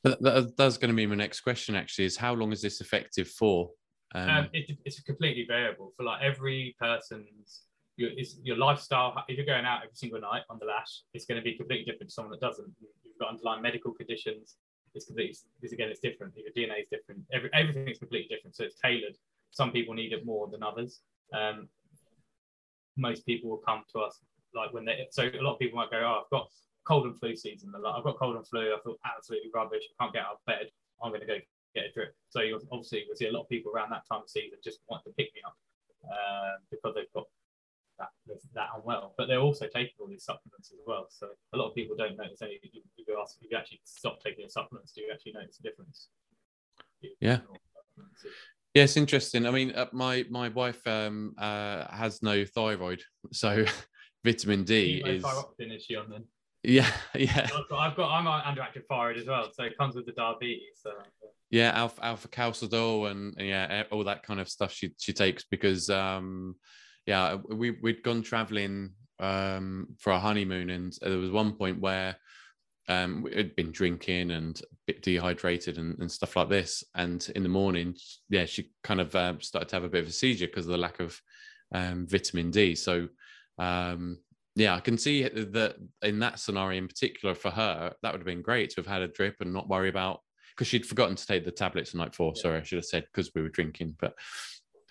That, 0.03 0.21
that, 0.21 0.57
that's 0.57 0.75
going 0.75 0.89
to 0.89 0.95
be 0.97 1.05
my 1.05 1.15
next 1.15 1.39
question. 1.39 1.75
Actually, 1.75 2.03
is 2.03 2.17
how 2.17 2.33
long 2.33 2.51
is 2.51 2.61
this 2.61 2.81
effective 2.81 3.29
for? 3.29 3.69
Um, 4.13 4.29
um, 4.29 4.49
it, 4.51 4.77
it's 4.83 4.99
completely 4.99 5.45
variable 5.47 5.93
for 5.95 6.03
like 6.03 6.21
every 6.21 6.75
person's 6.77 7.61
your, 7.95 8.11
your 8.43 8.57
lifestyle. 8.57 9.13
If 9.27 9.37
you're 9.37 9.45
going 9.45 9.65
out 9.65 9.83
every 9.83 9.95
single 9.95 10.19
night 10.19 10.43
on 10.49 10.57
the 10.59 10.65
lash, 10.65 11.01
it's 11.13 11.25
going 11.25 11.39
to 11.39 11.43
be 11.43 11.55
completely 11.55 11.85
different 11.85 12.09
to 12.09 12.13
someone 12.13 12.31
that 12.31 12.41
doesn't. 12.41 12.67
You've 12.81 13.19
got 13.19 13.29
underlying 13.29 13.61
medical 13.61 13.91
conditions. 13.91 14.55
It's 14.95 15.05
completely. 15.05 15.35
This 15.61 15.71
again, 15.71 15.89
it's 15.89 15.99
different. 15.99 16.33
Your 16.35 16.53
DNA 16.55 16.81
is 16.81 16.87
different. 16.91 17.21
Every, 17.33 17.49
everything 17.53 17.87
is 17.87 17.99
completely 17.99 18.33
different. 18.33 18.55
So 18.55 18.63
it's 18.63 18.79
tailored. 18.79 19.15
Some 19.51 19.71
people 19.71 19.93
need 19.93 20.13
it 20.13 20.25
more 20.25 20.47
than 20.47 20.63
others. 20.63 21.01
Um, 21.33 21.67
most 22.97 23.25
people 23.25 23.49
will 23.49 23.63
come 23.65 23.83
to 23.93 23.99
us 23.99 24.19
like 24.53 24.73
when 24.73 24.85
they. 24.85 25.07
So 25.11 25.23
a 25.23 25.41
lot 25.41 25.53
of 25.53 25.59
people 25.59 25.77
might 25.77 25.91
go, 25.91 26.01
"Oh, 26.03 26.21
I've 26.23 26.29
got 26.29 26.47
cold 26.87 27.05
and 27.05 27.17
flu 27.17 27.35
season. 27.35 27.71
I've 27.75 28.03
got 28.03 28.17
cold 28.17 28.35
and 28.35 28.47
flu. 28.47 28.73
I 28.73 28.77
feel 28.83 28.97
absolutely 29.05 29.49
rubbish. 29.53 29.83
I 29.99 30.03
can't 30.03 30.13
get 30.13 30.23
out 30.23 30.33
of 30.33 30.45
bed. 30.45 30.69
I'm 31.03 31.09
going 31.11 31.21
to 31.21 31.27
go 31.27 31.37
get 31.73 31.85
a 31.85 31.91
drip." 31.91 32.13
So 32.29 32.41
you 32.41 32.59
obviously 32.71 33.05
we 33.09 33.15
see 33.15 33.27
a 33.27 33.31
lot 33.31 33.41
of 33.41 33.49
people 33.49 33.71
around 33.71 33.89
that 33.91 34.03
time 34.09 34.21
of 34.21 34.29
season 34.29 34.59
just 34.63 34.79
want 34.89 35.03
to 35.05 35.11
pick 35.17 35.33
me 35.33 35.41
up 35.45 35.55
uh, 36.05 36.61
because 36.69 36.93
they've 36.95 37.13
got 37.13 37.25
that 37.99 38.09
that 38.53 38.69
unwell. 38.75 39.13
But 39.17 39.27
they're 39.27 39.39
also 39.39 39.65
taking 39.65 39.93
all 39.99 40.07
these 40.07 40.25
supplements 40.25 40.71
as 40.71 40.79
well. 40.85 41.07
So 41.09 41.27
a 41.53 41.57
lot 41.57 41.69
of 41.69 41.75
people 41.75 41.95
don't 41.95 42.17
notice 42.17 42.41
any. 42.41 42.59
If 42.61 42.73
you 42.73 43.19
ask 43.21 43.37
if 43.41 43.51
you 43.51 43.57
actually 43.57 43.81
stop 43.83 44.19
taking 44.23 44.45
the 44.45 44.51
supplements, 44.51 44.91
do 44.93 45.01
you 45.01 45.11
actually 45.11 45.33
notice 45.33 45.59
a 45.59 45.63
difference? 45.63 46.09
Yeah. 47.19 47.39
Yeah, 48.73 48.83
it's 48.83 48.97
interesting. 48.97 49.45
I 49.45 49.51
mean, 49.51 49.71
uh, 49.71 49.85
my 49.91 50.25
my 50.29 50.49
wife 50.49 50.85
um, 50.87 51.35
uh, 51.37 51.85
has 51.93 52.23
no 52.23 52.43
thyroid, 52.43 53.03
so 53.31 53.65
vitamin 54.25 54.63
D 54.63 55.03
is. 55.05 55.23
is 55.59 55.83
she 55.83 55.95
on 55.95 56.09
then? 56.09 56.23
Yeah, 56.63 56.89
yeah. 57.15 57.49
I've 57.55 57.69
got, 57.69 57.79
I've 57.79 57.95
got 57.95 58.09
I'm 58.09 58.25
underactive 58.25 58.85
thyroid 58.89 59.17
as 59.17 59.27
well, 59.27 59.49
so 59.53 59.63
it 59.63 59.77
comes 59.77 59.95
with 59.95 60.07
the 60.07 60.13
diabetes. 60.13 60.79
So. 60.81 60.91
Yeah, 61.51 61.71
alpha 61.75 62.01
alfacalcidol 62.01 63.11
and 63.11 63.35
yeah, 63.37 63.83
all 63.91 64.03
that 64.05 64.23
kind 64.23 64.39
of 64.39 64.49
stuff 64.49 64.73
she 64.73 64.95
she 64.97 65.13
takes 65.13 65.43
because 65.43 65.91
um, 65.91 66.55
yeah, 67.05 67.35
we 67.49 67.71
we'd 67.81 68.03
gone 68.03 68.21
traveling 68.21 68.91
um 69.19 69.87
for 69.99 70.11
our 70.11 70.19
honeymoon 70.19 70.71
and 70.71 70.97
there 71.01 71.17
was 71.17 71.31
one 71.31 71.53
point 71.53 71.79
where 71.79 72.15
um, 72.89 73.25
had 73.33 73.55
been 73.55 73.71
drinking 73.71 74.31
and 74.31 74.59
a 74.59 74.75
bit 74.87 75.01
dehydrated 75.01 75.77
and, 75.77 75.97
and, 75.99 76.11
stuff 76.11 76.35
like 76.35 76.49
this. 76.49 76.83
And 76.95 77.25
in 77.35 77.43
the 77.43 77.49
morning, 77.49 77.95
yeah, 78.29 78.45
she 78.45 78.71
kind 78.83 78.99
of 78.99 79.15
uh, 79.15 79.35
started 79.39 79.69
to 79.69 79.75
have 79.77 79.83
a 79.85 79.89
bit 79.89 80.03
of 80.03 80.09
a 80.09 80.11
seizure 80.11 80.47
because 80.47 80.65
of 80.65 80.73
the 80.73 80.77
lack 80.77 80.99
of 80.99 81.19
um, 81.73 82.05
vitamin 82.07 82.51
D. 82.51 82.75
So, 82.75 83.07
um, 83.57 84.17
yeah, 84.55 84.75
I 84.75 84.81
can 84.81 84.97
see 84.97 85.23
that 85.23 85.75
in 86.01 86.19
that 86.19 86.39
scenario 86.39 86.77
in 86.77 86.87
particular 86.87 87.33
for 87.33 87.51
her, 87.51 87.93
that 88.01 88.11
would 88.11 88.19
have 88.19 88.25
been 88.27 88.41
great 88.41 88.71
to 88.71 88.75
have 88.77 88.87
had 88.87 89.01
a 89.01 89.07
drip 89.07 89.37
and 89.39 89.53
not 89.53 89.69
worry 89.69 89.89
about 89.89 90.19
because 90.51 90.67
she'd 90.67 90.85
forgotten 90.85 91.15
to 91.15 91.25
take 91.25 91.45
the 91.45 91.51
tablets 91.51 91.93
the 91.93 91.97
night 91.97 92.11
before. 92.11 92.33
Yeah. 92.35 92.41
Sorry, 92.41 92.59
I 92.59 92.63
should 92.63 92.77
have 92.77 92.85
said 92.85 93.05
because 93.11 93.31
we 93.33 93.41
were 93.41 93.49
drinking, 93.49 93.95
but 93.99 94.13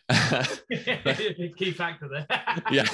key 1.56 1.72
factor 1.72 2.08
there. 2.08 2.26
yeah. 2.70 2.86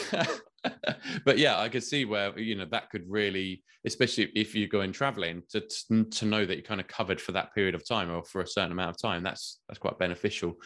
but 1.25 1.39
yeah, 1.39 1.59
I 1.59 1.69
could 1.69 1.85
see 1.85 2.05
where 2.05 2.39
you 2.39 2.55
know 2.55 2.67
that 2.71 2.91
could 2.91 3.05
really, 3.09 3.63
especially 3.87 4.31
if 4.35 4.55
you're 4.55 4.69
going 4.69 4.93
traveling, 4.93 5.43
to 5.51 5.63
to 6.11 6.25
know 6.25 6.45
that 6.45 6.55
you're 6.55 6.63
kind 6.63 6.81
of 6.81 6.89
covered 6.89 7.21
for 7.21 7.33
that 7.33 7.55
period 7.55 7.75
of 7.75 7.87
time 7.87 8.11
or 8.11 8.25
for 8.25 8.41
a 8.41 8.47
certain 8.47 8.73
amount 8.73 8.91
of 8.91 9.01
time. 9.01 9.23
That's 9.23 9.61
that's 9.69 9.79
quite 9.79 9.99
beneficial. 9.99 10.57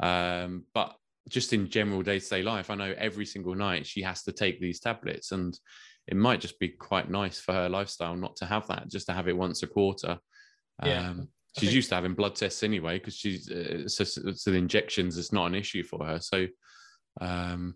Um, 0.00 0.64
but 0.74 0.94
just 1.28 1.52
in 1.52 1.68
general 1.68 2.02
day 2.02 2.20
to 2.20 2.28
day 2.28 2.42
life, 2.42 2.70
I 2.70 2.74
know 2.74 2.94
every 2.96 3.26
single 3.26 3.54
night 3.54 3.86
she 3.86 4.02
has 4.02 4.22
to 4.24 4.32
take 4.32 4.60
these 4.60 4.80
tablets, 4.80 5.32
and 5.32 5.58
it 6.06 6.16
might 6.16 6.40
just 6.40 6.58
be 6.58 6.68
quite 6.68 7.10
nice 7.10 7.40
for 7.40 7.52
her 7.52 7.68
lifestyle 7.68 8.16
not 8.16 8.36
to 8.36 8.46
have 8.46 8.66
that, 8.68 8.88
just 8.88 9.06
to 9.06 9.12
have 9.12 9.28
it 9.28 9.36
once 9.36 9.62
a 9.62 9.66
quarter. 9.66 10.18
Yeah. 10.84 11.10
Um, 11.10 11.28
she's 11.58 11.74
used 11.74 11.88
to 11.88 11.94
having 11.94 12.14
blood 12.14 12.34
tests 12.34 12.62
anyway 12.62 12.98
because 12.98 13.16
she's 13.16 13.50
uh, 13.50 13.88
so, 13.88 14.04
so, 14.04 14.50
the 14.50 14.56
injections 14.56 15.16
it's 15.16 15.32
not 15.32 15.46
an 15.46 15.54
issue 15.54 15.82
for 15.82 16.04
her. 16.04 16.20
So, 16.20 16.46
um, 17.20 17.74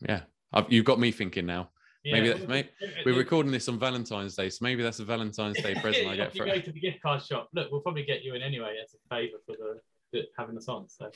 yeah, 0.00 0.22
I've, 0.52 0.70
you've 0.72 0.84
got 0.84 0.98
me 0.98 1.12
thinking 1.12 1.46
now. 1.46 1.70
Yeah. 2.04 2.14
Maybe 2.14 2.28
that's 2.28 2.48
maybe 2.48 2.68
we're 3.06 3.16
recording 3.16 3.52
this 3.52 3.68
on 3.68 3.78
Valentine's 3.78 4.34
Day, 4.34 4.48
so 4.50 4.58
maybe 4.62 4.82
that's 4.82 4.98
a 4.98 5.04
Valentine's 5.04 5.62
Day 5.62 5.74
present 5.80 6.08
I 6.08 6.16
get 6.16 6.32
for 6.32 6.46
you. 6.46 6.54
Go 6.54 6.60
to 6.60 6.72
the 6.72 6.80
gift 6.80 7.00
card 7.00 7.22
shop. 7.22 7.48
Look, 7.54 7.70
we'll 7.70 7.80
probably 7.80 8.04
get 8.04 8.24
you 8.24 8.34
in 8.34 8.42
anyway 8.42 8.76
as 8.82 8.94
a 8.94 9.14
favour 9.14 9.38
for 9.46 9.52
the, 9.52 9.80
the 10.12 10.24
having 10.36 10.56
us 10.56 10.68
on. 10.68 10.88
So, 10.88 11.10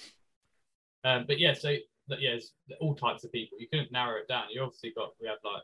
um, 1.04 1.24
but 1.26 1.40
yeah, 1.40 1.54
so 1.54 1.74
yeah, 2.18 2.36
all 2.80 2.94
types 2.94 3.24
of 3.24 3.32
people. 3.32 3.58
You 3.58 3.66
couldn't 3.68 3.90
narrow 3.90 4.20
it 4.20 4.28
down. 4.28 4.44
You 4.50 4.62
obviously 4.62 4.92
got 4.96 5.10
we 5.20 5.26
have 5.26 5.38
like 5.44 5.62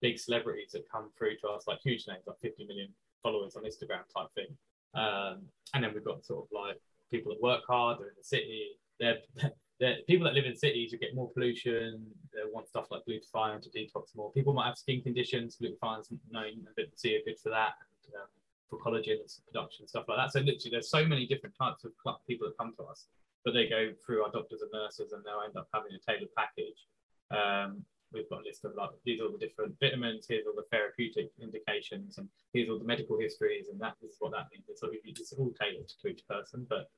big 0.00 0.18
celebrities 0.18 0.70
that 0.72 0.84
come 0.90 1.10
through 1.18 1.36
to 1.38 1.48
us, 1.48 1.64
like 1.66 1.80
huge 1.82 2.06
names, 2.06 2.22
like 2.26 2.36
50 2.40 2.66
million 2.66 2.88
followers 3.22 3.56
on 3.56 3.64
Instagram 3.64 4.04
type 4.14 4.28
thing. 4.36 4.56
Um, 4.94 5.42
and 5.74 5.82
then 5.82 5.92
we've 5.94 6.04
got 6.04 6.24
sort 6.24 6.44
of 6.44 6.48
like 6.52 6.80
people 7.10 7.32
that 7.32 7.42
work 7.42 7.62
hard, 7.66 7.98
they're 7.98 8.08
in 8.08 8.14
the 8.16 8.24
city, 8.24 8.70
they're, 9.00 9.18
they're 9.80 9.96
people 10.06 10.24
that 10.24 10.34
live 10.34 10.46
in 10.46 10.56
cities 10.56 10.92
who 10.92 10.98
get 10.98 11.14
more 11.14 11.30
pollution, 11.30 12.06
they 12.32 12.40
want 12.52 12.68
stuff 12.68 12.86
like 12.90 13.02
glutathione 13.08 13.60
to 13.62 13.70
detox 13.70 14.14
more. 14.14 14.32
People 14.32 14.52
might 14.52 14.66
have 14.66 14.78
skin 14.78 15.02
conditions, 15.02 15.56
glutathione's 15.60 16.10
known 16.30 16.52
a 16.70 16.74
bit 16.76 16.92
C 16.94 17.20
good 17.24 17.38
for 17.38 17.50
that, 17.50 17.74
and 17.80 18.14
um, 18.14 18.28
for 18.70 18.78
collagen 18.78 19.18
production, 19.46 19.86
stuff 19.86 20.04
like 20.08 20.18
that. 20.18 20.32
So 20.32 20.40
literally 20.40 20.70
there's 20.70 20.90
so 20.90 21.04
many 21.04 21.26
different 21.26 21.54
types 21.60 21.84
of 21.84 21.92
people 22.26 22.48
that 22.48 22.58
come 22.58 22.72
to 22.78 22.84
us, 22.84 23.06
but 23.44 23.52
they 23.52 23.68
go 23.68 23.90
through 24.04 24.24
our 24.24 24.30
doctors 24.30 24.62
and 24.62 24.70
nurses 24.72 25.12
and 25.12 25.22
they'll 25.24 25.44
end 25.44 25.56
up 25.56 25.68
having 25.74 25.92
a 25.92 25.98
tailored 26.10 26.30
package. 26.36 26.86
Um, 27.30 27.84
we've 28.14 28.28
got 28.30 28.40
a 28.40 28.44
list 28.44 28.64
of 28.64 28.72
like 28.76 28.90
these 29.04 29.20
are 29.20 29.24
all 29.24 29.32
the 29.32 29.44
different 29.44 29.74
vitamins, 29.80 30.26
here's 30.28 30.46
all 30.46 30.54
the 30.54 30.64
therapeutic 30.70 31.30
indications, 31.42 32.18
and 32.18 32.28
here's 32.52 32.70
all 32.70 32.78
the 32.78 32.84
medical 32.84 33.18
histories, 33.18 33.68
and 33.68 33.80
that 33.80 33.96
is 34.02 34.16
what 34.20 34.32
that 34.32 34.46
means. 34.52 34.64
It's, 34.68 34.82
it's 35.20 35.32
all 35.32 35.52
tailored 35.60 35.88
to 35.88 36.08
each 36.08 36.22
person, 36.28 36.66
but 36.68 36.88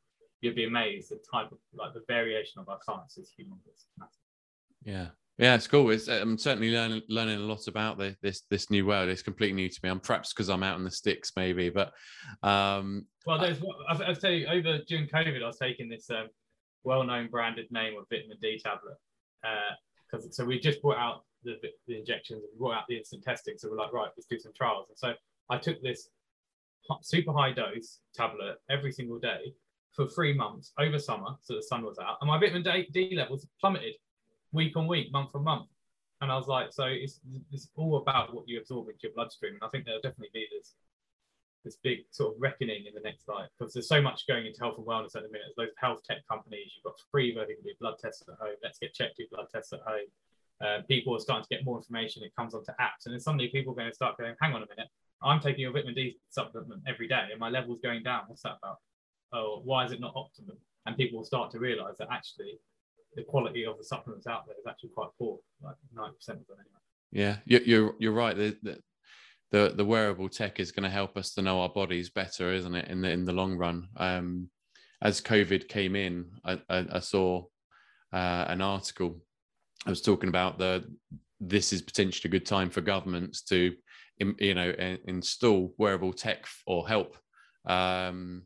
you'd 0.40 0.54
be 0.54 0.64
amazed 0.64 1.10
the 1.10 1.18
type 1.32 1.50
of 1.50 1.58
like 1.74 1.94
the 1.94 2.04
variation 2.06 2.60
of 2.60 2.68
our 2.68 2.78
clients 2.78 3.16
is 3.16 3.32
humongous. 3.38 3.84
Yeah. 4.84 5.08
Yeah, 5.38 5.54
it's 5.54 5.66
cool. 5.66 5.90
It's, 5.90 6.08
I'm 6.08 6.38
certainly 6.38 6.70
learning 6.70 7.02
learning 7.10 7.36
a 7.36 7.42
lot 7.42 7.68
about 7.68 7.98
the, 7.98 8.16
this 8.22 8.44
this 8.48 8.70
new 8.70 8.86
world. 8.86 9.10
It's 9.10 9.20
completely 9.20 9.56
new 9.56 9.68
to 9.68 9.80
me. 9.82 9.90
I'm 9.90 10.00
perhaps 10.00 10.32
because 10.32 10.48
I'm 10.48 10.62
out 10.62 10.78
in 10.78 10.84
the 10.84 10.90
sticks, 10.90 11.32
maybe. 11.36 11.68
But 11.68 11.92
um, 12.42 13.04
well, 13.26 13.38
there's 13.38 13.60
tell 14.18 14.30
you 14.30 14.46
over 14.46 14.78
during 14.88 15.06
COVID, 15.08 15.42
I 15.42 15.46
was 15.46 15.58
taking 15.58 15.90
this 15.90 16.08
um, 16.08 16.28
well-known 16.84 17.28
branded 17.28 17.66
name 17.70 17.98
of 17.98 18.06
vitamin 18.08 18.38
D 18.40 18.58
tablet, 18.64 18.96
uh, 19.44 19.74
because 20.10 20.34
so 20.36 20.44
we 20.44 20.58
just 20.58 20.82
brought 20.82 20.98
out 20.98 21.24
the, 21.44 21.56
the 21.86 21.98
injections 21.98 22.42
and 22.42 22.50
we 22.52 22.58
brought 22.58 22.76
out 22.76 22.84
the 22.88 22.96
instant 22.96 23.22
testing. 23.22 23.54
So 23.58 23.68
we're 23.70 23.76
like, 23.76 23.92
right, 23.92 24.10
let's 24.16 24.26
do 24.26 24.38
some 24.38 24.52
trials. 24.52 24.86
And 24.88 24.98
so 24.98 25.14
I 25.50 25.58
took 25.58 25.82
this 25.82 26.08
super 27.02 27.32
high 27.32 27.52
dose 27.52 28.00
tablet 28.14 28.56
every 28.70 28.92
single 28.92 29.18
day 29.18 29.54
for 29.94 30.06
three 30.06 30.34
months 30.34 30.72
over 30.78 30.98
summer, 30.98 31.30
so 31.40 31.54
the 31.54 31.62
sun 31.62 31.82
was 31.82 31.98
out, 31.98 32.18
and 32.20 32.28
my 32.28 32.38
vitamin 32.38 32.62
D 32.92 33.14
levels 33.16 33.46
plummeted 33.58 33.94
week 34.52 34.76
on 34.76 34.86
week, 34.86 35.10
month 35.10 35.30
on 35.34 35.42
month. 35.42 35.68
And 36.20 36.30
I 36.30 36.36
was 36.36 36.46
like, 36.46 36.72
so 36.72 36.84
it's, 36.84 37.20
it's 37.52 37.68
all 37.76 37.96
about 37.98 38.34
what 38.34 38.48
you 38.48 38.58
absorb 38.58 38.88
into 38.88 39.00
your 39.02 39.12
bloodstream. 39.12 39.54
And 39.54 39.62
I 39.62 39.68
think 39.68 39.84
there'll 39.84 40.00
definitely 40.00 40.30
be 40.32 40.46
this 40.56 40.74
this 41.66 41.76
big 41.82 41.98
sort 42.12 42.32
of 42.32 42.40
reckoning 42.40 42.86
in 42.86 42.94
the 42.94 43.00
next 43.00 43.28
life 43.28 43.48
because 43.58 43.74
there's 43.74 43.88
so 43.88 44.00
much 44.00 44.26
going 44.28 44.46
into 44.46 44.60
health 44.60 44.78
and 44.78 44.86
wellness 44.86 45.16
at 45.16 45.22
the 45.22 45.28
minute. 45.28 45.50
There's 45.56 45.68
those 45.68 45.74
health 45.78 46.00
tech 46.08 46.18
companies. 46.30 46.72
You've 46.74 46.84
got 46.84 46.94
free 47.10 47.34
can 47.34 47.44
do 47.44 47.74
blood 47.80 47.96
tests 48.00 48.22
at 48.22 48.38
home. 48.38 48.54
Let's 48.62 48.78
get 48.78 48.94
checked, 48.94 49.16
do 49.16 49.26
blood 49.32 49.48
tests 49.52 49.72
at 49.72 49.80
home. 49.80 50.06
Uh, 50.64 50.82
people 50.88 51.14
are 51.14 51.18
starting 51.18 51.42
to 51.42 51.54
get 51.54 51.64
more 51.64 51.76
information. 51.76 52.22
It 52.22 52.32
comes 52.38 52.54
onto 52.54 52.70
apps, 52.80 53.04
and 53.04 53.12
then 53.12 53.20
suddenly 53.20 53.48
people 53.48 53.72
are 53.72 53.76
going 53.76 53.90
to 53.90 53.94
start 53.94 54.16
going, 54.16 54.34
"Hang 54.40 54.54
on 54.54 54.62
a 54.62 54.68
minute, 54.68 54.88
I'm 55.22 55.40
taking 55.40 55.66
a 55.66 55.70
vitamin 55.70 55.94
D 55.94 56.18
supplement 56.30 56.82
every 56.86 57.08
day, 57.08 57.28
and 57.30 57.38
my 57.38 57.50
level's 57.50 57.80
going 57.82 58.04
down. 58.04 58.22
What's 58.28 58.42
that 58.42 58.56
about? 58.62 58.78
Oh, 59.32 59.60
why 59.64 59.84
is 59.84 59.92
it 59.92 60.00
not 60.00 60.14
optimum?" 60.14 60.56
And 60.86 60.96
people 60.96 61.18
will 61.18 61.26
start 61.26 61.50
to 61.50 61.58
realise 61.58 61.96
that 61.98 62.08
actually 62.10 62.58
the 63.16 63.24
quality 63.24 63.66
of 63.66 63.76
the 63.76 63.84
supplements 63.84 64.26
out 64.26 64.46
there 64.46 64.56
is 64.56 64.66
actually 64.66 64.90
quite 64.90 65.08
poor, 65.18 65.38
like 65.62 65.74
90% 65.94 66.10
of 66.40 66.46
them 66.46 66.56
anyway. 66.60 66.80
Yeah, 67.12 67.36
you're 67.44 67.94
you're 67.98 68.12
right. 68.12 68.36
The 69.52 69.72
the 69.76 69.84
wearable 69.84 70.28
tech 70.28 70.58
is 70.60 70.72
going 70.72 70.84
to 70.84 70.90
help 70.90 71.16
us 71.16 71.34
to 71.34 71.42
know 71.42 71.60
our 71.60 71.68
bodies 71.68 72.10
better, 72.10 72.52
isn't 72.52 72.74
it? 72.74 72.88
In 72.88 73.00
the 73.00 73.10
in 73.10 73.24
the 73.24 73.32
long 73.32 73.56
run. 73.56 73.88
Um, 73.96 74.50
as 75.02 75.20
COVID 75.20 75.68
came 75.68 75.94
in, 75.94 76.24
I, 76.44 76.60
I, 76.70 76.86
I 76.92 77.00
saw 77.00 77.44
uh, 78.12 78.44
an 78.48 78.60
article. 78.60 79.20
I 79.86 79.90
was 79.90 80.02
talking 80.02 80.28
about 80.28 80.58
the 80.58 80.84
this 81.38 81.72
is 81.72 81.82
potentially 81.82 82.30
a 82.30 82.32
good 82.32 82.46
time 82.46 82.70
for 82.70 82.80
governments 82.80 83.42
to, 83.42 83.74
you 84.38 84.54
know, 84.54 84.72
install 85.06 85.74
wearable 85.76 86.14
tech 86.14 86.46
or 86.66 86.88
help 86.88 87.16
um, 87.66 88.44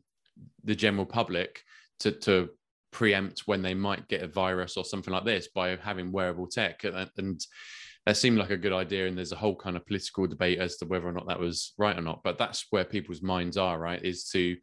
the 0.63 0.75
general 0.75 1.05
public 1.05 1.61
to 1.99 2.11
to 2.11 2.49
preempt 2.91 3.43
when 3.45 3.61
they 3.61 3.73
might 3.73 4.09
get 4.09 4.21
a 4.21 4.27
virus 4.27 4.75
or 4.75 4.83
something 4.83 5.13
like 5.13 5.23
this 5.23 5.47
by 5.47 5.77
having 5.77 6.11
wearable 6.11 6.47
tech 6.47 6.83
and, 6.83 7.09
and 7.17 7.45
that 8.05 8.17
seemed 8.17 8.37
like 8.37 8.49
a 8.49 8.57
good 8.57 8.73
idea 8.73 9.07
and 9.07 9.17
there's 9.17 9.31
a 9.31 9.37
whole 9.37 9.55
kind 9.55 9.75
of 9.75 9.85
political 9.85 10.25
debate 10.25 10.59
as 10.59 10.77
to 10.77 10.85
whether 10.85 11.07
or 11.07 11.11
not 11.11 11.27
that 11.27 11.39
was 11.39 11.73
right 11.77 11.97
or 11.97 12.01
not 12.01 12.21
but 12.23 12.37
that's 12.37 12.65
where 12.71 12.83
people's 12.83 13.21
minds 13.21 13.57
are 13.57 13.79
right 13.79 14.03
is 14.03 14.29
to 14.29 14.57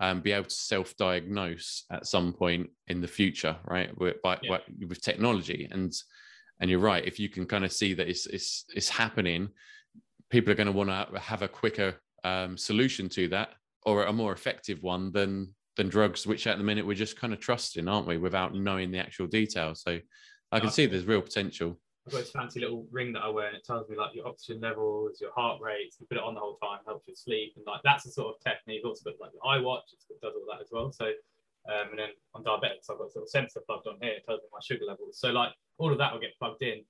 um, 0.00 0.22
be 0.22 0.32
able 0.32 0.44
to 0.44 0.54
self-diagnose 0.54 1.84
at 1.92 2.06
some 2.06 2.32
point 2.32 2.70
in 2.88 3.00
the 3.00 3.08
future 3.08 3.56
right 3.66 3.96
with, 3.98 4.20
by, 4.22 4.38
yeah. 4.42 4.58
with 4.88 5.00
technology. 5.02 5.68
And 5.70 5.92
and 6.60 6.68
you're 6.68 6.80
right 6.80 7.06
if 7.06 7.18
you 7.18 7.28
can 7.28 7.46
kind 7.46 7.64
of 7.64 7.72
see 7.72 7.94
that 7.94 8.08
it's 8.08 8.26
it's, 8.26 8.64
it's 8.74 8.88
happening 8.88 9.48
people 10.30 10.52
are 10.52 10.56
going 10.56 10.66
to 10.66 10.72
want 10.72 10.90
to 10.90 11.18
have 11.18 11.42
a 11.42 11.48
quicker 11.48 11.94
um, 12.24 12.56
solution 12.56 13.08
to 13.10 13.28
that 13.28 13.50
or 13.84 14.04
a 14.04 14.12
more 14.12 14.32
effective 14.32 14.82
one 14.82 15.12
than 15.12 15.54
than 15.76 15.88
drugs 15.88 16.26
which 16.26 16.46
at 16.46 16.58
the 16.58 16.64
minute 16.64 16.86
we're 16.86 16.94
just 16.94 17.18
kind 17.18 17.32
of 17.32 17.40
trusting 17.40 17.88
aren't 17.88 18.06
we 18.06 18.18
without 18.18 18.54
knowing 18.54 18.90
the 18.90 18.98
actual 18.98 19.26
details. 19.26 19.82
So 19.82 19.98
i 20.52 20.58
can 20.58 20.70
see 20.70 20.86
there's 20.86 21.04
real 21.04 21.22
potential 21.22 21.78
I've 22.10 22.14
got 22.14 22.20
this 22.22 22.32
fancy 22.32 22.58
little 22.58 22.88
ring 22.90 23.12
that 23.12 23.20
I 23.22 23.28
wear, 23.28 23.46
and 23.46 23.56
it 23.56 23.64
tells 23.64 23.88
me 23.88 23.96
like 23.96 24.16
your 24.16 24.26
oxygen 24.26 24.60
levels, 24.60 25.20
your 25.20 25.32
heart 25.32 25.60
rate. 25.60 25.94
You 26.00 26.06
put 26.06 26.18
it 26.18 26.24
on 26.24 26.34
the 26.34 26.40
whole 26.40 26.56
time, 26.56 26.80
helps 26.84 27.06
you 27.06 27.14
sleep, 27.14 27.52
and 27.56 27.64
like 27.64 27.82
that's 27.84 28.02
the 28.02 28.10
sort 28.10 28.34
of 28.34 28.42
technique. 28.42 28.82
Also 28.84 29.08
got 29.08 29.20
like 29.20 29.30
the 29.30 29.38
iWatch, 29.38 29.92
it 29.92 30.20
does 30.20 30.32
all 30.34 30.44
that 30.50 30.60
as 30.60 30.70
well. 30.72 30.90
So, 30.90 31.06
um, 31.06 31.90
and 31.90 31.98
then 32.00 32.08
on 32.34 32.42
diabetics, 32.42 32.90
I've 32.90 32.98
got 32.98 33.06
a 33.06 33.10
sort 33.12 33.22
of 33.22 33.28
sensor 33.28 33.60
plugged 33.64 33.86
on 33.86 33.94
here, 34.02 34.10
it 34.10 34.24
tells 34.26 34.40
me 34.40 34.48
my 34.52 34.58
sugar 34.60 34.86
levels. 34.86 35.18
So 35.20 35.30
like 35.30 35.52
all 35.78 35.92
of 35.92 35.98
that 35.98 36.12
will 36.12 36.20
get 36.20 36.36
plugged 36.38 36.62
in, 36.62 36.80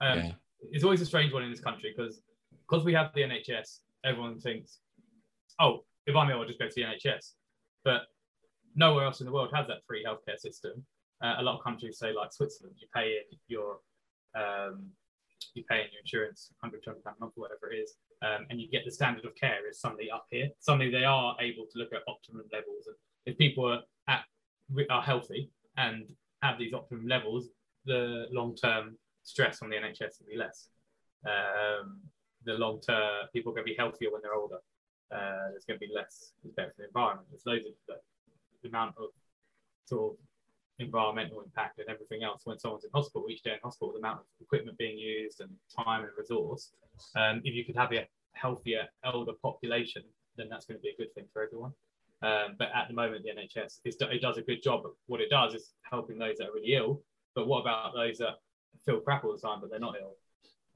Um, 0.00 0.18
Yeah. 0.18 0.32
It's 0.72 0.84
always 0.84 1.02
a 1.02 1.06
strange 1.06 1.32
one 1.32 1.42
in 1.42 1.50
this 1.50 1.60
country 1.60 1.92
because 1.94 2.22
because 2.66 2.82
we 2.82 2.94
have 2.94 3.12
the 3.14 3.20
NHS, 3.22 3.80
everyone 4.04 4.38
thinks, 4.40 4.78
oh, 5.58 5.84
if 6.06 6.16
I'm 6.16 6.30
ill, 6.30 6.40
I'll 6.40 6.46
just 6.46 6.58
go 6.58 6.68
to 6.68 6.74
the 6.74 6.82
NHS. 6.82 7.34
But 7.84 8.02
nowhere 8.74 9.04
else 9.04 9.20
in 9.20 9.26
the 9.26 9.32
world 9.32 9.50
has 9.54 9.66
that 9.66 9.84
free 9.86 10.04
healthcare 10.06 10.38
system. 10.38 10.84
Uh, 11.22 11.34
a 11.38 11.42
lot 11.42 11.58
of 11.58 11.64
countries 11.64 11.98
say, 11.98 12.12
like 12.14 12.32
Switzerland, 12.32 12.76
you 12.80 12.88
pay 12.94 13.18
in 13.18 13.38
your 13.48 13.80
um, 14.34 14.90
you 15.54 15.64
pay 15.68 15.80
in 15.80 15.88
your 15.92 16.00
insurance, 16.00 16.52
100, 16.60 16.82
200 16.84 17.04
pound 17.04 17.16
a 17.18 17.24
month, 17.24 17.32
whatever 17.36 17.72
it 17.72 17.76
is, 17.76 17.96
um, 18.22 18.46
and 18.50 18.60
you 18.60 18.68
get 18.68 18.84
the 18.84 18.90
standard 18.90 19.24
of 19.24 19.34
care 19.34 19.68
is 19.68 19.80
suddenly 19.80 20.10
up 20.10 20.26
here. 20.30 20.48
Suddenly 20.58 20.90
they 20.90 21.04
are 21.04 21.36
able 21.40 21.64
to 21.72 21.78
look 21.78 21.92
at 21.92 22.02
optimum 22.06 22.44
levels. 22.52 22.86
And 22.86 22.96
if 23.26 23.38
people 23.38 23.66
are 23.66 23.80
at 24.08 24.24
are 24.88 25.02
healthy 25.02 25.50
and 25.76 26.12
have 26.42 26.58
these 26.58 26.72
optimum 26.72 27.06
levels, 27.06 27.48
the 27.86 28.26
long 28.30 28.54
term 28.54 28.96
stress 29.22 29.62
on 29.62 29.70
the 29.70 29.76
NHS 29.76 30.20
will 30.20 30.28
be 30.30 30.36
less. 30.36 30.68
Um, 31.24 32.00
the 32.44 32.54
long 32.54 32.80
term 32.80 33.26
people 33.32 33.52
are 33.52 33.54
going 33.54 33.66
to 33.66 33.72
be 33.72 33.76
healthier 33.76 34.10
when 34.12 34.22
they're 34.22 34.34
older. 34.34 34.58
Uh, 35.12 35.50
there's 35.50 35.64
going 35.64 35.78
to 35.78 35.86
be 35.86 35.92
less 35.94 36.32
it's 36.44 36.54
for 36.54 36.72
the 36.78 36.86
environment. 36.86 37.26
There's 37.30 37.46
loads 37.46 37.66
of 37.66 37.72
the, 37.88 37.94
the 38.62 38.68
amount 38.68 38.94
of 38.96 39.10
sort 39.86 40.12
of 40.12 40.18
environmental 40.80 41.40
impact 41.40 41.78
and 41.78 41.88
everything 41.88 42.22
else 42.22 42.42
when 42.44 42.58
someone's 42.58 42.84
in 42.84 42.90
hospital 42.92 43.26
each 43.28 43.42
day 43.42 43.52
in 43.52 43.58
hospital, 43.62 43.92
the 43.92 43.98
amount 43.98 44.20
of 44.20 44.26
equipment 44.40 44.78
being 44.78 44.98
used 44.98 45.40
and 45.40 45.50
time 45.74 46.02
and 46.02 46.10
resource. 46.16 46.72
Um, 47.16 47.40
if 47.44 47.54
you 47.54 47.64
could 47.64 47.76
have 47.76 47.92
a 47.92 48.08
healthier 48.32 48.88
elder 49.04 49.32
population, 49.42 50.02
then 50.36 50.48
that's 50.48 50.66
going 50.66 50.78
to 50.78 50.82
be 50.82 50.90
a 50.90 50.96
good 50.96 51.12
thing 51.14 51.24
for 51.32 51.42
everyone. 51.42 51.72
Um, 52.22 52.56
but 52.58 52.68
at 52.74 52.88
the 52.88 52.94
moment, 52.94 53.24
the 53.24 53.30
NHS 53.30 53.80
is, 53.84 53.96
it 54.00 54.22
does 54.22 54.36
a 54.36 54.42
good 54.42 54.62
job. 54.62 54.84
Of 54.84 54.92
what 55.06 55.20
it 55.20 55.30
does 55.30 55.54
is 55.54 55.72
helping 55.82 56.18
those 56.18 56.36
that 56.38 56.48
are 56.48 56.52
really 56.54 56.74
ill. 56.74 57.02
But 57.34 57.46
what 57.46 57.60
about 57.60 57.94
those 57.94 58.18
that 58.18 58.40
feel 58.84 59.00
crap 59.00 59.24
all 59.24 59.32
the 59.32 59.40
time, 59.40 59.58
but 59.60 59.70
they're 59.70 59.78
not 59.78 59.94
ill? 60.00 60.16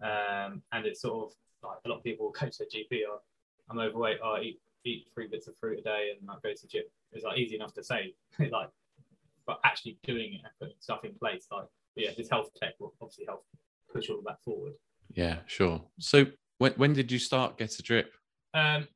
Um, 0.02 0.62
and 0.72 0.86
it's 0.86 1.00
sort 1.00 1.26
of 1.26 1.32
like 1.62 1.78
a 1.84 1.88
lot 1.88 1.98
of 1.98 2.04
people 2.04 2.32
go 2.40 2.48
to 2.48 2.58
the 2.58 2.64
GP 2.64 3.02
or 3.10 3.20
I'm 3.70 3.78
overweight, 3.78 4.18
or 4.22 4.38
I 4.38 4.40
eat, 4.42 4.60
eat 4.84 5.06
three 5.14 5.26
bits 5.26 5.48
of 5.48 5.56
fruit 5.56 5.78
a 5.78 5.82
day 5.82 6.12
and 6.18 6.30
I 6.30 6.34
go 6.42 6.52
to 6.54 6.68
gym. 6.68 6.84
It's 7.12 7.24
like 7.24 7.38
easy 7.38 7.56
enough 7.56 7.74
to 7.74 7.84
say, 7.84 8.14
like, 8.50 8.68
but 9.46 9.60
actually 9.64 9.98
doing 10.04 10.34
it 10.34 10.40
and 10.44 10.52
putting 10.60 10.76
stuff 10.80 11.04
in 11.04 11.14
place, 11.14 11.46
like, 11.50 11.66
yeah, 11.96 12.10
this 12.16 12.30
health 12.30 12.50
tech 12.56 12.74
will 12.78 12.94
obviously 13.00 13.24
help 13.26 13.44
push 13.92 14.08
all 14.08 14.18
of 14.18 14.24
that 14.24 14.42
forward. 14.44 14.72
Yeah, 15.14 15.38
sure. 15.46 15.82
So 15.98 16.26
when 16.58 16.72
when 16.72 16.92
did 16.92 17.10
you 17.12 17.18
start 17.18 17.58
Get 17.58 17.78
a 17.78 17.82
Drip? 17.82 18.12
Um, 18.54 18.88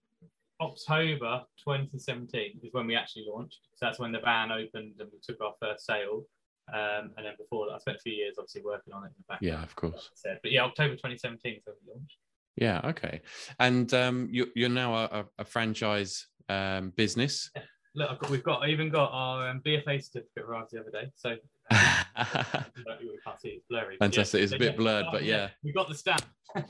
October 0.61 1.45
2017 1.59 2.61
is 2.63 2.73
when 2.73 2.87
we 2.87 2.97
actually 2.97 3.27
launched. 3.29 3.61
So 3.75 3.87
that's 3.87 3.99
when 3.99 4.13
the 4.13 4.21
van 4.21 4.51
opened 4.51 4.95
and 4.99 5.09
we 5.13 5.19
took 5.23 5.41
our 5.41 5.55
first 5.61 5.87
sale. 5.87 6.25
Um, 6.73 7.13
and 7.17 7.25
then 7.25 7.35
before 7.39 7.67
that, 7.67 7.75
I 7.75 7.79
spent 7.79 7.97
a 7.99 8.01
few 8.01 8.13
years 8.13 8.35
obviously 8.39 8.63
working 8.63 8.93
on 8.93 9.05
it 9.05 9.09
in 9.09 9.13
the 9.19 9.25
back. 9.29 9.39
Yeah, 9.41 9.63
of 9.63 9.75
course. 9.77 10.11
But 10.25 10.51
yeah, 10.51 10.65
October 10.65 10.95
2017 10.95 11.55
is 11.55 11.63
when 11.65 11.77
we 11.87 11.93
launched. 11.93 12.17
Yeah, 12.57 12.81
okay. 12.85 13.21
And 13.61 13.93
um, 13.95 14.29
you, 14.31 14.49
you're 14.55 14.69
now 14.69 14.95
a, 14.95 15.25
a 15.39 15.45
franchise 15.45 16.27
um, 16.49 16.91
business. 16.91 17.51
Look, 17.99 18.11
I've 18.13 18.19
got, 18.21 18.31
we've 18.31 18.45
got 18.45 18.63
I 18.63 18.69
even 18.69 18.91
got 18.91 19.11
our 19.13 19.49
um, 19.49 19.61
BFA 19.67 20.01
certificate 20.01 20.45
arrived 20.45 20.71
the 20.71 20.81
other 20.81 20.91
day. 20.93 21.11
So 21.17 21.31
um, 21.73 22.97
you 23.01 23.19
can't 23.25 23.41
see 23.41 23.49
it's 23.49 23.65
blurry. 23.69 23.97
Fantastic. 23.97 24.39
yeah, 24.39 24.45
It's 24.45 24.53
a 24.53 24.59
bit 24.59 24.73
yeah, 24.73 24.77
blurred, 24.77 25.07
but 25.11 25.25
yeah, 25.25 25.49
we 25.65 25.73
got 25.73 25.89
the 25.89 25.97
stamp. 25.97 26.23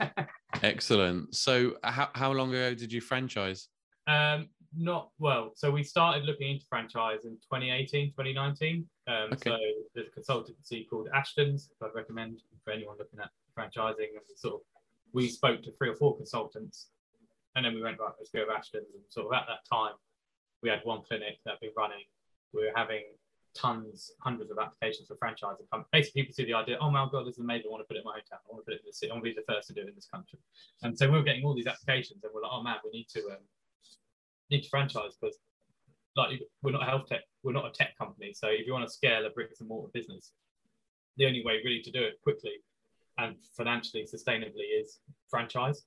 excellent. 0.63 1.35
So 1.35 1.75
how, 1.83 2.09
how 2.15 2.31
long 2.31 2.49
ago 2.49 2.73
did 2.73 2.91
you 2.91 2.99
franchise? 2.99 3.67
Um, 4.07 4.49
not 4.75 5.11
well. 5.19 5.51
So 5.55 5.69
we 5.69 5.83
started 5.83 6.23
looking 6.23 6.49
into 6.49 6.65
franchise 6.67 7.25
in 7.25 7.33
2018, 7.33 8.09
2019. 8.09 8.87
Um, 9.07 9.15
Okay. 9.33 9.49
So 9.51 9.57
there's 9.93 10.07
a 10.07 10.19
consultancy 10.19 10.89
called 10.89 11.09
Ashton's. 11.13 11.69
I'd 11.83 11.89
recommend 11.93 12.41
for 12.63 12.73
anyone 12.73 12.95
looking 12.97 13.19
at 13.19 13.29
franchising. 13.57 14.15
And 14.15 14.21
sort 14.35 14.55
of 14.55 14.61
we 15.13 15.27
spoke 15.27 15.61
to 15.61 15.71
three 15.77 15.89
or 15.89 15.95
four 15.95 16.17
consultants, 16.17 16.87
and 17.55 17.63
then 17.63 17.75
we 17.75 17.83
went 17.83 17.99
right. 17.99 18.13
Let's 18.17 18.31
go 18.31 18.41
with 18.47 18.55
Ashton's. 18.55 18.95
And 18.95 19.03
sort 19.09 19.27
of 19.27 19.33
at 19.33 19.45
that 19.47 19.59
time, 19.71 19.93
we 20.61 20.69
had 20.69 20.81
one 20.83 21.01
clinic 21.07 21.39
that 21.45 21.51
had 21.51 21.59
been 21.59 21.71
running. 21.77 22.03
We 22.53 22.65
were 22.65 22.73
having 22.75 23.03
tons, 23.55 24.11
hundreds 24.21 24.51
of 24.51 24.57
applications 24.57 25.07
for 25.07 25.15
franchising. 25.15 25.65
Basically, 25.91 26.23
people 26.23 26.33
see 26.33 26.45
the 26.45 26.53
idea. 26.53 26.77
Oh 26.81 26.89
my 26.89 27.07
god, 27.11 27.25
this 27.25 27.35
is 27.35 27.39
amazing! 27.39 27.67
I 27.67 27.71
want 27.71 27.83
to 27.83 27.87
put 27.87 27.97
it 27.97 28.01
in 28.01 28.05
my 28.05 28.17
hometown. 28.17 28.39
I 28.43 28.49
want 28.49 28.65
to 28.65 28.65
put 28.65 28.73
it 28.73 28.81
in 28.81 28.87
the 28.87 28.93
city. 28.93 29.11
I 29.11 29.13
want 29.15 29.25
to 29.25 29.31
be 29.31 29.35
the 29.35 29.53
first 29.53 29.67
to 29.67 29.73
do 29.73 29.81
it 29.81 29.89
in 29.89 29.95
this 29.95 30.07
country. 30.07 30.39
And 30.83 30.97
so 30.97 31.09
we 31.09 31.17
were 31.17 31.23
getting 31.23 31.45
all 31.45 31.55
these 31.55 31.67
applications, 31.67 32.23
and 32.23 32.31
we're 32.33 32.41
like, 32.41 32.51
oh 32.53 32.63
man, 32.63 32.75
we 32.83 32.91
need 32.91 33.07
to 33.15 33.19
um, 33.31 33.43
need 34.49 34.63
to 34.63 34.69
franchise 34.69 35.17
because 35.19 35.37
like 36.15 36.39
we're 36.63 36.71
not 36.71 36.83
a 36.83 36.85
health 36.85 37.07
tech, 37.07 37.21
we're 37.43 37.53
not 37.53 37.65
a 37.65 37.71
tech 37.71 37.97
company. 37.97 38.33
So 38.33 38.47
if 38.47 38.65
you 38.65 38.73
want 38.73 38.87
to 38.87 38.93
scale 38.93 39.25
a 39.25 39.29
bricks 39.29 39.59
and 39.59 39.69
mortar 39.69 39.91
business, 39.93 40.31
the 41.17 41.25
only 41.25 41.43
way 41.45 41.61
really 41.63 41.81
to 41.81 41.91
do 41.91 42.01
it 42.01 42.19
quickly 42.23 42.53
and 43.17 43.35
financially 43.55 44.07
sustainably 44.11 44.67
is 44.81 44.99
franchise. 45.29 45.83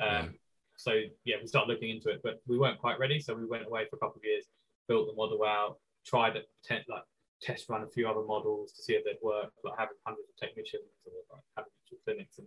Um. 0.00 0.34
So 0.82 0.92
yeah, 1.24 1.36
we 1.40 1.46
started 1.46 1.72
looking 1.72 1.90
into 1.90 2.08
it, 2.08 2.20
but 2.22 2.40
we 2.46 2.58
weren't 2.58 2.78
quite 2.78 2.98
ready. 2.98 3.20
So 3.20 3.34
we 3.34 3.46
went 3.46 3.66
away 3.66 3.84
for 3.88 3.96
a 3.96 3.98
couple 3.98 4.18
of 4.18 4.24
years, 4.24 4.46
built 4.88 5.06
the 5.06 5.14
model 5.14 5.44
out, 5.44 5.78
tried 6.06 6.36
it, 6.36 6.48
like 6.88 7.02
test 7.42 7.68
run 7.68 7.82
a 7.82 7.86
few 7.88 8.08
other 8.08 8.24
models 8.24 8.72
to 8.72 8.82
see 8.82 8.94
if 8.94 9.04
they'd 9.04 9.20
work, 9.22 9.52
like 9.64 9.78
having 9.78 9.96
hundreds 10.06 10.28
of 10.28 10.36
technicians 10.36 10.88
or 11.04 11.36
like 11.36 11.44
having 11.56 11.72
clinics. 12.04 12.38
And 12.38 12.46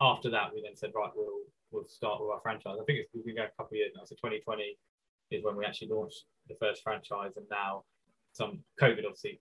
after 0.00 0.30
that, 0.30 0.52
we 0.54 0.62
then 0.62 0.76
said, 0.76 0.92
right, 0.94 1.10
we'll 1.14 1.44
we'll 1.70 1.86
start 1.86 2.20
with 2.20 2.30
our 2.30 2.40
franchise. 2.40 2.76
I 2.80 2.84
think 2.84 2.98
it's, 2.98 3.10
we've 3.14 3.24
been 3.24 3.36
going 3.36 3.48
a 3.48 3.56
couple 3.56 3.76
of 3.76 3.80
years 3.80 3.92
now. 3.94 4.04
So 4.04 4.16
2020 4.16 4.76
is 5.30 5.44
when 5.44 5.56
we 5.56 5.64
actually 5.64 5.88
launched 5.88 6.24
the 6.48 6.56
first 6.58 6.82
franchise, 6.82 7.32
and 7.36 7.46
now 7.50 7.84
some 8.32 8.60
COVID 8.80 9.06
obviously 9.06 9.40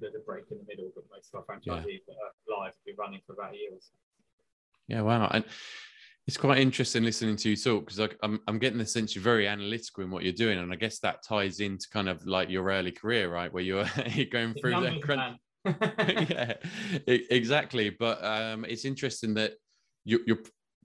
there's 0.00 0.14
a 0.14 0.20
break 0.20 0.44
in 0.50 0.58
the 0.58 0.64
middle, 0.68 0.90
but 0.94 1.04
most 1.10 1.30
of 1.32 1.40
our 1.40 1.46
franchisees 1.46 2.04
that 2.06 2.18
are 2.20 2.34
live 2.46 2.74
have 2.76 2.84
been 2.84 2.96
running 2.98 3.20
for 3.26 3.32
about 3.32 3.54
a 3.54 3.56
year 3.56 3.70
or 3.72 3.80
so. 3.80 3.94
Yeah, 4.86 5.02
wow. 5.02 5.28
And 5.32 5.44
it's 6.28 6.36
quite 6.36 6.58
interesting 6.58 7.04
listening 7.04 7.36
to 7.36 7.48
you 7.48 7.56
talk 7.56 7.86
because 7.86 8.14
I'm, 8.22 8.38
I'm 8.46 8.58
getting 8.58 8.76
the 8.76 8.84
sense 8.84 9.14
you're 9.14 9.24
very 9.24 9.48
analytical 9.48 10.04
in 10.04 10.10
what 10.10 10.24
you're 10.24 10.34
doing. 10.34 10.58
And 10.58 10.70
I 10.70 10.76
guess 10.76 10.98
that 10.98 11.22
ties 11.22 11.60
into 11.60 11.88
kind 11.90 12.06
of 12.06 12.26
like 12.26 12.50
your 12.50 12.66
early 12.66 12.92
career, 12.92 13.32
right? 13.32 13.50
Where 13.50 13.62
you're, 13.62 13.86
you're 14.10 14.26
going 14.26 14.52
through 14.52 14.78
the 14.78 15.00
crunch. 15.00 15.38
yeah, 15.64 16.52
exactly. 17.06 17.88
But 17.88 18.22
um, 18.22 18.66
it's 18.66 18.84
interesting 18.84 19.32
that 19.34 19.54
your, 20.04 20.20
your 20.26 20.36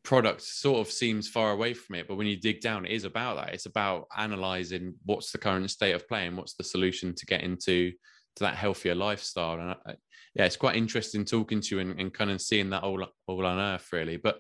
product 0.03 0.43
sort 0.43 0.79
of 0.79 0.89
seems 0.89 1.27
far 1.27 1.51
away 1.51 1.73
from 1.73 1.95
it, 1.95 2.07
but 2.07 2.15
when 2.15 2.27
you 2.27 2.37
dig 2.37 2.61
down, 2.61 2.85
it 2.85 2.93
is 2.93 3.03
about 3.03 3.35
that. 3.35 3.53
It's 3.53 3.65
about 3.65 4.07
analyzing 4.15 4.93
what's 5.03 5.33
the 5.33 5.39
current 5.39 5.69
state 5.69 5.91
of 5.91 6.07
play 6.07 6.25
and 6.25 6.37
what's 6.37 6.53
the 6.53 6.63
solution 6.63 7.13
to 7.15 7.25
get 7.25 7.43
into 7.43 7.91
to 8.37 8.43
that 8.45 8.55
healthier 8.55 8.95
lifestyle. 8.95 9.59
And 9.59 9.71
I, 9.71 9.95
yeah, 10.35 10.45
it's 10.45 10.55
quite 10.55 10.77
interesting 10.77 11.25
talking 11.25 11.59
to 11.59 11.75
you 11.75 11.81
and, 11.81 11.99
and 11.99 12.13
kind 12.13 12.31
of 12.31 12.41
seeing 12.41 12.69
that 12.69 12.83
all 12.83 13.05
all 13.27 13.45
on 13.45 13.59
earth, 13.59 13.89
really. 13.91 14.17
But 14.17 14.39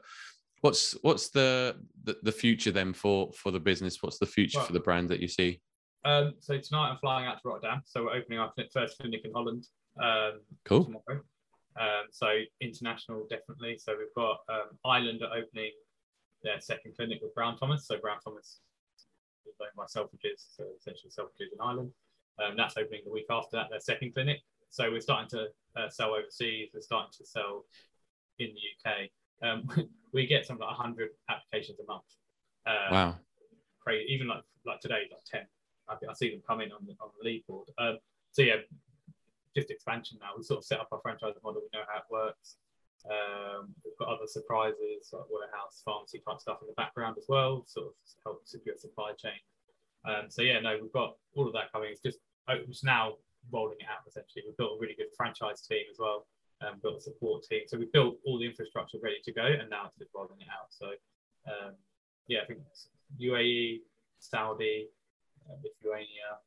what's 0.63 0.93
what's 1.01 1.29
the, 1.29 1.75
the 2.05 2.17
the 2.23 2.31
future 2.31 2.71
then 2.71 2.93
for 2.93 3.31
for 3.33 3.51
the 3.51 3.59
business? 3.59 4.01
What's 4.01 4.17
the 4.17 4.25
future 4.25 4.59
Well- 4.59 4.67
for 4.67 4.73
the 4.73 4.79
brand 4.79 5.09
that 5.09 5.19
you 5.19 5.27
see? 5.27 5.61
Um, 6.05 6.33
so 6.39 6.57
tonight 6.57 6.89
I'm 6.89 6.97
flying 6.97 7.27
out 7.27 7.41
to 7.41 7.47
Rotterdam. 7.47 7.81
So 7.85 8.03
we're 8.03 8.15
opening 8.15 8.39
our 8.39 8.51
first 8.73 8.97
clinic 8.97 9.21
in 9.23 9.31
Holland 9.31 9.65
um, 10.01 10.41
Cool. 10.65 10.83
tomorrow. 10.83 11.21
Um, 11.79 12.05
so 12.11 12.27
international 12.59 13.25
definitely. 13.29 13.77
So 13.77 13.95
we've 13.97 14.13
got 14.15 14.39
um, 14.49 14.77
Ireland 14.83 15.21
are 15.21 15.33
opening 15.37 15.71
their 16.43 16.59
second 16.59 16.95
clinic 16.97 17.19
with 17.21 17.33
Brown 17.35 17.57
Thomas. 17.57 17.87
So 17.87 17.97
Brown 17.99 18.17
Thomas 18.21 18.59
is 19.47 19.55
owned 19.61 19.69
by 19.77 19.85
Selfridges, 19.85 20.45
so 20.57 20.65
essentially 20.77 21.09
Selfridges 21.09 21.53
in 21.53 21.61
Ireland. 21.61 21.91
Um, 22.43 22.55
that's 22.57 22.75
opening 22.75 23.01
the 23.05 23.11
week 23.11 23.27
after 23.29 23.55
that, 23.57 23.67
their 23.69 23.79
second 23.79 24.13
clinic. 24.13 24.41
So 24.69 24.91
we're 24.91 24.99
starting 24.99 25.29
to 25.29 25.47
uh, 25.81 25.89
sell 25.89 26.13
overseas. 26.15 26.71
We're 26.73 26.81
starting 26.81 27.11
to 27.17 27.25
sell 27.25 27.63
in 28.39 28.49
the 28.49 28.89
UK. 28.91 29.09
Um, 29.41 29.67
we 30.13 30.27
get 30.27 30.45
something 30.45 30.65
like 30.65 30.77
100 30.77 31.09
applications 31.29 31.79
a 31.79 31.85
month. 31.91 32.03
Uh, 32.65 32.91
Wow. 32.91 33.15
crazy. 33.79 34.11
Even 34.13 34.27
like 34.27 34.43
like 34.65 34.79
today, 34.79 35.03
like 35.11 35.23
ten. 35.25 35.45
I, 35.89 35.95
I 36.09 36.13
see 36.13 36.31
them 36.31 36.41
coming 36.47 36.71
on 36.71 36.85
the 36.85 36.93
on 37.01 37.09
the 37.19 37.25
lead 37.29 37.43
board. 37.47 37.67
Um, 37.77 37.97
so 38.31 38.41
yeah, 38.41 38.55
just 39.55 39.69
expansion 39.69 40.17
now. 40.21 40.29
We 40.37 40.43
sort 40.43 40.59
of 40.59 40.65
set 40.65 40.79
up 40.79 40.87
our 40.91 40.99
franchise 41.01 41.33
model. 41.43 41.61
We 41.61 41.77
know 41.77 41.83
how 41.91 41.99
it 41.99 42.05
works. 42.09 42.55
Um, 43.05 43.75
we've 43.83 43.97
got 43.99 44.07
other 44.07 44.27
surprises 44.27 45.09
like 45.11 45.23
warehouse, 45.29 45.81
pharmacy 45.83 46.21
type 46.25 46.39
stuff 46.39 46.59
in 46.61 46.67
the 46.67 46.73
background 46.73 47.17
as 47.17 47.25
well, 47.27 47.63
sort 47.67 47.87
of 47.87 47.93
help 48.23 48.41
secure 48.45 48.77
supply 48.77 49.11
chain. 49.19 49.35
Um, 50.05 50.29
so 50.29 50.41
yeah, 50.41 50.59
no, 50.61 50.77
we've 50.81 50.93
got 50.93 51.17
all 51.35 51.47
of 51.47 51.53
that 51.53 51.71
coming. 51.73 51.89
It's 51.91 52.01
just 52.01 52.19
oh, 52.47 52.55
it's 52.67 52.83
now 52.83 53.15
rolling 53.51 53.77
it 53.81 53.87
out 53.91 54.07
essentially. 54.07 54.43
We've 54.47 54.55
built 54.55 54.77
a 54.77 54.79
really 54.79 54.95
good 54.95 55.11
franchise 55.17 55.61
team 55.67 55.83
as 55.91 55.97
well. 55.99 56.25
Um, 56.63 56.79
built 56.81 56.97
a 56.97 57.01
support 57.01 57.43
team. 57.43 57.61
So 57.67 57.77
we 57.77 57.87
built 57.91 58.19
all 58.25 58.39
the 58.39 58.45
infrastructure 58.45 58.97
ready 59.03 59.17
to 59.25 59.33
go, 59.33 59.43
and 59.43 59.69
now 59.69 59.83
it's 59.87 59.97
just 59.97 60.11
rolling 60.15 60.39
it 60.39 60.47
out. 60.47 60.67
So 60.69 60.87
um, 61.47 61.73
yeah, 62.27 62.39
I 62.43 62.45
think 62.45 62.59
UAE, 63.19 63.79
Saudi, 64.19 64.87
uh, 65.49 65.55
Lithuania, 65.63 66.39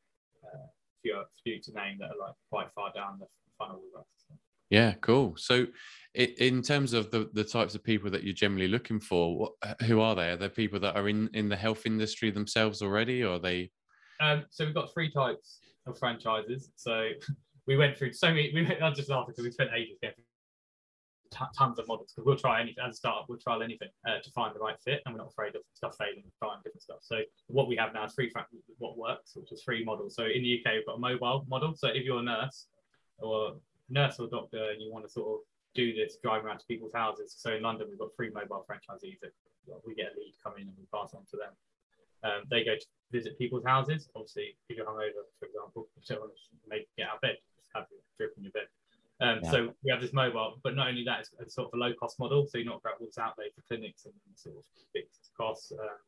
uh, 0.44 0.66
few, 1.02 1.22
few 1.42 1.60
to 1.60 1.72
name 1.72 1.98
that 1.98 2.06
are 2.06 2.26
like 2.26 2.34
quite 2.50 2.68
far 2.74 2.92
down 2.94 3.18
the 3.18 3.26
funnel 3.58 3.80
with 3.84 4.00
us. 4.00 4.06
Yeah, 4.70 4.94
cool. 4.94 5.34
So, 5.36 5.66
in 6.14 6.60
terms 6.60 6.92
of 6.92 7.12
the, 7.12 7.30
the 7.34 7.44
types 7.44 7.76
of 7.76 7.84
people 7.84 8.10
that 8.10 8.24
you're 8.24 8.34
generally 8.34 8.66
looking 8.66 8.98
for, 8.98 9.38
what, 9.38 9.52
who 9.82 10.00
are 10.00 10.16
they? 10.16 10.30
Are 10.30 10.36
there 10.36 10.48
people 10.48 10.80
that 10.80 10.96
are 10.96 11.08
in, 11.08 11.30
in 11.34 11.48
the 11.48 11.56
health 11.56 11.86
industry 11.86 12.30
themselves 12.30 12.82
already, 12.82 13.22
or 13.22 13.34
are 13.34 13.38
they? 13.38 13.70
Um, 14.20 14.44
so 14.50 14.64
we've 14.64 14.74
got 14.74 14.92
three 14.92 15.10
types 15.10 15.60
of 15.86 15.96
franchises. 15.98 16.70
So 16.74 17.10
we 17.66 17.76
went 17.76 17.96
through 17.96 18.12
so 18.12 18.28
many. 18.28 18.50
We 18.54 18.62
went, 18.62 18.82
I 18.82 18.90
just 18.90 19.08
laughed 19.08 19.28
because 19.28 19.44
we 19.44 19.50
spent 19.50 19.70
ages 19.74 19.98
getting 20.00 20.24
tons 21.56 21.78
of 21.78 21.88
models 21.88 22.12
because 22.12 22.26
we'll 22.26 22.36
try 22.36 22.60
anything 22.60 22.84
as 22.86 22.94
a 22.94 22.96
startup. 22.96 23.26
We'll 23.28 23.38
trial 23.38 23.62
anything 23.62 23.88
uh, 24.08 24.18
to 24.22 24.30
find 24.30 24.54
the 24.54 24.60
right 24.60 24.76
fit, 24.84 25.02
and 25.04 25.14
we're 25.14 25.18
not 25.18 25.30
afraid 25.30 25.54
of 25.56 25.62
stuff 25.74 25.96
failing. 25.98 26.24
Trying 26.38 26.58
different 26.64 26.82
stuff. 26.82 26.98
So 27.02 27.20
what 27.48 27.68
we 27.68 27.76
have 27.76 27.92
now 27.92 28.04
is 28.04 28.14
free 28.14 28.32
what 28.78 28.96
works, 28.96 29.32
which 29.34 29.52
is 29.52 29.62
three 29.62 29.84
models. 29.84 30.14
So 30.14 30.24
in 30.24 30.42
the 30.42 30.60
UK, 30.60 30.74
we've 30.74 30.86
got 30.86 30.96
a 30.96 30.98
mobile 30.98 31.44
model. 31.48 31.74
So 31.74 31.88
if 31.88 32.04
you're 32.04 32.20
a 32.20 32.22
nurse 32.22 32.66
or 33.18 33.56
nurse 33.88 34.18
or 34.18 34.28
doctor, 34.28 34.70
and 34.70 34.80
you 34.80 34.92
want 34.92 35.04
to 35.04 35.10
sort 35.10 35.26
of 35.28 35.40
do 35.74 35.94
this, 35.94 36.16
drive 36.22 36.44
around 36.44 36.58
to 36.58 36.66
people's 36.66 36.92
houses. 36.94 37.34
So 37.36 37.54
in 37.54 37.62
London, 37.62 37.88
we've 37.90 37.98
got 37.98 38.14
three 38.16 38.30
mobile 38.30 38.64
franchisees 38.70 39.20
that 39.20 39.32
we 39.84 39.94
get 39.94 40.12
a 40.16 40.18
lead 40.18 40.34
come 40.42 40.54
in 40.56 40.62
and 40.62 40.76
we 40.78 40.84
pass 40.92 41.12
on 41.14 41.22
to 41.30 41.36
them. 41.36 41.52
Um, 42.24 42.42
they 42.50 42.64
go 42.64 42.74
to 42.74 42.86
visit 43.12 43.38
people's 43.38 43.64
houses. 43.64 44.08
Obviously, 44.16 44.56
if 44.68 44.76
you're 44.76 44.86
hungover, 44.86 45.26
for 45.38 45.46
example, 45.46 45.88
don't 46.08 46.20
want 46.20 46.32
to 46.32 46.68
make 46.68 46.88
get 46.96 47.08
out 47.08 47.16
of 47.16 47.20
bed, 47.20 47.36
just 47.76 47.84
have 47.84 47.86
your 47.90 48.00
drip 48.18 48.36
in 48.36 48.44
your 48.44 48.52
bed. 48.52 48.68
Um, 49.20 49.40
yeah. 49.42 49.50
So 49.50 49.56
we 49.84 49.90
have 49.90 50.00
this 50.00 50.12
mobile, 50.12 50.60
but 50.62 50.76
not 50.76 50.88
only 50.88 51.04
that, 51.04 51.20
it's, 51.20 51.30
it's 51.40 51.54
sort 51.54 51.68
of 51.68 51.74
a 51.74 51.80
low 51.80 51.92
cost 51.94 52.18
model. 52.18 52.46
So 52.46 52.58
you're 52.58 52.66
not 52.68 52.80
about 52.80 53.00
what's 53.00 53.18
out 53.18 53.34
there 53.36 53.48
for 53.54 53.62
clinics 53.68 54.04
and 54.04 54.14
sort 54.34 54.56
of 54.56 54.64
fixed 54.92 55.30
costs. 55.36 55.72
Um, 55.72 56.00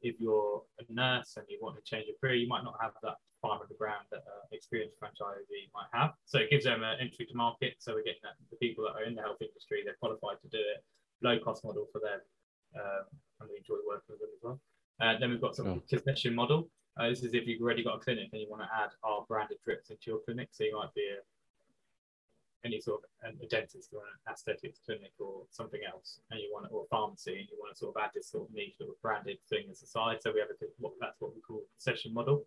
if 0.00 0.20
you're 0.20 0.62
a 0.80 0.84
nurse 0.92 1.36
and 1.36 1.44
you 1.48 1.58
want 1.60 1.76
to 1.76 1.82
change 1.84 2.06
your 2.06 2.16
career, 2.20 2.36
you 2.36 2.48
might 2.48 2.64
not 2.64 2.76
have 2.80 2.92
that 3.02 3.16
500 3.40 3.68
grand 3.76 4.04
that 4.12 4.24
uh, 4.24 4.44
experienced 4.52 4.96
franchisee 5.00 5.68
might 5.72 5.92
have. 5.92 6.12
So 6.24 6.38
it 6.38 6.48
gives 6.50 6.64
them 6.64 6.82
an 6.82 6.96
entry 7.00 7.26
to 7.26 7.36
market. 7.36 7.76
So 7.78 7.92
we're 7.92 8.04
getting 8.04 8.24
that, 8.24 8.36
the 8.50 8.56
people 8.56 8.84
that 8.84 8.96
are 8.96 9.04
in 9.04 9.14
the 9.14 9.22
health 9.22 9.40
industry, 9.40 9.82
they're 9.84 10.00
qualified 10.00 10.40
to 10.40 10.48
do 10.48 10.60
it. 10.60 10.84
Low 11.22 11.38
cost 11.38 11.64
model 11.64 11.88
for 11.92 12.00
them, 12.00 12.20
um, 12.76 13.04
and 13.40 13.48
we 13.48 13.56
enjoy 13.56 13.80
working 13.88 14.12
with 14.12 14.20
them 14.20 14.28
as 14.34 14.42
well. 14.42 14.60
Uh, 15.00 15.16
then 15.18 15.30
we've 15.30 15.40
got 15.40 15.56
sort 15.56 15.68
of 15.68 15.78
oh. 15.78 15.82
concession 15.88 16.34
model. 16.34 16.68
Uh, 16.96 17.08
this 17.08 17.22
is 17.22 17.34
if 17.34 17.46
you've 17.46 17.60
already 17.60 17.82
got 17.82 17.96
a 17.96 17.98
clinic 17.98 18.28
and 18.32 18.40
you 18.40 18.48
want 18.48 18.62
to 18.62 18.68
add 18.72 18.90
our 19.02 19.24
branded 19.26 19.58
drips 19.64 19.90
into 19.90 20.02
your 20.06 20.20
clinic. 20.24 20.48
So 20.52 20.64
you 20.64 20.76
might 20.76 20.94
be 20.94 21.08
a 21.10 21.20
any 22.64 22.80
sort 22.80 23.02
of 23.02 23.34
a 23.42 23.46
dentist 23.46 23.92
or 23.92 24.00
an 24.00 24.32
aesthetics 24.32 24.80
clinic 24.84 25.12
or 25.18 25.42
something 25.50 25.80
else, 25.86 26.20
and 26.30 26.40
you 26.40 26.48
want 26.50 26.66
to, 26.66 26.72
or 26.72 26.84
a 26.84 26.88
pharmacy, 26.88 27.36
and 27.38 27.48
you 27.50 27.56
want 27.58 27.74
to 27.74 27.78
sort 27.78 27.94
of 27.94 28.02
add 28.02 28.10
this 28.14 28.28
sort 28.30 28.48
of 28.48 28.54
niche 28.54 28.76
little 28.80 28.96
branded 29.02 29.38
thing 29.50 29.64
as 29.70 29.82
a 29.82 29.86
side. 29.86 30.18
So 30.22 30.32
we 30.32 30.40
have 30.40 30.48
a 30.48 30.56
what 30.78 30.94
that's 31.00 31.20
what 31.20 31.34
we 31.34 31.42
call 31.42 31.62
session 31.78 32.14
model, 32.14 32.46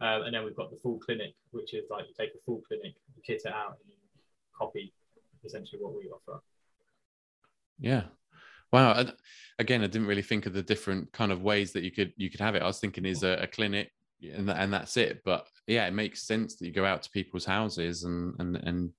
um, 0.00 0.22
and 0.22 0.34
then 0.34 0.44
we've 0.44 0.54
got 0.56 0.70
the 0.70 0.76
full 0.76 0.98
clinic, 0.98 1.34
which 1.50 1.74
is 1.74 1.84
like 1.90 2.04
you 2.06 2.14
take 2.16 2.34
a 2.34 2.44
full 2.46 2.62
clinic, 2.68 2.94
you 3.16 3.22
kit 3.26 3.42
it 3.44 3.52
out, 3.52 3.78
and 3.80 3.90
you 3.90 3.96
copy 4.56 4.92
essentially 5.44 5.82
what 5.82 5.94
we 5.94 6.08
offer. 6.08 6.40
Yeah. 7.80 8.02
Wow. 8.72 9.04
Again, 9.58 9.82
I 9.82 9.86
didn't 9.86 10.06
really 10.06 10.22
think 10.22 10.46
of 10.46 10.52
the 10.52 10.62
different 10.62 11.12
kind 11.12 11.32
of 11.32 11.42
ways 11.42 11.72
that 11.72 11.82
you 11.82 11.90
could 11.90 12.12
you 12.16 12.30
could 12.30 12.40
have 12.40 12.54
it. 12.54 12.62
I 12.62 12.66
was 12.66 12.80
thinking 12.80 13.04
is 13.04 13.22
a, 13.22 13.42
a 13.42 13.46
clinic 13.46 13.90
and 14.22 14.50
and 14.50 14.72
that's 14.72 14.96
it. 14.96 15.22
But 15.24 15.46
yeah, 15.66 15.86
it 15.86 15.94
makes 15.94 16.26
sense 16.26 16.56
that 16.56 16.66
you 16.66 16.72
go 16.72 16.84
out 16.84 17.02
to 17.02 17.10
people's 17.10 17.44
houses 17.44 18.04
and 18.04 18.34
and 18.38 18.56
and 18.56 18.90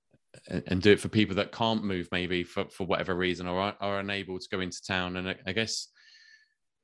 and 0.66 0.80
do 0.80 0.92
it 0.92 1.00
for 1.00 1.08
people 1.08 1.34
that 1.36 1.52
can't 1.52 1.84
move 1.84 2.08
maybe 2.12 2.44
for, 2.44 2.68
for 2.68 2.86
whatever 2.86 3.16
reason 3.16 3.48
or 3.48 3.60
are, 3.60 3.76
are 3.80 3.98
unable 3.98 4.38
to 4.38 4.48
go 4.50 4.60
into 4.60 4.80
town. 4.86 5.16
And 5.16 5.28
I, 5.30 5.36
I 5.46 5.52
guess 5.52 5.88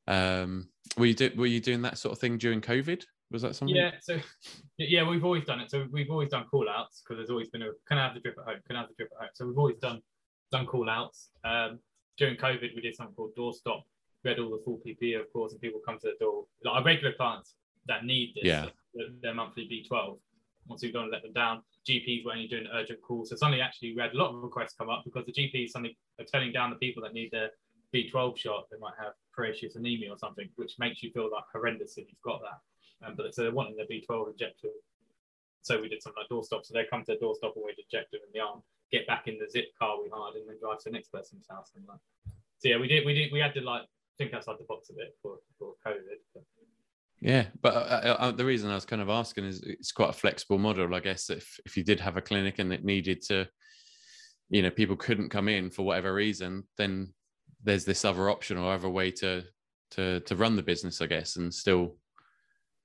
um 0.09 0.69
were 0.97 1.07
you 1.07 1.15
do, 1.15 1.31
were 1.37 1.47
you 1.47 1.61
doing 1.61 1.83
that 1.83 1.99
sort 1.99 2.13
of 2.13 2.19
thing 2.19 2.39
during 2.39 2.61
covid? 2.61 3.05
Was 3.31 3.43
that 3.43 3.57
something? 3.57 3.77
Yeah 3.77 3.93
so 4.01 4.19
yeah 4.79 5.09
we've 5.09 5.25
always 5.25 5.45
done 5.45 5.61
it. 5.61 5.71
So 5.71 5.87
we've 5.91 6.11
always 6.11 6.31
done 6.31 6.45
call 6.45 6.69
outs 6.69 7.03
because 7.03 7.19
there's 7.19 7.31
always 7.31 7.49
been 7.49 7.63
a 7.63 7.71
can 7.89 7.99
i 7.99 8.05
have 8.05 8.15
the 8.15 8.21
drip 8.21 8.37
at 8.39 8.45
home? 8.45 8.61
Can 8.67 8.77
i 8.77 8.81
have 8.81 8.89
the 8.89 8.95
drip 8.95 9.11
at 9.17 9.21
home? 9.21 9.31
So 9.35 9.47
we've 9.47 9.59
always 9.59 9.79
done 9.79 10.01
done 10.53 10.67
call 10.67 10.89
outs 10.89 11.31
um 11.45 11.79
during 12.19 12.37
covid 12.37 12.75
we 12.75 12.81
did 12.81 12.95
something 12.95 13.15
called 13.15 13.35
doorstop 13.37 13.83
we 14.25 14.31
had 14.31 14.39
all 14.39 14.51
the 14.51 14.63
full 14.65 14.81
ppe 14.87 15.19
of 15.19 15.31
course 15.33 15.53
and 15.53 15.61
people 15.61 15.81
come 15.85 15.99
to 15.99 16.09
the 16.09 16.25
door 16.25 16.45
like 16.65 16.75
our 16.75 16.85
regular 16.85 17.13
clients 17.15 17.55
that 17.87 18.05
need 18.05 18.33
this 18.35 18.45
yeah 18.45 18.67
their 19.23 19.35
monthly 19.35 19.69
b12 19.69 20.19
once 20.67 20.83
we've 20.83 20.93
gone 20.93 21.05
and 21.05 21.13
let 21.13 21.23
them 21.23 21.33
down 21.33 21.63
GPs 21.87 22.25
were 22.25 22.33
only 22.33 22.49
doing 22.49 22.67
urgent 22.73 23.01
calls. 23.01 23.31
So 23.31 23.37
suddenly, 23.37 23.61
actually, 23.61 23.95
we 23.95 24.03
had 24.03 24.13
a 24.13 24.17
lot 24.17 24.35
of 24.35 24.43
requests 24.43 24.75
come 24.77 24.91
up 24.91 25.05
because 25.05 25.25
the 25.25 25.33
GPs 25.33 25.71
suddenly 25.71 25.97
are 26.19 26.25
telling 26.25 26.53
down 26.53 26.71
the 26.71 26.77
people 26.77 27.03
that 27.05 27.15
need 27.15 27.31
their 27.31 27.51
B12 27.95 28.37
shot. 28.37 28.67
They 28.71 28.79
might 28.79 28.95
have 28.99 29.13
pernicious 29.33 29.77
anemia 29.77 30.11
or 30.11 30.19
something, 30.19 30.49
which 30.57 30.75
makes 30.79 31.03
you 31.03 31.11
feel 31.13 31.31
like 31.33 31.45
horrendous 31.53 31.97
if 31.97 32.09
you've 32.09 32.23
got 32.23 32.41
that. 32.43 33.07
Um, 33.07 33.15
but 33.17 33.33
so 33.35 33.43
they're 33.43 33.53
wanting 33.53 33.77
their 33.77 33.87
B12 33.87 34.33
injected. 34.33 34.73
So 35.63 35.81
we 35.81 35.89
did 35.89 36.03
something 36.03 36.23
like 36.23 36.29
doorstop. 36.29 36.65
So 36.65 36.75
they 36.75 36.85
come 36.91 37.05
to 37.05 37.13
the 37.13 37.25
doorstop 37.25 37.55
and 37.55 37.65
we 37.65 37.75
inject 37.79 38.11
them 38.11 38.21
in 38.27 38.33
the 38.33 38.41
arm, 38.41 38.63
get 38.93 39.07
back 39.07 39.27
in 39.27 39.39
the 39.39 39.51
zip 39.51 39.67
car 39.79 39.97
we 40.03 40.11
hired, 40.13 40.37
and 40.37 40.49
then 40.49 40.57
drive 40.61 40.79
to 40.79 40.85
the 40.91 40.91
next 40.91 41.13
person's 41.13 41.47
house. 41.51 41.73
And 41.77 41.85
like, 41.89 41.99
so 42.59 42.69
yeah, 42.69 42.79
we 42.79 42.89
did. 42.89 43.05
We 43.05 43.15
did. 43.15 43.33
We 43.33 43.41
had 43.41 43.55
to 43.55 43.61
like 43.61 43.83
think 44.19 44.35
outside 44.35 44.57
the 44.59 44.65
box 44.65 44.91
a 44.91 44.95
bit 44.95 45.15
for 45.23 45.39
for 45.59 45.75
COVID. 45.87 46.01
But, 46.35 46.45
yeah, 47.21 47.47
but 47.63 47.75
uh, 47.75 47.79
uh, 47.79 48.17
uh, 48.19 48.31
the 48.31 48.45
reason 48.45 48.71
I 48.71 48.75
was 48.75 48.85
kind 48.85 49.03
of 49.03 49.09
asking 49.09 49.45
is 49.45 49.63
it's 49.63 49.93
quite 49.93 50.11
a 50.11 50.15
flexible 50.15 50.59
model. 50.59 50.95
I 50.95 51.01
guess 51.01 51.31
if 51.31 51.59
if 51.65 51.77
you 51.77 51.85
did 51.85 52.01
have 52.01 52.17
a 52.17 52.23
clinic 52.23 52.59
and 52.59 52.73
it 52.73 52.85
needed 52.85 53.23
to, 53.23 53.49
you 54.51 54.63
know, 54.63 54.71
people 54.71 54.97
couldn't 54.97 55.31
come 55.31 55.49
in 55.49 55.71
for 55.71 55.83
whatever 55.83 56.13
reason, 56.13 56.65
then 56.77 57.13
there's 57.63 57.85
this 57.85 58.05
other 58.05 58.31
option 58.31 58.59
or 58.59 58.73
other 58.73 58.89
way 58.89 59.11
to 59.11 59.45
to 59.93 60.21
to 60.21 60.37
run 60.37 60.57
the 60.57 60.63
business, 60.63 61.01
I 61.01 61.07
guess, 61.07 61.37
and 61.37 61.53
still 61.53 61.97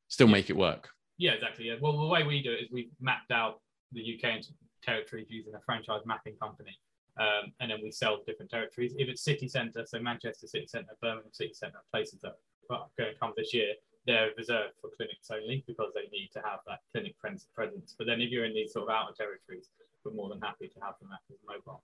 still 0.08 0.28
yeah. 0.28 0.34
make 0.34 0.50
it 0.50 0.58
work. 0.58 0.90
Yeah, 1.18 1.32
exactly. 1.32 1.68
Yeah. 1.68 1.76
Well, 1.80 2.00
the 2.00 2.08
way 2.08 2.24
we 2.24 2.42
do 2.42 2.52
it 2.52 2.64
is 2.64 2.68
we've 2.72 2.92
mapped 3.00 3.32
out 3.32 3.62
the 3.92 4.02
UK 4.02 4.38
into 4.38 4.50
territories 4.82 5.28
using 5.30 5.56
a 5.56 5.60
franchise 5.60 6.02
mapping 6.06 6.36
company. 6.36 6.78
Um, 7.20 7.52
and 7.60 7.70
then 7.72 7.80
we 7.84 7.92
sell 7.92 8.20
different 8.26 8.50
territories. 8.50 8.94
If 8.98 9.10
it's 9.10 9.22
city 9.22 9.48
centre, 9.48 9.86
so 9.86 10.00
Manchester 10.00 10.48
City 10.48 10.68
Centre, 10.68 10.96
Birmingham 11.02 11.32
City 11.34 11.54
Centre, 11.54 11.80
places 11.92 12.20
that 12.24 12.38
are 12.70 12.88
going 12.98 13.14
to 13.14 13.20
come 13.20 13.34
this 13.36 13.54
year, 13.54 13.74
they're 14.08 14.30
reserved 14.38 14.74
for 14.82 14.90
clinics 14.96 15.30
only 15.30 15.64
because 15.68 15.92
they 15.94 16.08
need 16.12 16.30
to 16.34 16.40
have 16.40 16.60
that 16.68 16.80
clinic 16.92 17.16
presence. 17.20 17.96
But 17.98 18.08
then 18.08 18.22
if 18.22 18.32
you're 18.32 18.46
in 18.46 18.54
these 18.54 18.74
sort 18.74 18.90
of 18.90 18.96
outer 18.96 19.14
territories, 19.16 19.70
we're 20.04 20.14
more 20.14 20.30
than 20.30 20.42
happy 20.42 20.68
to 20.70 20.80
have 20.82 20.96
them 21.00 21.10
as 21.14 21.38
mobile. 21.48 21.84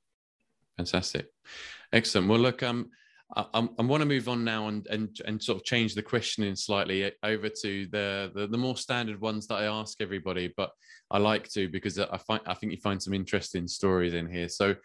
Fantastic, 0.78 1.28
excellent. 1.92 2.30
Well, 2.30 2.40
look, 2.40 2.64
um, 2.64 2.90
I, 3.36 3.68
I 3.78 3.84
want 3.84 4.02
to 4.02 4.08
move 4.08 4.30
on 4.30 4.44
now 4.44 4.70
and, 4.70 4.88
and 4.88 5.20
and 5.26 5.42
sort 5.42 5.58
of 5.58 5.66
change 5.66 5.96
the 5.96 6.02
questioning 6.02 6.56
slightly 6.56 7.12
over 7.24 7.50
to 7.50 7.88
the, 7.88 8.32
the, 8.34 8.48
the 8.48 8.58
more 8.58 8.78
standard 8.78 9.20
ones 9.20 9.48
that 9.48 9.56
I 9.56 9.66
ask 9.66 10.02
everybody, 10.02 10.54
but 10.56 10.72
I 11.12 11.18
like 11.18 11.50
to 11.50 11.68
because 11.68 12.00
I 12.00 12.18
find 12.18 12.42
I 12.46 12.54
think 12.54 12.72
you 12.72 12.80
find 12.80 13.02
some 13.02 13.14
interesting 13.14 13.68
stories 13.68 14.14
in 14.14 14.30
here. 14.30 14.50
So. 14.50 14.76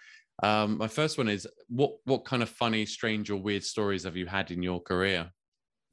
Um, 0.42 0.78
my 0.78 0.88
first 0.88 1.18
one 1.18 1.28
is 1.28 1.46
what 1.68 1.92
what 2.04 2.24
kind 2.24 2.42
of 2.42 2.48
funny, 2.48 2.86
strange, 2.86 3.30
or 3.30 3.36
weird 3.36 3.62
stories 3.62 4.04
have 4.04 4.16
you 4.16 4.26
had 4.26 4.50
in 4.50 4.62
your 4.62 4.80
career? 4.80 5.30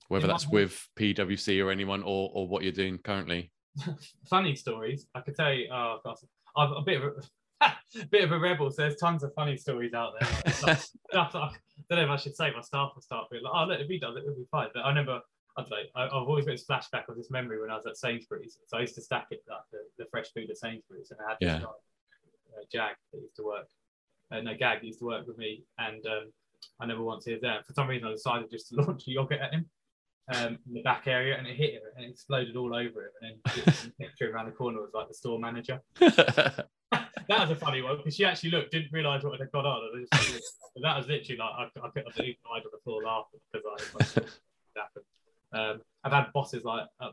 whether 0.09 0.27
that's 0.27 0.47
with 0.47 0.85
PwC 0.99 1.63
or 1.63 1.71
anyone 1.71 2.03
or 2.03 2.31
or 2.33 2.47
what 2.47 2.63
you're 2.63 2.71
doing 2.71 2.97
currently. 2.97 3.51
funny 4.29 4.55
stories. 4.55 5.07
I 5.15 5.21
could 5.21 5.35
tell 5.35 5.53
you. 5.53 5.69
Oh, 5.71 5.99
gosh, 6.03 6.17
I'm 6.57 6.73
a 6.73 6.81
bit 6.81 6.97
of 6.97 7.03
a, 7.03 7.21
bit 8.11 8.23
of 8.23 8.31
a 8.31 8.39
rebel. 8.39 8.71
So 8.71 8.83
there's 8.83 8.95
tons 8.95 9.23
of 9.23 9.33
funny 9.33 9.57
stories 9.57 9.93
out 9.93 10.13
there. 10.19 10.29
Like, 10.45 10.53
stuff, 10.55 10.89
stuff 11.09 11.35
I 11.35 11.51
don't 11.89 11.99
know 11.99 12.13
if 12.13 12.19
I 12.19 12.21
should 12.21 12.35
say 12.35 12.51
my 12.55 12.61
staff 12.61 12.91
will 12.95 13.01
start 13.01 13.29
being 13.29 13.43
like, 13.43 13.53
oh 13.55 13.65
look, 13.65 13.79
if 13.79 13.87
he 13.87 13.99
does 13.99 14.15
it, 14.15 14.23
it'll 14.23 14.35
be 14.35 14.47
fine. 14.51 14.69
But 14.73 14.81
I 14.81 14.89
remember. 14.89 15.21
I 15.57 15.61
don't 15.63 15.71
know. 15.71 15.77
I, 15.95 16.03
have 16.03 16.13
always 16.13 16.45
got 16.45 16.51
this 16.51 16.65
flashback 16.65 17.09
of 17.09 17.17
this 17.17 17.31
memory 17.31 17.59
when 17.59 17.69
I 17.69 17.75
was 17.75 17.85
at 17.85 17.97
Sainsbury's. 17.97 18.59
So 18.67 18.77
I 18.77 18.81
used 18.81 18.95
to 18.95 19.01
stack 19.01 19.27
it 19.31 19.41
like 19.49 19.59
the, 19.73 19.79
the 19.97 20.09
fresh 20.09 20.27
food 20.33 20.49
at 20.49 20.57
Sainsbury's, 20.57 21.11
and 21.11 21.19
I 21.19 21.29
had 21.31 21.37
this 21.41 21.47
yeah. 21.47 21.59
guy, 21.59 21.65
uh, 21.65 22.63
Jag, 22.71 22.95
that 23.11 23.19
used 23.19 23.35
to 23.37 23.43
work. 23.43 23.67
Uh, 24.31 24.41
no, 24.41 24.53
Gag 24.55 24.83
used 24.83 24.99
to 24.99 25.05
work 25.05 25.27
with 25.27 25.37
me, 25.37 25.63
and 25.77 26.05
um, 26.05 26.31
I 26.79 26.85
never 26.85 27.01
once 27.01 27.25
he 27.25 27.33
was 27.33 27.41
there. 27.41 27.61
For 27.65 27.73
some 27.73 27.87
reason, 27.87 28.07
I 28.07 28.11
decided 28.11 28.51
just 28.51 28.69
to 28.69 28.75
launch 28.81 29.07
a 29.07 29.11
yogurt 29.11 29.39
at 29.39 29.53
him 29.53 29.69
um, 30.33 30.59
in 30.67 30.73
the 30.73 30.81
back 30.83 31.07
area, 31.07 31.37
and 31.37 31.47
it 31.47 31.55
hit 31.55 31.73
him 31.73 31.81
and 31.95 32.05
it 32.05 32.09
exploded 32.09 32.55
all 32.55 32.75
over 32.75 33.05
him. 33.05 33.11
And 33.21 33.65
then 33.65 33.93
picture 33.99 34.31
around 34.31 34.45
the 34.45 34.51
corner 34.51 34.81
was 34.81 34.91
like 34.93 35.07
the 35.07 35.13
store 35.13 35.39
manager. 35.39 35.81
That 37.29 37.41
was 37.41 37.51
a 37.51 37.55
funny 37.55 37.81
one 37.81 37.97
because 37.97 38.15
she 38.15 38.25
actually 38.25 38.49
looked, 38.49 38.71
didn't 38.71 38.91
realise 38.91 39.23
what 39.23 39.39
had 39.39 39.51
gone 39.51 39.65
on. 39.65 40.05
that 40.81 40.97
was 40.97 41.07
literally 41.07 41.37
like 41.37 41.51
I, 41.57 41.63
I 41.85 41.89
could 41.89 42.03
have 42.05 42.15
died 42.15 42.35
on 42.45 42.71
the 42.71 42.79
floor 42.83 43.03
laughing 43.03 43.39
because 43.53 43.65
I 43.95 44.79
happened. 44.79 45.05
Um, 45.51 45.81
I've 46.03 46.11
had 46.11 46.33
bosses 46.33 46.63
like 46.63 46.87
at 47.01 47.11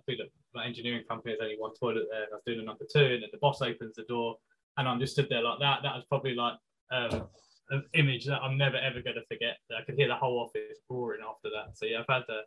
like 0.55 0.67
engineering 0.67 1.05
company, 1.09 1.35
there's 1.39 1.45
only 1.45 1.57
one 1.59 1.75
toilet 1.75 2.07
there, 2.11 2.25
and 2.25 2.33
I 2.33 2.37
was 2.37 2.43
doing 2.47 2.61
a 2.61 2.63
number 2.63 2.85
two, 2.91 3.05
and 3.05 3.23
then 3.23 3.29
the 3.31 3.39
boss 3.39 3.61
opens 3.61 3.97
the 3.97 4.05
door, 4.05 4.37
and 4.79 4.89
I'm 4.89 4.99
just 4.99 5.13
stood 5.13 5.29
there 5.29 5.43
like 5.43 5.59
that. 5.61 5.81
That 5.83 5.95
was 5.95 6.05
probably 6.09 6.35
like 6.35 6.55
um, 6.91 7.29
an 7.71 7.85
image 7.95 8.25
that 8.27 8.41
I'm 8.43 8.57
never 8.57 8.77
ever 8.77 9.03
going 9.03 9.17
to 9.17 9.27
forget. 9.27 9.59
I 9.77 9.85
could 9.85 9.97
hear 9.97 10.09
the 10.09 10.15
whole 10.15 10.39
office 10.41 10.79
roaring 10.89 11.21
after 11.29 11.51
that. 11.51 11.77
So 11.77 11.85
yeah, 11.85 12.01
I've 12.01 12.15
had 12.15 12.23
the 12.27 12.41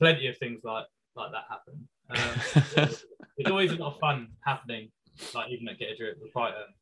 plenty 0.00 0.28
of 0.28 0.38
things 0.38 0.60
like 0.64 0.86
like 1.14 1.30
that 1.32 1.44
happen. 1.50 1.88
Um, 2.10 2.88
it's 3.36 3.50
always 3.50 3.72
a 3.72 3.76
lot 3.76 3.94
of 3.94 4.00
fun 4.00 4.28
happening. 4.40 4.90
Like 5.34 5.50
even 5.50 5.68
at 5.68 5.78
Get 5.78 5.90
a 5.90 5.96
Drip, 5.96 6.18
quite 6.32 6.50
um, 6.50 6.72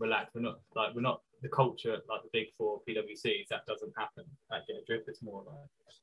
relaxed. 0.00 0.34
We're 0.34 0.42
not 0.42 0.60
like 0.74 0.94
we're 0.94 1.02
not 1.02 1.20
the 1.42 1.48
culture 1.48 1.96
like 2.08 2.22
the 2.22 2.30
big 2.32 2.48
four 2.56 2.80
PwCs. 2.88 3.48
That 3.50 3.66
doesn't 3.66 3.92
happen 3.96 4.24
at 4.52 4.66
Get 4.66 4.76
a 4.76 4.84
Drip. 4.86 5.04
It's 5.06 5.22
more 5.22 5.44
like 5.46 5.56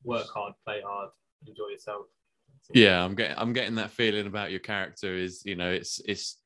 work 0.04 0.28
hard, 0.34 0.54
play 0.66 0.82
hard, 0.86 1.10
enjoy 1.46 1.70
yourself. 1.72 2.06
Yeah, 2.74 3.04
I'm 3.04 3.16
getting 3.16 3.38
I'm 3.38 3.54
getting 3.54 3.76
that 3.76 3.92
feeling 3.92 4.28
about 4.28 4.52
your 4.52 4.60
character. 4.60 5.14
Is 5.16 5.44
you 5.46 5.56
know 5.56 5.72
it's 5.72 6.00
it's 6.06 6.38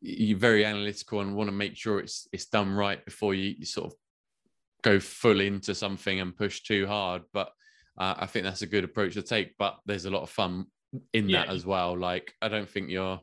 you're 0.00 0.38
very 0.38 0.64
analytical 0.64 1.20
and 1.20 1.34
want 1.34 1.48
to 1.48 1.52
make 1.52 1.76
sure 1.76 2.00
it's 2.00 2.28
it's 2.32 2.46
done 2.46 2.72
right 2.72 3.04
before 3.04 3.34
you, 3.34 3.54
you 3.58 3.64
sort 3.64 3.92
of 3.92 3.98
go 4.82 4.98
full 4.98 5.40
into 5.40 5.74
something 5.74 6.20
and 6.20 6.36
push 6.36 6.62
too 6.62 6.86
hard. 6.86 7.22
But 7.32 7.48
uh, 7.98 8.14
I 8.18 8.26
think 8.26 8.44
that's 8.44 8.62
a 8.62 8.66
good 8.66 8.84
approach 8.84 9.14
to 9.14 9.22
take. 9.22 9.56
But 9.58 9.78
there's 9.86 10.06
a 10.06 10.10
lot 10.10 10.22
of 10.22 10.30
fun 10.30 10.66
in 11.12 11.28
yeah. 11.28 11.46
that 11.46 11.52
as 11.52 11.64
well. 11.64 11.96
Like 11.96 12.34
I 12.42 12.48
don't 12.48 12.68
think 12.68 12.90
you're. 12.90 13.20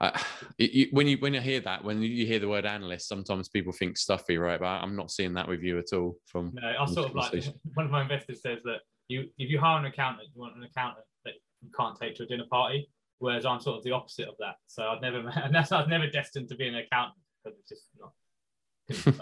You, 0.58 0.88
when 0.90 1.06
you 1.06 1.18
when 1.18 1.34
you 1.34 1.40
hear 1.42 1.60
that, 1.60 1.84
when 1.84 2.00
you 2.00 2.24
hear 2.26 2.38
the 2.38 2.48
word 2.48 2.64
analyst, 2.64 3.08
sometimes 3.08 3.50
people 3.50 3.72
think 3.72 3.98
stuffy, 3.98 4.38
right? 4.38 4.58
But 4.58 4.66
I'm 4.66 4.96
not 4.96 5.10
seeing 5.10 5.34
that 5.34 5.46
with 5.46 5.62
you 5.62 5.78
at 5.78 5.92
all. 5.92 6.16
From 6.24 6.52
no, 6.54 6.72
I 6.80 6.86
sort 6.86 7.10
of 7.10 7.14
like 7.14 7.32
one 7.74 7.84
of 7.84 7.92
my 7.92 8.00
investors 8.00 8.40
says 8.40 8.62
that 8.64 8.78
you 9.08 9.28
if 9.36 9.50
you 9.50 9.58
hire 9.58 9.78
an 9.78 9.84
accountant, 9.84 10.28
you 10.34 10.40
want 10.40 10.56
an 10.56 10.62
accountant 10.62 11.04
that 11.26 11.34
you 11.60 11.68
can't 11.76 11.98
take 11.98 12.14
to 12.16 12.22
a 12.22 12.26
dinner 12.26 12.46
party. 12.50 12.88
Whereas 13.18 13.44
I'm 13.44 13.60
sort 13.60 13.78
of 13.78 13.84
the 13.84 13.92
opposite 13.92 14.28
of 14.28 14.34
that. 14.38 14.56
So 14.66 14.84
I've 14.88 15.00
never, 15.02 15.18
and 15.36 15.54
that's 15.54 15.72
I 15.72 15.80
was 15.80 15.88
never 15.88 16.06
destined 16.06 16.48
to 16.48 16.54
be 16.54 16.68
an 16.68 16.76
accountant 16.76 17.20
because 17.44 17.58
it's 17.58 17.68
just 17.68 17.88
not 17.98 18.12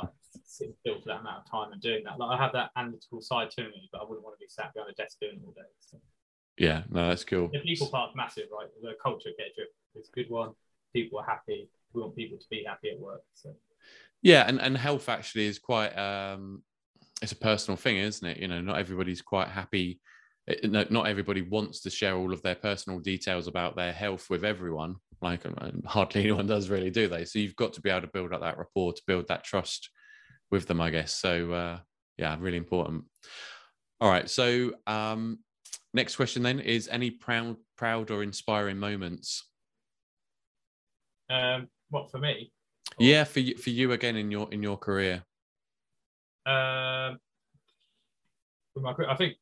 like, 0.03 0.11
sitting 0.45 0.75
still 0.81 1.01
for 1.01 1.07
that 1.07 1.21
amount 1.21 1.45
of 1.45 1.51
time 1.51 1.73
and 1.73 1.81
doing 1.81 2.05
that. 2.05 2.19
Like 2.19 2.39
I 2.39 2.43
have 2.43 2.53
that 2.53 2.71
analytical 2.77 3.21
side 3.21 3.51
to 3.51 3.63
me, 3.65 3.89
but 3.93 4.03
I 4.03 4.05
wouldn't 4.05 4.25
want 4.25 4.37
to 4.37 4.41
be 4.41 4.49
sat 4.49 4.73
behind 4.75 4.93
a 4.93 4.95
desk 4.95 5.19
doing 5.21 5.37
it 5.37 5.43
all 5.45 5.53
day. 5.53 5.63
So. 5.81 5.99
Yeah, 6.59 6.83
no, 6.91 7.09
that's 7.09 7.25
cool. 7.25 7.51
The 7.53 7.59
people 7.59 7.89
part's 7.89 8.15
massive, 8.15 8.45
right? 8.57 8.69
The 8.81 8.93
culture 9.03 9.31
get 9.37 9.55
drip. 9.57 9.69
It's 9.97 10.09
a 10.09 10.13
good 10.13 10.31
one. 10.31 10.53
People 10.95 11.19
are 11.19 11.27
happy. 11.27 11.69
We 11.93 12.01
want 12.01 12.17
people 12.17 12.39
to 12.39 12.47
be 12.51 12.65
happy 12.67 12.91
at 12.91 13.01
work. 13.01 13.23
So 13.35 13.55
yeah, 14.23 14.45
and, 14.49 14.61
and 14.61 14.77
health 14.77 15.09
actually 15.09 15.47
is 15.47 15.59
quite 15.59 15.97
um 15.99 16.63
it's 17.23 17.33
a 17.33 17.37
personal 17.37 17.77
thing, 17.77 17.97
isn't 17.97 18.27
it? 18.27 18.39
You 18.39 18.49
know, 18.49 18.61
not 18.61 18.79
everybody's 18.79 19.23
quite 19.23 19.49
happy. 19.49 20.01
It, 20.47 20.71
not 20.91 21.07
everybody 21.07 21.43
wants 21.43 21.81
to 21.83 21.91
share 21.91 22.17
all 22.17 22.33
of 22.33 22.43
their 22.43 22.55
personal 22.55 22.99
details 22.99 23.47
about 23.47 23.77
their 23.77 23.93
health 23.93 24.29
with 24.29 24.45
everyone. 24.45 24.97
Like 25.23 25.47
um, 25.47 25.83
hardly 25.87 26.21
anyone 26.25 26.47
does 26.47 26.69
really, 26.69 26.91
do 26.91 27.09
they? 27.09 27.25
So 27.25 27.39
you've 27.39 27.57
got 27.57 27.73
to 27.75 27.81
be 27.81 27.91
able 27.91 28.03
to 28.03 28.09
build 28.09 28.33
up 28.33 28.43
that 28.43 28.59
rapport, 28.59 28.93
to 28.93 29.03
build 29.07 29.29
that 29.29 29.45
trust 29.45 29.89
with 30.51 30.67
them, 30.67 30.81
I 30.81 30.91
guess. 30.91 31.13
So 31.13 31.53
uh, 31.53 31.79
yeah, 32.19 32.37
really 32.39 32.59
important. 32.59 33.05
All 34.01 34.11
right. 34.11 34.29
So 34.29 34.73
um, 34.87 35.39
next 35.95 36.17
question 36.17 36.43
then 36.43 36.61
is 36.61 36.89
any 36.89 37.11
proud, 37.11 37.57
proud 37.77 38.11
or 38.11 38.23
inspiring 38.23 38.79
moments? 38.79 39.45
Um, 41.31 41.69
what 41.91 42.11
for 42.11 42.19
me? 42.19 42.53
Or... 42.99 43.05
Yeah, 43.05 43.25
for 43.25 43.41
you, 43.41 43.57
for 43.57 43.71
you 43.71 43.93
again 43.93 44.17
in 44.17 44.31
your 44.31 44.53
in 44.53 44.63
your 44.63 44.77
career. 44.77 45.25
Um, 46.47 47.19
my, 48.77 48.93
I 49.09 49.17
think 49.17 49.37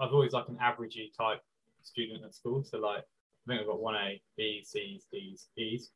I've 0.00 0.12
always 0.12 0.32
like 0.32 0.48
an 0.48 0.58
averagey 0.62 1.10
type 1.16 1.40
student 1.82 2.24
at 2.24 2.34
school. 2.34 2.62
So 2.64 2.78
like 2.78 2.98
I 3.00 3.48
think 3.48 3.60
I've 3.60 3.66
got 3.66 3.80
one 3.80 3.96
A, 3.96 4.20
B, 4.36 4.62
C's, 4.64 5.06
D's, 5.12 5.48
E's 5.56 5.90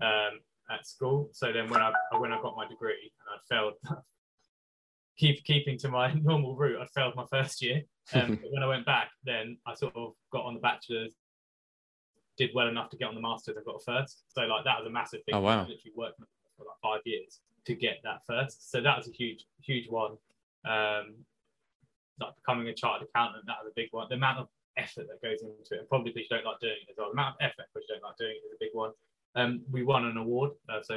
um, 0.00 0.40
at 0.70 0.86
school. 0.86 1.30
So 1.32 1.52
then 1.52 1.68
when 1.68 1.80
I 1.80 1.92
when 2.18 2.32
I 2.32 2.40
got 2.40 2.56
my 2.56 2.66
degree 2.66 3.10
and 3.20 3.28
I 3.34 3.54
failed, 3.54 3.74
keep 5.18 5.44
keeping 5.44 5.78
to 5.78 5.88
my 5.88 6.12
normal 6.22 6.56
route, 6.56 6.80
I 6.80 6.86
failed 6.94 7.14
my 7.16 7.26
first 7.30 7.62
year. 7.62 7.82
Um, 8.12 8.38
when 8.50 8.62
I 8.62 8.66
went 8.66 8.86
back, 8.86 9.10
then 9.24 9.58
I 9.66 9.74
sort 9.74 9.96
of 9.96 10.12
got 10.32 10.44
on 10.44 10.54
the 10.54 10.60
bachelor's, 10.60 11.14
did 12.38 12.50
well 12.54 12.68
enough 12.68 12.88
to 12.90 12.96
get 12.96 13.08
on 13.08 13.14
the 13.14 13.20
masters, 13.20 13.56
and 13.56 13.66
got 13.66 13.76
a 13.76 13.84
first. 13.84 14.22
So 14.28 14.42
like 14.42 14.64
that 14.64 14.78
was 14.78 14.86
a 14.86 14.90
massive 14.90 15.24
thing. 15.24 15.34
Oh 15.34 15.40
wow! 15.40 15.58
I 15.58 15.60
literally 15.62 15.92
worked 15.94 16.18
for 16.56 16.64
like 16.64 16.80
five 16.82 17.02
years 17.04 17.40
to 17.66 17.74
get 17.74 17.98
that 18.04 18.24
first. 18.26 18.70
So 18.70 18.80
that 18.80 18.96
was 18.96 19.08
a 19.08 19.12
huge 19.12 19.44
huge 19.60 19.88
one. 19.88 20.16
Um, 20.64 21.14
like 22.20 22.34
becoming 22.36 22.68
a 22.68 22.74
chartered 22.74 23.08
accountant, 23.08 23.44
that 23.46 23.62
was 23.62 23.70
a 23.70 23.76
big 23.76 23.88
one. 23.92 24.06
The 24.08 24.16
amount 24.16 24.38
of 24.38 24.48
effort 24.76 25.06
that 25.06 25.22
goes 25.22 25.42
into 25.42 25.74
it, 25.74 25.80
and 25.80 25.88
probably 25.88 26.10
because 26.10 26.26
you 26.30 26.36
don't 26.36 26.46
like 26.46 26.60
doing 26.60 26.78
it 26.82 26.90
as 26.90 26.96
well. 26.96 27.08
The 27.08 27.18
amount 27.18 27.36
of 27.36 27.40
effort 27.42 27.66
because 27.70 27.86
you 27.88 27.94
don't 27.94 28.02
like 28.06 28.16
doing 28.16 28.38
it 28.38 28.46
is 28.46 28.54
a 28.54 28.62
big 28.62 28.72
one. 28.72 28.92
Um, 29.34 29.62
we 29.70 29.84
won 29.84 30.06
an 30.06 30.16
award, 30.16 30.52
uh, 30.68 30.82
so 30.82 30.96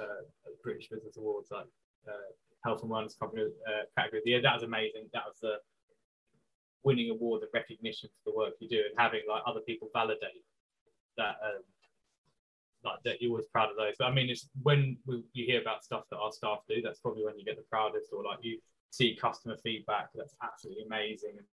uh, 0.00 0.24
British 0.62 0.88
Business 0.88 1.16
Awards, 1.16 1.50
like 1.50 1.68
uh, 2.08 2.28
Health 2.64 2.82
and 2.82 2.90
Wellness 2.90 3.18
Company 3.18 3.44
uh, 3.44 3.84
category 3.96 4.20
of 4.20 4.24
the 4.24 4.30
year. 4.30 4.42
That 4.42 4.54
was 4.54 4.64
amazing. 4.64 5.08
That 5.12 5.24
was 5.26 5.38
the 5.40 5.56
winning 6.84 7.10
award 7.10 7.42
and 7.42 7.50
recognition 7.54 8.10
for 8.12 8.32
the 8.32 8.36
work 8.36 8.54
you 8.60 8.68
do, 8.68 8.76
and 8.76 8.96
having 8.96 9.22
like 9.28 9.42
other 9.46 9.60
people 9.60 9.88
validate 9.92 10.44
that. 11.18 11.36
Um, 11.44 11.62
like 12.84 13.02
that 13.04 13.20
you're 13.20 13.32
always 13.32 13.46
proud 13.46 13.70
of 13.70 13.76
those. 13.76 13.94
But 13.98 14.06
I 14.06 14.14
mean, 14.14 14.30
it's 14.30 14.48
when 14.62 14.96
we, 15.04 15.24
you 15.32 15.44
hear 15.44 15.60
about 15.60 15.82
stuff 15.82 16.04
that 16.10 16.18
our 16.18 16.30
staff 16.30 16.60
do, 16.68 16.80
that's 16.80 17.00
probably 17.00 17.24
when 17.24 17.36
you 17.36 17.44
get 17.44 17.56
the 17.56 17.64
proudest, 17.68 18.12
or 18.12 18.22
like 18.22 18.38
you 18.40 18.58
see 18.90 19.18
customer 19.20 19.56
feedback 19.62 20.10
that's 20.14 20.34
absolutely 20.42 20.84
amazing 20.84 21.32
and 21.36 21.46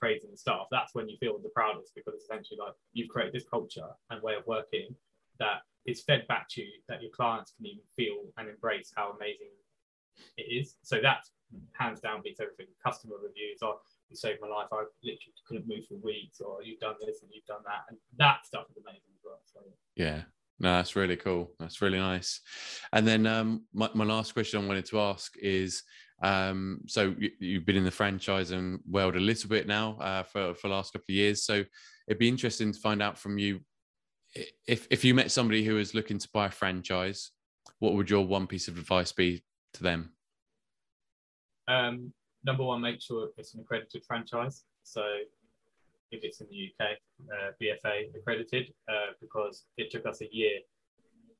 praising 0.00 0.30
the 0.30 0.36
staff, 0.36 0.66
that's 0.70 0.94
when 0.94 1.08
you 1.08 1.16
feel 1.18 1.38
the 1.38 1.48
proudest 1.50 1.94
because 1.94 2.14
essentially 2.14 2.58
like 2.58 2.72
you've 2.92 3.08
created 3.08 3.34
this 3.34 3.48
culture 3.48 3.88
and 4.10 4.22
way 4.22 4.34
of 4.34 4.46
working 4.46 4.94
that 5.38 5.60
is 5.86 6.02
fed 6.02 6.26
back 6.28 6.48
to 6.48 6.62
you 6.62 6.72
that 6.88 7.02
your 7.02 7.10
clients 7.10 7.52
can 7.56 7.66
even 7.66 7.82
feel 7.94 8.24
and 8.38 8.48
embrace 8.48 8.92
how 8.96 9.12
amazing 9.12 9.48
it 10.38 10.42
is. 10.42 10.76
So 10.82 11.00
that's 11.02 11.32
hands 11.72 12.00
down 12.00 12.22
beats 12.22 12.40
everything. 12.40 12.66
Customer 12.84 13.16
reviews, 13.22 13.58
oh, 13.62 13.80
you 14.08 14.16
saved 14.16 14.40
my 14.40 14.48
life, 14.48 14.68
I 14.72 14.84
literally 15.02 15.34
couldn't 15.46 15.68
move 15.68 15.86
for 15.86 15.94
weeks, 15.96 16.40
or 16.40 16.62
you've 16.62 16.80
done 16.80 16.94
this 17.00 17.22
and 17.22 17.30
you've 17.32 17.46
done 17.46 17.62
that. 17.66 17.84
And 17.88 17.98
that 18.18 18.46
stuff 18.46 18.66
is 18.70 18.76
amazing 18.76 19.12
as 19.14 19.22
well. 19.24 19.40
So 19.44 19.60
yeah. 19.96 20.22
No, 20.60 20.76
that's 20.76 20.94
really 20.94 21.16
cool. 21.16 21.50
That's 21.58 21.82
really 21.82 21.98
nice. 21.98 22.40
And 22.92 23.06
then 23.06 23.26
um, 23.26 23.64
my, 23.72 23.90
my 23.92 24.04
last 24.04 24.34
question 24.34 24.62
I 24.62 24.66
wanted 24.66 24.84
to 24.86 25.00
ask 25.00 25.36
is 25.38 25.82
um, 26.22 26.80
so 26.86 27.14
you, 27.18 27.58
have 27.58 27.66
been 27.66 27.76
in 27.76 27.84
the 27.84 27.90
franchising 27.90 28.78
world 28.88 29.16
a 29.16 29.20
little 29.20 29.50
bit 29.50 29.66
now 29.66 29.98
uh, 30.00 30.22
for 30.22 30.54
for 30.54 30.68
the 30.68 30.74
last 30.74 30.92
couple 30.92 31.06
of 31.10 31.14
years. 31.14 31.44
So 31.44 31.64
it'd 32.06 32.18
be 32.18 32.28
interesting 32.28 32.72
to 32.72 32.78
find 32.78 33.02
out 33.02 33.18
from 33.18 33.36
you 33.36 33.60
if 34.66 34.86
if 34.90 35.04
you 35.04 35.14
met 35.14 35.30
somebody 35.30 35.64
who 35.64 35.74
was 35.74 35.94
looking 35.94 36.18
to 36.18 36.28
buy 36.32 36.46
a 36.46 36.50
franchise, 36.50 37.30
what 37.78 37.94
would 37.94 38.10
your 38.10 38.26
one 38.26 38.46
piece 38.46 38.68
of 38.68 38.78
advice 38.78 39.12
be 39.12 39.44
to 39.74 39.82
them? 39.82 40.12
Um, 41.66 42.12
number 42.44 42.62
one, 42.62 42.80
make 42.80 43.00
sure 43.00 43.28
it's 43.36 43.54
an 43.54 43.60
accredited 43.60 44.04
franchise. 44.06 44.64
So 44.82 45.02
if 46.10 46.22
it's 46.22 46.40
in 46.40 46.46
the 46.50 46.70
UK, 46.70 46.90
uh, 47.32 47.50
BFA 47.60 48.14
accredited, 48.16 48.72
uh, 48.88 49.12
because 49.20 49.64
it 49.76 49.90
took 49.90 50.06
us 50.06 50.20
a 50.20 50.28
year 50.32 50.60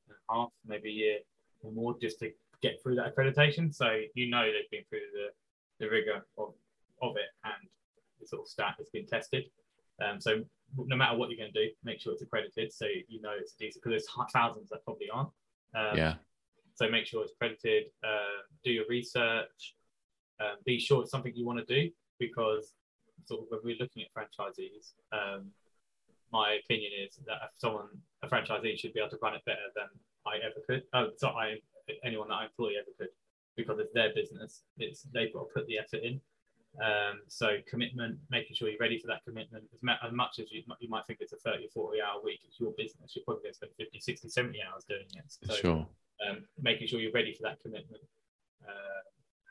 and 0.08 0.16
a 0.28 0.34
half, 0.34 0.50
maybe 0.66 0.88
a 0.88 0.92
year 0.92 1.18
or 1.62 1.72
more, 1.72 1.94
just 2.00 2.18
to 2.20 2.32
get 2.62 2.82
through 2.82 2.96
that 2.96 3.14
accreditation. 3.14 3.74
So 3.74 4.00
you 4.14 4.30
know 4.30 4.44
they've 4.44 4.70
been 4.70 4.84
through 4.88 5.06
the, 5.12 5.84
the 5.84 5.90
rigor 5.90 6.26
of, 6.38 6.54
of 7.02 7.16
it 7.16 7.30
and 7.44 7.68
the 8.20 8.26
sort 8.26 8.42
of 8.42 8.48
stat 8.48 8.74
has 8.78 8.88
been 8.90 9.06
tested. 9.06 9.44
Um, 10.04 10.20
so 10.20 10.42
no 10.76 10.96
matter 10.96 11.16
what 11.16 11.30
you're 11.30 11.38
going 11.38 11.52
to 11.52 11.66
do, 11.66 11.70
make 11.84 12.00
sure 12.00 12.12
it's 12.12 12.22
accredited 12.22 12.72
so 12.72 12.86
you 13.08 13.20
know 13.20 13.30
it's 13.38 13.52
decent 13.52 13.84
because 13.84 14.04
there's 14.04 14.30
thousands 14.32 14.70
that 14.70 14.84
probably 14.84 15.08
aren't. 15.12 15.28
Um, 15.74 15.96
yeah. 15.96 16.14
So 16.74 16.88
make 16.88 17.06
sure 17.06 17.22
it's 17.22 17.32
accredited. 17.32 17.84
Uh, 18.02 18.42
do 18.64 18.72
your 18.72 18.84
research. 18.88 19.74
Um, 20.40 20.56
be 20.64 20.78
sure 20.78 21.02
it's 21.02 21.10
something 21.10 21.32
you 21.34 21.46
want 21.46 21.66
to 21.66 21.74
do 21.74 21.90
because 22.18 22.72
sort 23.26 23.42
of 23.42 23.46
when 23.50 23.60
we're 23.64 23.76
looking 23.80 24.02
at 24.02 24.12
franchisees, 24.12 24.92
um, 25.12 25.50
my 26.32 26.58
opinion 26.64 26.90
is 27.06 27.16
that 27.26 27.38
if 27.44 27.50
someone 27.56 27.86
a 28.22 28.28
franchisee 28.28 28.78
should 28.78 28.92
be 28.92 29.00
able 29.00 29.10
to 29.10 29.18
run 29.22 29.34
it 29.34 29.44
better 29.46 29.70
than 29.76 29.86
I 30.26 30.36
ever 30.38 30.60
could. 30.66 30.82
Oh, 30.92 31.10
so 31.16 31.28
I 31.28 31.58
anyone 32.02 32.28
that 32.28 32.34
I 32.34 32.44
employ 32.46 32.72
ever 32.80 32.90
could, 32.98 33.10
because 33.56 33.78
it's 33.78 33.92
their 33.92 34.12
business. 34.14 34.62
It's 34.78 35.02
they've 35.14 35.32
got 35.32 35.48
to 35.48 35.54
put 35.54 35.66
the 35.66 35.78
effort 35.78 36.02
in. 36.02 36.20
Um, 36.82 37.20
so 37.28 37.58
commitment, 37.68 38.18
making 38.30 38.56
sure 38.56 38.68
you're 38.68 38.80
ready 38.80 38.98
for 38.98 39.06
that 39.06 39.22
commitment. 39.24 39.64
As, 39.72 39.96
as 40.02 40.12
much 40.12 40.40
as 40.40 40.50
you, 40.50 40.62
you 40.80 40.88
might 40.88 41.06
think 41.06 41.20
it's 41.20 41.32
a 41.32 41.36
30 41.36 41.68
40 41.72 42.00
hour 42.02 42.20
week, 42.24 42.40
it's 42.44 42.58
your 42.58 42.72
business. 42.76 43.14
You're 43.14 43.24
probably 43.24 43.44
going 43.44 43.52
to 43.52 43.56
spend 43.56 43.72
50, 43.78 44.00
60, 44.00 44.28
70 44.28 44.58
hours 44.62 44.84
doing 44.88 45.06
it. 45.14 45.24
So, 45.28 45.54
sure. 45.54 45.86
Um, 46.26 46.44
making 46.60 46.88
sure 46.88 47.00
you're 47.00 47.12
ready 47.12 47.32
for 47.32 47.42
that 47.42 47.60
commitment, 47.60 48.02
uh, 48.66 49.02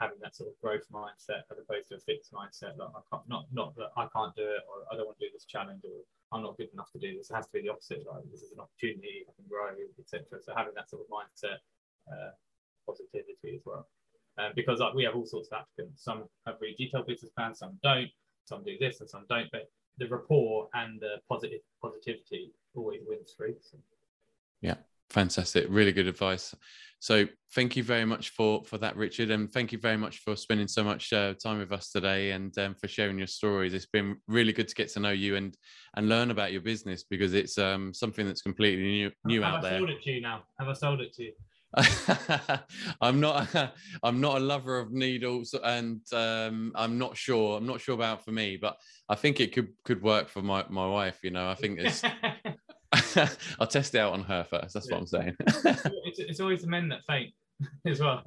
having 0.04 0.20
that 0.20 0.36
sort 0.36 0.52
of 0.52 0.60
growth 0.60 0.84
mindset 0.92 1.48
as 1.48 1.56
opposed 1.56 1.88
to 1.88 1.96
a 1.96 2.04
fixed 2.04 2.36
mindset. 2.36 2.76
Like 2.76 2.92
I 2.92 3.02
can't, 3.08 3.24
not 3.32 3.48
not 3.56 3.76
that 3.80 3.96
I 3.96 4.12
can't 4.12 4.36
do 4.36 4.44
it 4.44 4.68
or 4.68 4.84
I 4.92 5.00
don't 5.00 5.08
want 5.08 5.18
to 5.20 5.26
do 5.26 5.32
this 5.32 5.48
challenge 5.48 5.88
or 5.88 6.04
I'm 6.36 6.44
not 6.44 6.58
good 6.58 6.74
enough 6.74 6.92
to 6.92 7.00
do 7.00 7.16
this. 7.16 7.32
It 7.32 7.36
has 7.40 7.48
to 7.48 7.54
be 7.56 7.64
the 7.64 7.72
opposite. 7.72 8.04
Like 8.04 8.28
this 8.28 8.44
is 8.44 8.52
an 8.52 8.60
opportunity, 8.60 9.24
I 9.24 9.32
can 9.32 9.48
grow, 9.48 9.72
etc. 9.96 10.44
So 10.44 10.52
having 10.52 10.76
that 10.76 10.90
sort 10.92 11.08
of 11.08 11.08
mindset 11.08 11.64
uh, 12.12 12.36
positivity 12.86 13.56
as 13.56 13.64
well. 13.64 13.88
Um, 14.38 14.52
because 14.56 14.80
like 14.80 14.94
we 14.94 15.06
have 15.06 15.16
all 15.16 15.26
sorts 15.26 15.48
of 15.52 15.64
applicants. 15.64 16.04
Some 16.04 16.26
have 16.46 16.60
really 16.60 16.76
detailed 16.76 17.08
business 17.08 17.32
plans, 17.32 17.60
some 17.60 17.80
don't. 17.84 18.12
Some 18.46 18.64
do 18.64 18.76
this 18.78 19.00
and 19.00 19.10
some 19.10 19.24
don't. 19.30 19.48
But 19.52 19.72
the 20.00 20.08
rapport 20.10 20.68
and 20.74 21.00
the 21.00 21.22
positive 21.30 21.62
positivity 21.82 22.52
always 22.76 23.02
wins 23.08 23.34
through. 23.38 23.56
So. 23.62 23.78
Yeah, 24.62 24.76
fantastic. 25.14 25.68
Really 25.70 25.92
good 25.92 26.08
advice. 26.08 26.54
So 27.00 27.28
thank 27.54 27.76
you 27.76 27.84
very 27.84 28.06
much 28.06 28.30
for 28.30 28.64
for 28.64 28.78
that, 28.78 28.96
Richard, 28.96 29.30
and 29.30 29.52
thank 29.52 29.74
you 29.74 29.78
very 29.78 29.98
much 29.98 30.20
for 30.20 30.38
spending 30.38 30.70
so 30.70 30.86
much 30.86 31.12
uh, 31.12 31.34
time 31.34 31.60
with 31.60 31.74
us 31.74 31.92
today 31.92 32.32
and 32.32 32.58
um, 32.58 32.76
for 32.76 32.88
sharing 32.88 33.18
your 33.18 33.28
stories. 33.28 33.74
It's 33.74 33.86
been 33.86 34.16
really 34.28 34.54
good 34.54 34.70
to 34.70 34.76
get 34.76 34.88
to 34.94 35.02
know 35.02 35.12
you 35.12 35.36
and 35.36 35.54
and 35.98 36.08
learn 36.08 36.32
about 36.32 36.54
your 36.54 36.62
business 36.62 37.04
because 37.04 37.34
it's 37.34 37.58
um, 37.58 37.94
something 37.94 38.26
that's 38.26 38.42
completely 38.42 38.86
new 38.86 39.12
new 39.26 39.42
have 39.42 39.56
out 39.56 39.60
I 39.60 39.62
there. 39.62 39.72
Have 39.72 39.82
I 39.82 39.86
sold 39.88 39.90
it 39.90 40.04
to 40.04 40.12
you 40.12 40.22
now? 40.22 40.44
Have 40.60 40.70
I 40.70 40.74
sold 40.74 41.02
it 41.02 41.14
to 41.16 41.24
you? 41.24 41.34
I'm 43.02 43.20
not. 43.20 43.48
I'm 44.04 44.22
not 44.22 44.38
a 44.38 44.40
lover 44.40 44.80
of 44.80 44.94
needles, 44.94 45.54
and 45.62 46.02
um, 46.14 46.72
I'm 46.76 46.98
not 46.98 47.18
sure. 47.18 47.58
I'm 47.58 47.68
not 47.68 47.82
sure 47.82 47.96
about 47.96 48.24
for 48.24 48.32
me, 48.32 48.58
but 48.58 48.78
I 49.10 49.16
think 49.16 49.40
it 49.40 49.54
could 49.54 49.70
could 49.84 50.02
work 50.02 50.30
for 50.30 50.42
my 50.42 50.64
my 50.70 50.88
wife. 50.88 51.20
You 51.24 51.32
know, 51.32 51.50
I 51.50 51.56
think 51.56 51.80
it's. 51.80 52.02
I'll 53.60 53.68
test 53.68 53.96
it 53.96 54.00
out 54.00 54.14
on 54.14 54.24
her 54.24 54.44
first. 54.44 54.74
That's 54.74 54.90
yeah. 54.90 54.96
what 54.96 55.02
I'm 55.02 55.08
saying. 55.08 55.36
it's, 55.40 56.20
it's 56.20 56.40
always 56.40 56.62
the 56.62 56.68
men 56.68 56.90
that 56.90 57.02
faint 57.08 57.34
as 57.86 58.00
well. 58.00 58.24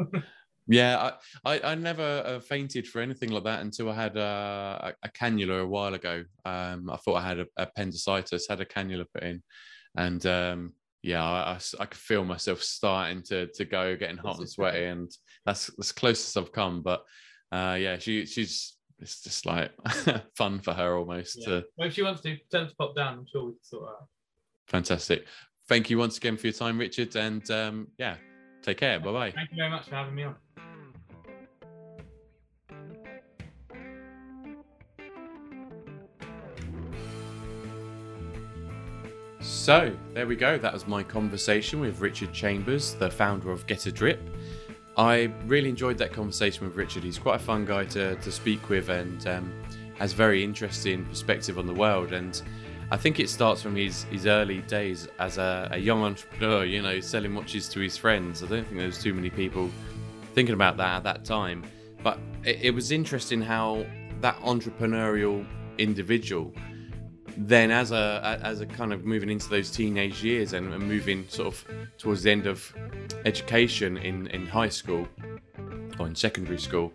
Yeah, 0.68 1.12
I, 1.44 1.54
I, 1.54 1.72
I 1.72 1.74
never 1.76 2.22
uh, 2.26 2.40
fainted 2.40 2.88
for 2.88 3.00
anything 3.00 3.30
like 3.30 3.44
that 3.44 3.60
until 3.60 3.88
I 3.90 3.94
had 3.94 4.16
uh, 4.16 4.92
a, 5.02 5.08
cannula 5.08 5.62
a 5.62 5.66
while 5.66 5.94
ago. 5.94 6.24
Um, 6.44 6.90
I 6.90 6.96
thought 6.96 7.16
I 7.16 7.26
had 7.26 7.38
a, 7.38 7.46
appendicitis, 7.56 8.48
had 8.48 8.60
a 8.60 8.64
cannula 8.64 9.06
put 9.14 9.22
in, 9.22 9.42
and 9.96 10.26
um, 10.26 10.72
yeah, 11.02 11.24
I, 11.24 11.52
I, 11.52 11.58
I, 11.78 11.86
could 11.86 12.00
feel 12.00 12.24
myself 12.24 12.62
starting 12.64 13.22
to 13.24 13.46
to 13.46 13.64
go, 13.64 13.94
getting 13.96 14.16
hot 14.16 14.38
and 14.38 14.50
sweaty, 14.50 14.84
and 14.86 15.08
that's 15.44 15.70
as 15.78 15.92
close 15.92 16.28
as 16.28 16.36
I've 16.36 16.52
come. 16.52 16.82
But 16.82 17.04
uh, 17.52 17.76
yeah, 17.78 17.98
she 17.98 18.26
she's 18.26 18.76
it's 18.98 19.22
just 19.22 19.46
like 19.46 19.70
fun 20.36 20.58
for 20.60 20.72
her 20.72 20.96
almost. 20.96 21.38
Yeah. 21.40 21.46
To... 21.46 21.64
Well, 21.76 21.88
if 21.88 21.94
she 21.94 22.02
wants 22.02 22.22
to, 22.22 22.36
tell 22.50 22.62
her 22.62 22.68
to 22.68 22.76
pop 22.76 22.96
down. 22.96 23.18
I'm 23.18 23.26
sure 23.30 23.44
we 23.44 23.52
can 23.52 23.62
sort 23.62 23.88
out. 23.88 24.08
Fantastic. 24.66 25.26
Thank 25.68 25.90
you 25.90 25.98
once 25.98 26.16
again 26.16 26.36
for 26.36 26.46
your 26.46 26.54
time, 26.54 26.78
Richard, 26.78 27.14
and 27.16 27.48
um, 27.50 27.88
yeah, 27.98 28.16
take 28.62 28.78
care. 28.78 29.00
Bye 29.00 29.12
bye. 29.12 29.30
Thank 29.32 29.50
you 29.50 29.56
very 29.56 29.70
much 29.70 29.88
for 29.88 29.94
having 29.94 30.14
me 30.14 30.24
on. 30.24 30.36
So, 39.40 39.96
there 40.12 40.26
we 40.26 40.34
go. 40.34 40.58
That 40.58 40.72
was 40.72 40.86
my 40.86 41.02
conversation 41.02 41.80
with 41.80 42.00
Richard 42.00 42.32
Chambers, 42.32 42.94
the 42.94 43.10
founder 43.10 43.50
of 43.50 43.66
Get 43.66 43.86
a 43.86 43.92
Drip. 43.92 44.20
I 44.96 45.32
really 45.46 45.68
enjoyed 45.68 45.98
that 45.98 46.12
conversation 46.12 46.66
with 46.66 46.76
Richard. 46.76 47.04
He's 47.04 47.18
quite 47.18 47.36
a 47.36 47.44
fun 47.44 47.64
guy 47.64 47.84
to, 47.86 48.16
to 48.16 48.32
speak 48.32 48.68
with 48.68 48.88
and 48.88 49.26
um, 49.26 49.52
has 49.98 50.12
very 50.12 50.42
interesting 50.42 51.04
perspective 51.04 51.58
on 51.58 51.66
the 51.66 51.74
world. 51.74 52.12
And 52.12 52.40
I 52.90 52.96
think 52.96 53.18
it 53.18 53.28
starts 53.28 53.62
from 53.62 53.74
his, 53.74 54.04
his 54.04 54.26
early 54.26 54.58
days 54.62 55.08
as 55.18 55.38
a, 55.38 55.68
a 55.72 55.78
young 55.78 56.02
entrepreneur, 56.02 56.64
you 56.64 56.82
know, 56.82 57.00
selling 57.00 57.34
watches 57.34 57.68
to 57.70 57.80
his 57.80 57.96
friends. 57.96 58.44
I 58.44 58.46
don't 58.46 58.64
think 58.64 58.76
there 58.76 58.86
was 58.86 59.02
too 59.02 59.12
many 59.12 59.28
people 59.28 59.70
thinking 60.34 60.54
about 60.54 60.76
that 60.76 60.98
at 60.98 61.02
that 61.04 61.24
time. 61.24 61.64
But 62.02 62.18
it, 62.44 62.58
it 62.62 62.70
was 62.70 62.92
interesting 62.92 63.40
how 63.40 63.84
that 64.20 64.36
entrepreneurial 64.40 65.44
individual 65.78 66.54
then 67.36 67.70
as 67.70 67.92
a 67.92 68.40
as 68.42 68.62
a 68.62 68.66
kind 68.66 68.94
of 68.94 69.04
moving 69.04 69.28
into 69.28 69.48
those 69.50 69.70
teenage 69.70 70.24
years 70.24 70.54
and, 70.54 70.72
and 70.72 70.82
moving 70.88 71.26
sort 71.28 71.48
of 71.48 71.64
towards 71.98 72.22
the 72.22 72.30
end 72.30 72.46
of 72.46 72.74
education 73.26 73.98
in 73.98 74.26
in 74.28 74.46
high 74.46 74.70
school 74.70 75.06
or 75.98 76.06
in 76.06 76.14
secondary 76.14 76.58
school 76.58 76.92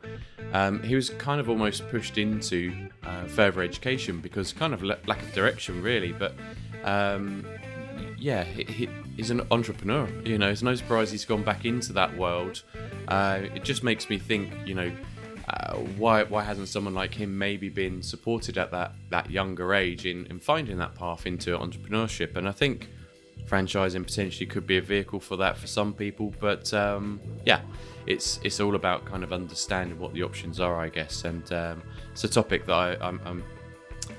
um, 0.54 0.82
he 0.84 0.96
was 0.96 1.10
kind 1.12 1.40
of 1.40 1.50
almost 1.50 1.88
pushed 1.90 2.18
into 2.18 2.90
uh, 3.04 3.26
further 3.26 3.62
education 3.62 4.20
because 4.20 4.52
kind 4.54 4.74
of 4.74 4.84
lack 4.84 5.22
of 5.22 5.34
direction 5.34 5.82
really 5.82 6.12
but 6.12 6.34
um, 6.84 7.46
yeah 8.18 8.44
he, 8.44 8.90
he's 9.16 9.30
an 9.30 9.42
entrepreneur 9.52 10.08
you 10.26 10.38
know 10.38 10.50
it's 10.50 10.64
no 10.64 10.76
surprise 10.76 11.12
he's 11.12 11.26
gone 11.26 11.44
back 11.44 11.66
into 11.66 11.94
that 11.94 12.16
world 12.18 12.64
uh, 13.08 13.40
it 13.56 13.64
just 13.64 13.84
makes 13.84 14.10
me 14.10 14.18
think 14.18 14.52
you 14.66 14.76
know 14.76 14.92
uh, 15.52 15.76
why 15.98 16.24
why 16.24 16.44
hasn't 16.44 16.68
someone 16.68 16.94
like 16.94 17.14
him 17.14 17.38
maybe 17.38 17.68
been 17.68 18.02
supported 18.02 18.58
at 18.58 18.72
that 18.72 18.94
that 19.10 19.30
younger 19.30 19.74
age 19.74 20.06
in, 20.06 20.26
in 20.28 20.40
finding 20.40 20.78
that 20.78 20.96
path 20.96 21.26
into 21.26 21.58
entrepreneurship? 21.58 22.38
And 22.38 22.48
I 22.48 22.52
think 22.52 22.90
franchising 23.46 24.06
potentially 24.06 24.46
could 24.46 24.66
be 24.66 24.78
a 24.78 24.82
vehicle 24.82 25.20
for 25.20 25.36
that 25.38 25.58
for 25.58 25.68
some 25.68 25.94
people. 25.94 26.34
But 26.40 26.74
um, 26.74 27.20
yeah, 27.46 27.62
it's 28.08 28.40
it's 28.44 28.60
all 28.60 28.76
about 28.76 29.06
kind 29.06 29.24
of 29.24 29.34
understanding 29.34 30.00
what 30.00 30.14
the 30.14 30.24
options 30.24 30.60
are, 30.60 30.80
I 30.80 30.90
guess. 30.90 31.26
And 31.26 31.52
um, 31.54 31.84
it's 32.12 32.24
a 32.24 32.30
topic 32.30 32.66
that 32.66 32.74
I 32.74 32.98
I'm, 33.02 33.20
I'm, 33.26 33.44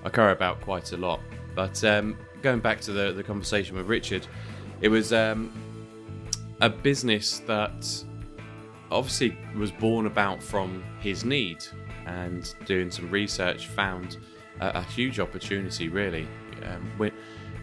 i 0.04 0.08
care 0.08 0.30
about 0.30 0.60
quite 0.60 0.92
a 0.92 0.96
lot. 0.96 1.20
But 1.54 1.82
um, 1.84 2.16
going 2.42 2.60
back 2.60 2.80
to 2.82 2.92
the 2.92 3.12
the 3.12 3.22
conversation 3.22 3.76
with 3.76 3.86
Richard, 3.86 4.26
it 4.80 4.88
was 4.88 5.12
um, 5.12 5.52
a 6.60 6.68
business 6.68 7.40
that 7.40 8.04
obviously 8.90 9.36
was 9.56 9.72
born 9.72 10.06
about 10.06 10.42
from 10.42 10.84
his 11.00 11.24
need 11.24 11.64
and 12.06 12.54
doing 12.66 12.90
some 12.90 13.10
research 13.10 13.66
found 13.68 14.18
a, 14.60 14.78
a 14.78 14.82
huge 14.82 15.18
opportunity 15.18 15.88
really 15.88 16.28
um, 16.66 16.90
when, 16.98 17.12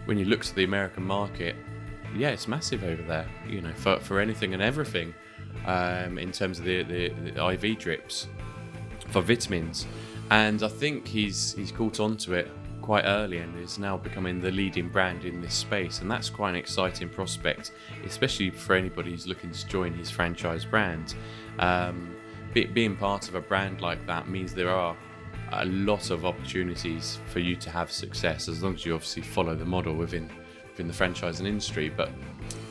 when 0.05 0.17
you 0.17 0.25
look 0.25 0.41
to 0.41 0.55
the 0.55 0.63
american 0.63 1.03
market 1.03 1.55
yeah 2.15 2.29
it's 2.29 2.47
massive 2.47 2.83
over 2.83 3.03
there 3.03 3.27
you 3.47 3.61
know 3.61 3.73
for, 3.75 3.99
for 3.99 4.19
anything 4.19 4.53
and 4.53 4.63
everything 4.63 5.13
um, 5.69 6.17
in 6.17 6.31
terms 6.31 6.59
of 6.59 6.65
the, 6.65 6.83
the, 6.83 7.09
the 7.09 7.47
iv 7.49 7.77
drips 7.77 8.27
for 9.09 9.21
vitamins 9.21 9.85
and 10.31 10.63
i 10.63 10.67
think 10.67 11.07
he's 11.07 11.53
he's 11.53 11.71
caught 11.71 11.99
on 11.99 12.17
to 12.17 12.33
it 12.33 12.49
quite 12.89 13.05
early 13.05 13.37
and 13.37 13.55
is 13.59 13.77
now 13.77 13.95
becoming 13.95 14.41
the 14.41 14.49
leading 14.49 14.89
brand 14.89 15.23
in 15.23 15.41
this 15.41 15.53
space. 15.53 16.01
And 16.01 16.09
that's 16.09 16.27
quite 16.27 16.49
an 16.49 16.55
exciting 16.55 17.07
prospect, 17.07 17.71
especially 18.03 18.49
for 18.49 18.75
anybody 18.75 19.11
who's 19.11 19.27
looking 19.27 19.51
to 19.51 19.67
join 19.67 19.93
his 19.93 20.09
franchise 20.09 20.65
brand. 20.65 21.13
Um, 21.59 22.15
be, 22.51 22.65
being 22.65 22.95
part 22.95 23.29
of 23.29 23.35
a 23.35 23.41
brand 23.41 23.81
like 23.81 24.03
that 24.07 24.27
means 24.27 24.55
there 24.55 24.71
are 24.71 24.97
a 25.51 25.65
lot 25.65 26.09
of 26.09 26.25
opportunities 26.25 27.19
for 27.27 27.37
you 27.37 27.55
to 27.57 27.69
have 27.69 27.91
success 27.91 28.47
as 28.47 28.63
long 28.63 28.73
as 28.73 28.83
you 28.87 28.95
obviously 28.95 29.21
follow 29.21 29.53
the 29.53 29.65
model 29.65 29.93
within 29.93 30.27
within 30.71 30.87
the 30.87 30.93
franchising 30.93 31.45
industry. 31.45 31.89
But 31.89 32.09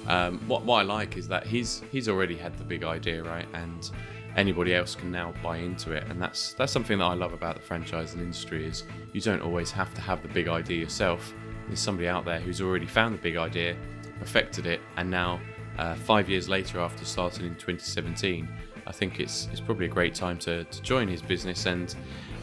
um, 0.09 0.39
what, 0.49 0.65
what 0.65 0.79
I 0.79 0.83
like 0.83 1.17
is 1.17 1.29
that 1.29 1.47
he's 1.47 1.83
he's 1.93 2.09
already 2.09 2.37
had 2.37 2.57
the 2.59 2.65
big 2.65 2.83
idea 2.83 3.23
right? 3.23 3.47
And 3.55 3.91
anybody 4.37 4.75
else 4.75 4.95
can 4.95 5.11
now 5.11 5.33
buy 5.43 5.59
into 5.59 5.93
it. 5.93 6.05
And 6.09 6.21
that's 6.21 6.55
that's 6.55 6.73
something 6.73 6.99
that 6.99 7.05
I 7.05 7.15
love 7.15 7.33
about 7.33 7.55
the 7.55 7.63
franchising 7.63 8.19
industry 8.19 8.67
is 8.67 8.85
you 9.13 9.21
don't 9.21 9.43
always 9.43 9.71
have 9.71 9.95
to 9.95 10.01
have 10.01 10.23
the 10.23 10.29
big 10.29 10.49
idea 10.49 10.79
yourself. 10.79 11.33
There's 11.67 11.81
somebody 11.81 12.09
out 12.09 12.25
there 12.25 12.41
who's 12.41 12.61
already 12.61 12.87
found 12.87 13.15
the 13.15 13.23
big 13.23 13.37
idea 13.37 13.77
perfected 14.19 14.67
it 14.67 14.81
and 14.97 15.09
now 15.09 15.39
uh, 15.79 15.95
five 15.95 16.29
years 16.29 16.49
later 16.49 16.81
after 16.81 17.05
starting 17.05 17.47
in 17.47 17.55
2017 17.55 18.49
I 18.89 18.93
think 18.93 19.21
it's 19.21 19.49
it's 19.53 19.61
probably 19.61 19.85
a 19.85 19.91
great 19.91 20.15
time 20.15 20.39
to, 20.39 20.65
to 20.65 20.83
join 20.83 21.07
his 21.09 21.21
business. 21.21 21.67
And 21.67 21.95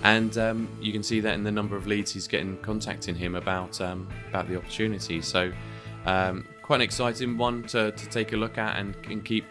and 0.03 0.38
um, 0.38 0.70
you 0.80 0.93
can 0.93 1.01
see 1.01 1.20
that 1.20 1.34
in 1.34 1.43
the 1.43 1.51
number 1.51 1.76
of 1.76 1.88
leads 1.88 2.13
he's 2.13 2.28
getting 2.28 2.57
contacting 2.57 3.16
him 3.16 3.36
about 3.36 3.82
um, 3.82 4.07
about 4.30 4.47
the 4.47 4.55
opportunity. 4.55 5.22
So 5.22 5.51
um, 6.05 6.45
quite 6.66 6.78
an 6.78 6.82
exciting 6.82 7.38
one 7.38 7.61
to, 7.61 7.91
to 7.91 8.09
take 8.09 8.34
a 8.34 8.36
look 8.36 8.57
at 8.57 8.80
and, 8.80 8.95
and 9.07 9.24
keep 9.24 9.45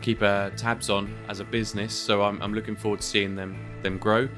keep 0.00 0.22
uh, 0.22 0.50
tabs 0.50 0.88
on 0.88 1.12
as 1.28 1.40
a 1.40 1.44
business. 1.44 1.92
So 1.92 2.22
I'm, 2.22 2.40
I'm 2.40 2.54
looking 2.54 2.76
forward 2.76 3.00
to 3.00 3.06
seeing 3.06 3.34
them 3.34 3.56
them 3.82 3.98
grow. 3.98 4.28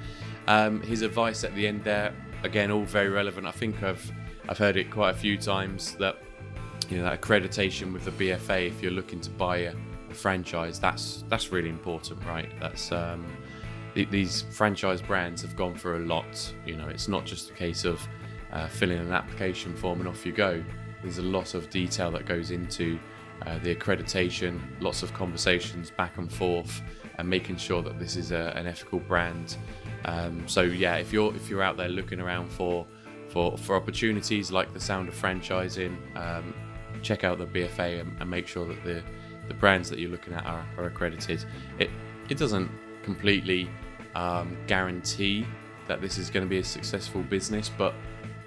Um, 0.46 0.80
his 0.80 1.02
advice 1.02 1.44
at 1.44 1.54
the 1.54 1.66
end 1.66 1.84
there, 1.84 2.14
again, 2.42 2.70
all 2.70 2.84
very 2.84 3.10
relevant. 3.10 3.46
I 3.46 3.50
think 3.50 3.82
I've 3.82 4.10
I've 4.48 4.56
heard 4.56 4.78
it 4.78 4.90
quite 4.90 5.10
a 5.10 5.18
few 5.18 5.36
times 5.36 5.94
that 5.96 6.16
you 6.88 6.96
know 6.96 7.04
that 7.04 7.20
accreditation 7.20 7.92
with 7.92 8.06
the 8.06 8.12
BFA, 8.12 8.66
if 8.66 8.80
you're 8.80 8.92
looking 8.92 9.20
to 9.20 9.28
buy 9.28 9.58
a, 9.58 9.74
a 10.08 10.14
franchise, 10.14 10.80
that's 10.80 11.22
that's 11.28 11.52
really 11.52 11.68
important, 11.68 12.24
right? 12.24 12.50
That's 12.60 12.92
um, 12.92 13.26
th- 13.94 14.08
these 14.08 14.46
franchise 14.52 15.02
brands 15.02 15.42
have 15.42 15.54
gone 15.54 15.74
through 15.74 15.98
a 15.98 16.06
lot. 16.06 16.54
You 16.64 16.76
know, 16.76 16.88
it's 16.88 17.08
not 17.08 17.26
just 17.26 17.50
a 17.50 17.52
case 17.52 17.84
of 17.84 18.00
uh, 18.52 18.68
filling 18.68 19.00
an 19.00 19.12
application 19.12 19.76
form 19.76 20.00
and 20.00 20.08
off 20.08 20.24
you 20.24 20.32
go. 20.32 20.64
There's 21.02 21.18
a 21.18 21.22
lot 21.22 21.54
of 21.54 21.70
detail 21.70 22.10
that 22.12 22.26
goes 22.26 22.50
into 22.50 22.98
uh, 23.44 23.58
the 23.58 23.74
accreditation, 23.74 24.60
lots 24.80 25.02
of 25.02 25.12
conversations 25.12 25.90
back 25.90 26.16
and 26.18 26.32
forth, 26.32 26.80
and 27.18 27.28
making 27.28 27.56
sure 27.56 27.82
that 27.82 27.98
this 27.98 28.16
is 28.16 28.32
a, 28.32 28.52
an 28.56 28.66
ethical 28.66 28.98
brand. 28.98 29.56
Um, 30.04 30.46
so 30.48 30.62
yeah, 30.62 30.96
if 30.96 31.12
you're 31.12 31.34
if 31.34 31.50
you're 31.50 31.62
out 31.62 31.76
there 31.76 31.88
looking 31.88 32.20
around 32.20 32.48
for 32.48 32.86
for 33.28 33.56
for 33.58 33.76
opportunities 33.76 34.50
like 34.50 34.72
the 34.72 34.80
sound 34.80 35.08
of 35.08 35.14
franchising, 35.14 35.96
um, 36.16 36.54
check 37.02 37.24
out 37.24 37.38
the 37.38 37.46
BFA 37.46 38.00
and, 38.00 38.16
and, 38.20 38.30
make 38.30 38.46
sure 38.46 38.66
that 38.66 38.82
the 38.84 39.02
the 39.48 39.54
brands 39.54 39.90
that 39.90 39.98
you're 39.98 40.10
looking 40.10 40.32
at 40.32 40.44
are, 40.46 40.66
are 40.78 40.86
accredited. 40.86 41.44
It 41.78 41.90
it 42.28 42.38
doesn't 42.38 42.70
completely 43.02 43.68
um, 44.14 44.56
guarantee 44.66 45.46
that 45.86 46.00
this 46.00 46.18
is 46.18 46.30
going 46.30 46.44
to 46.44 46.50
be 46.50 46.58
a 46.58 46.64
successful 46.64 47.22
business, 47.22 47.70
but 47.76 47.94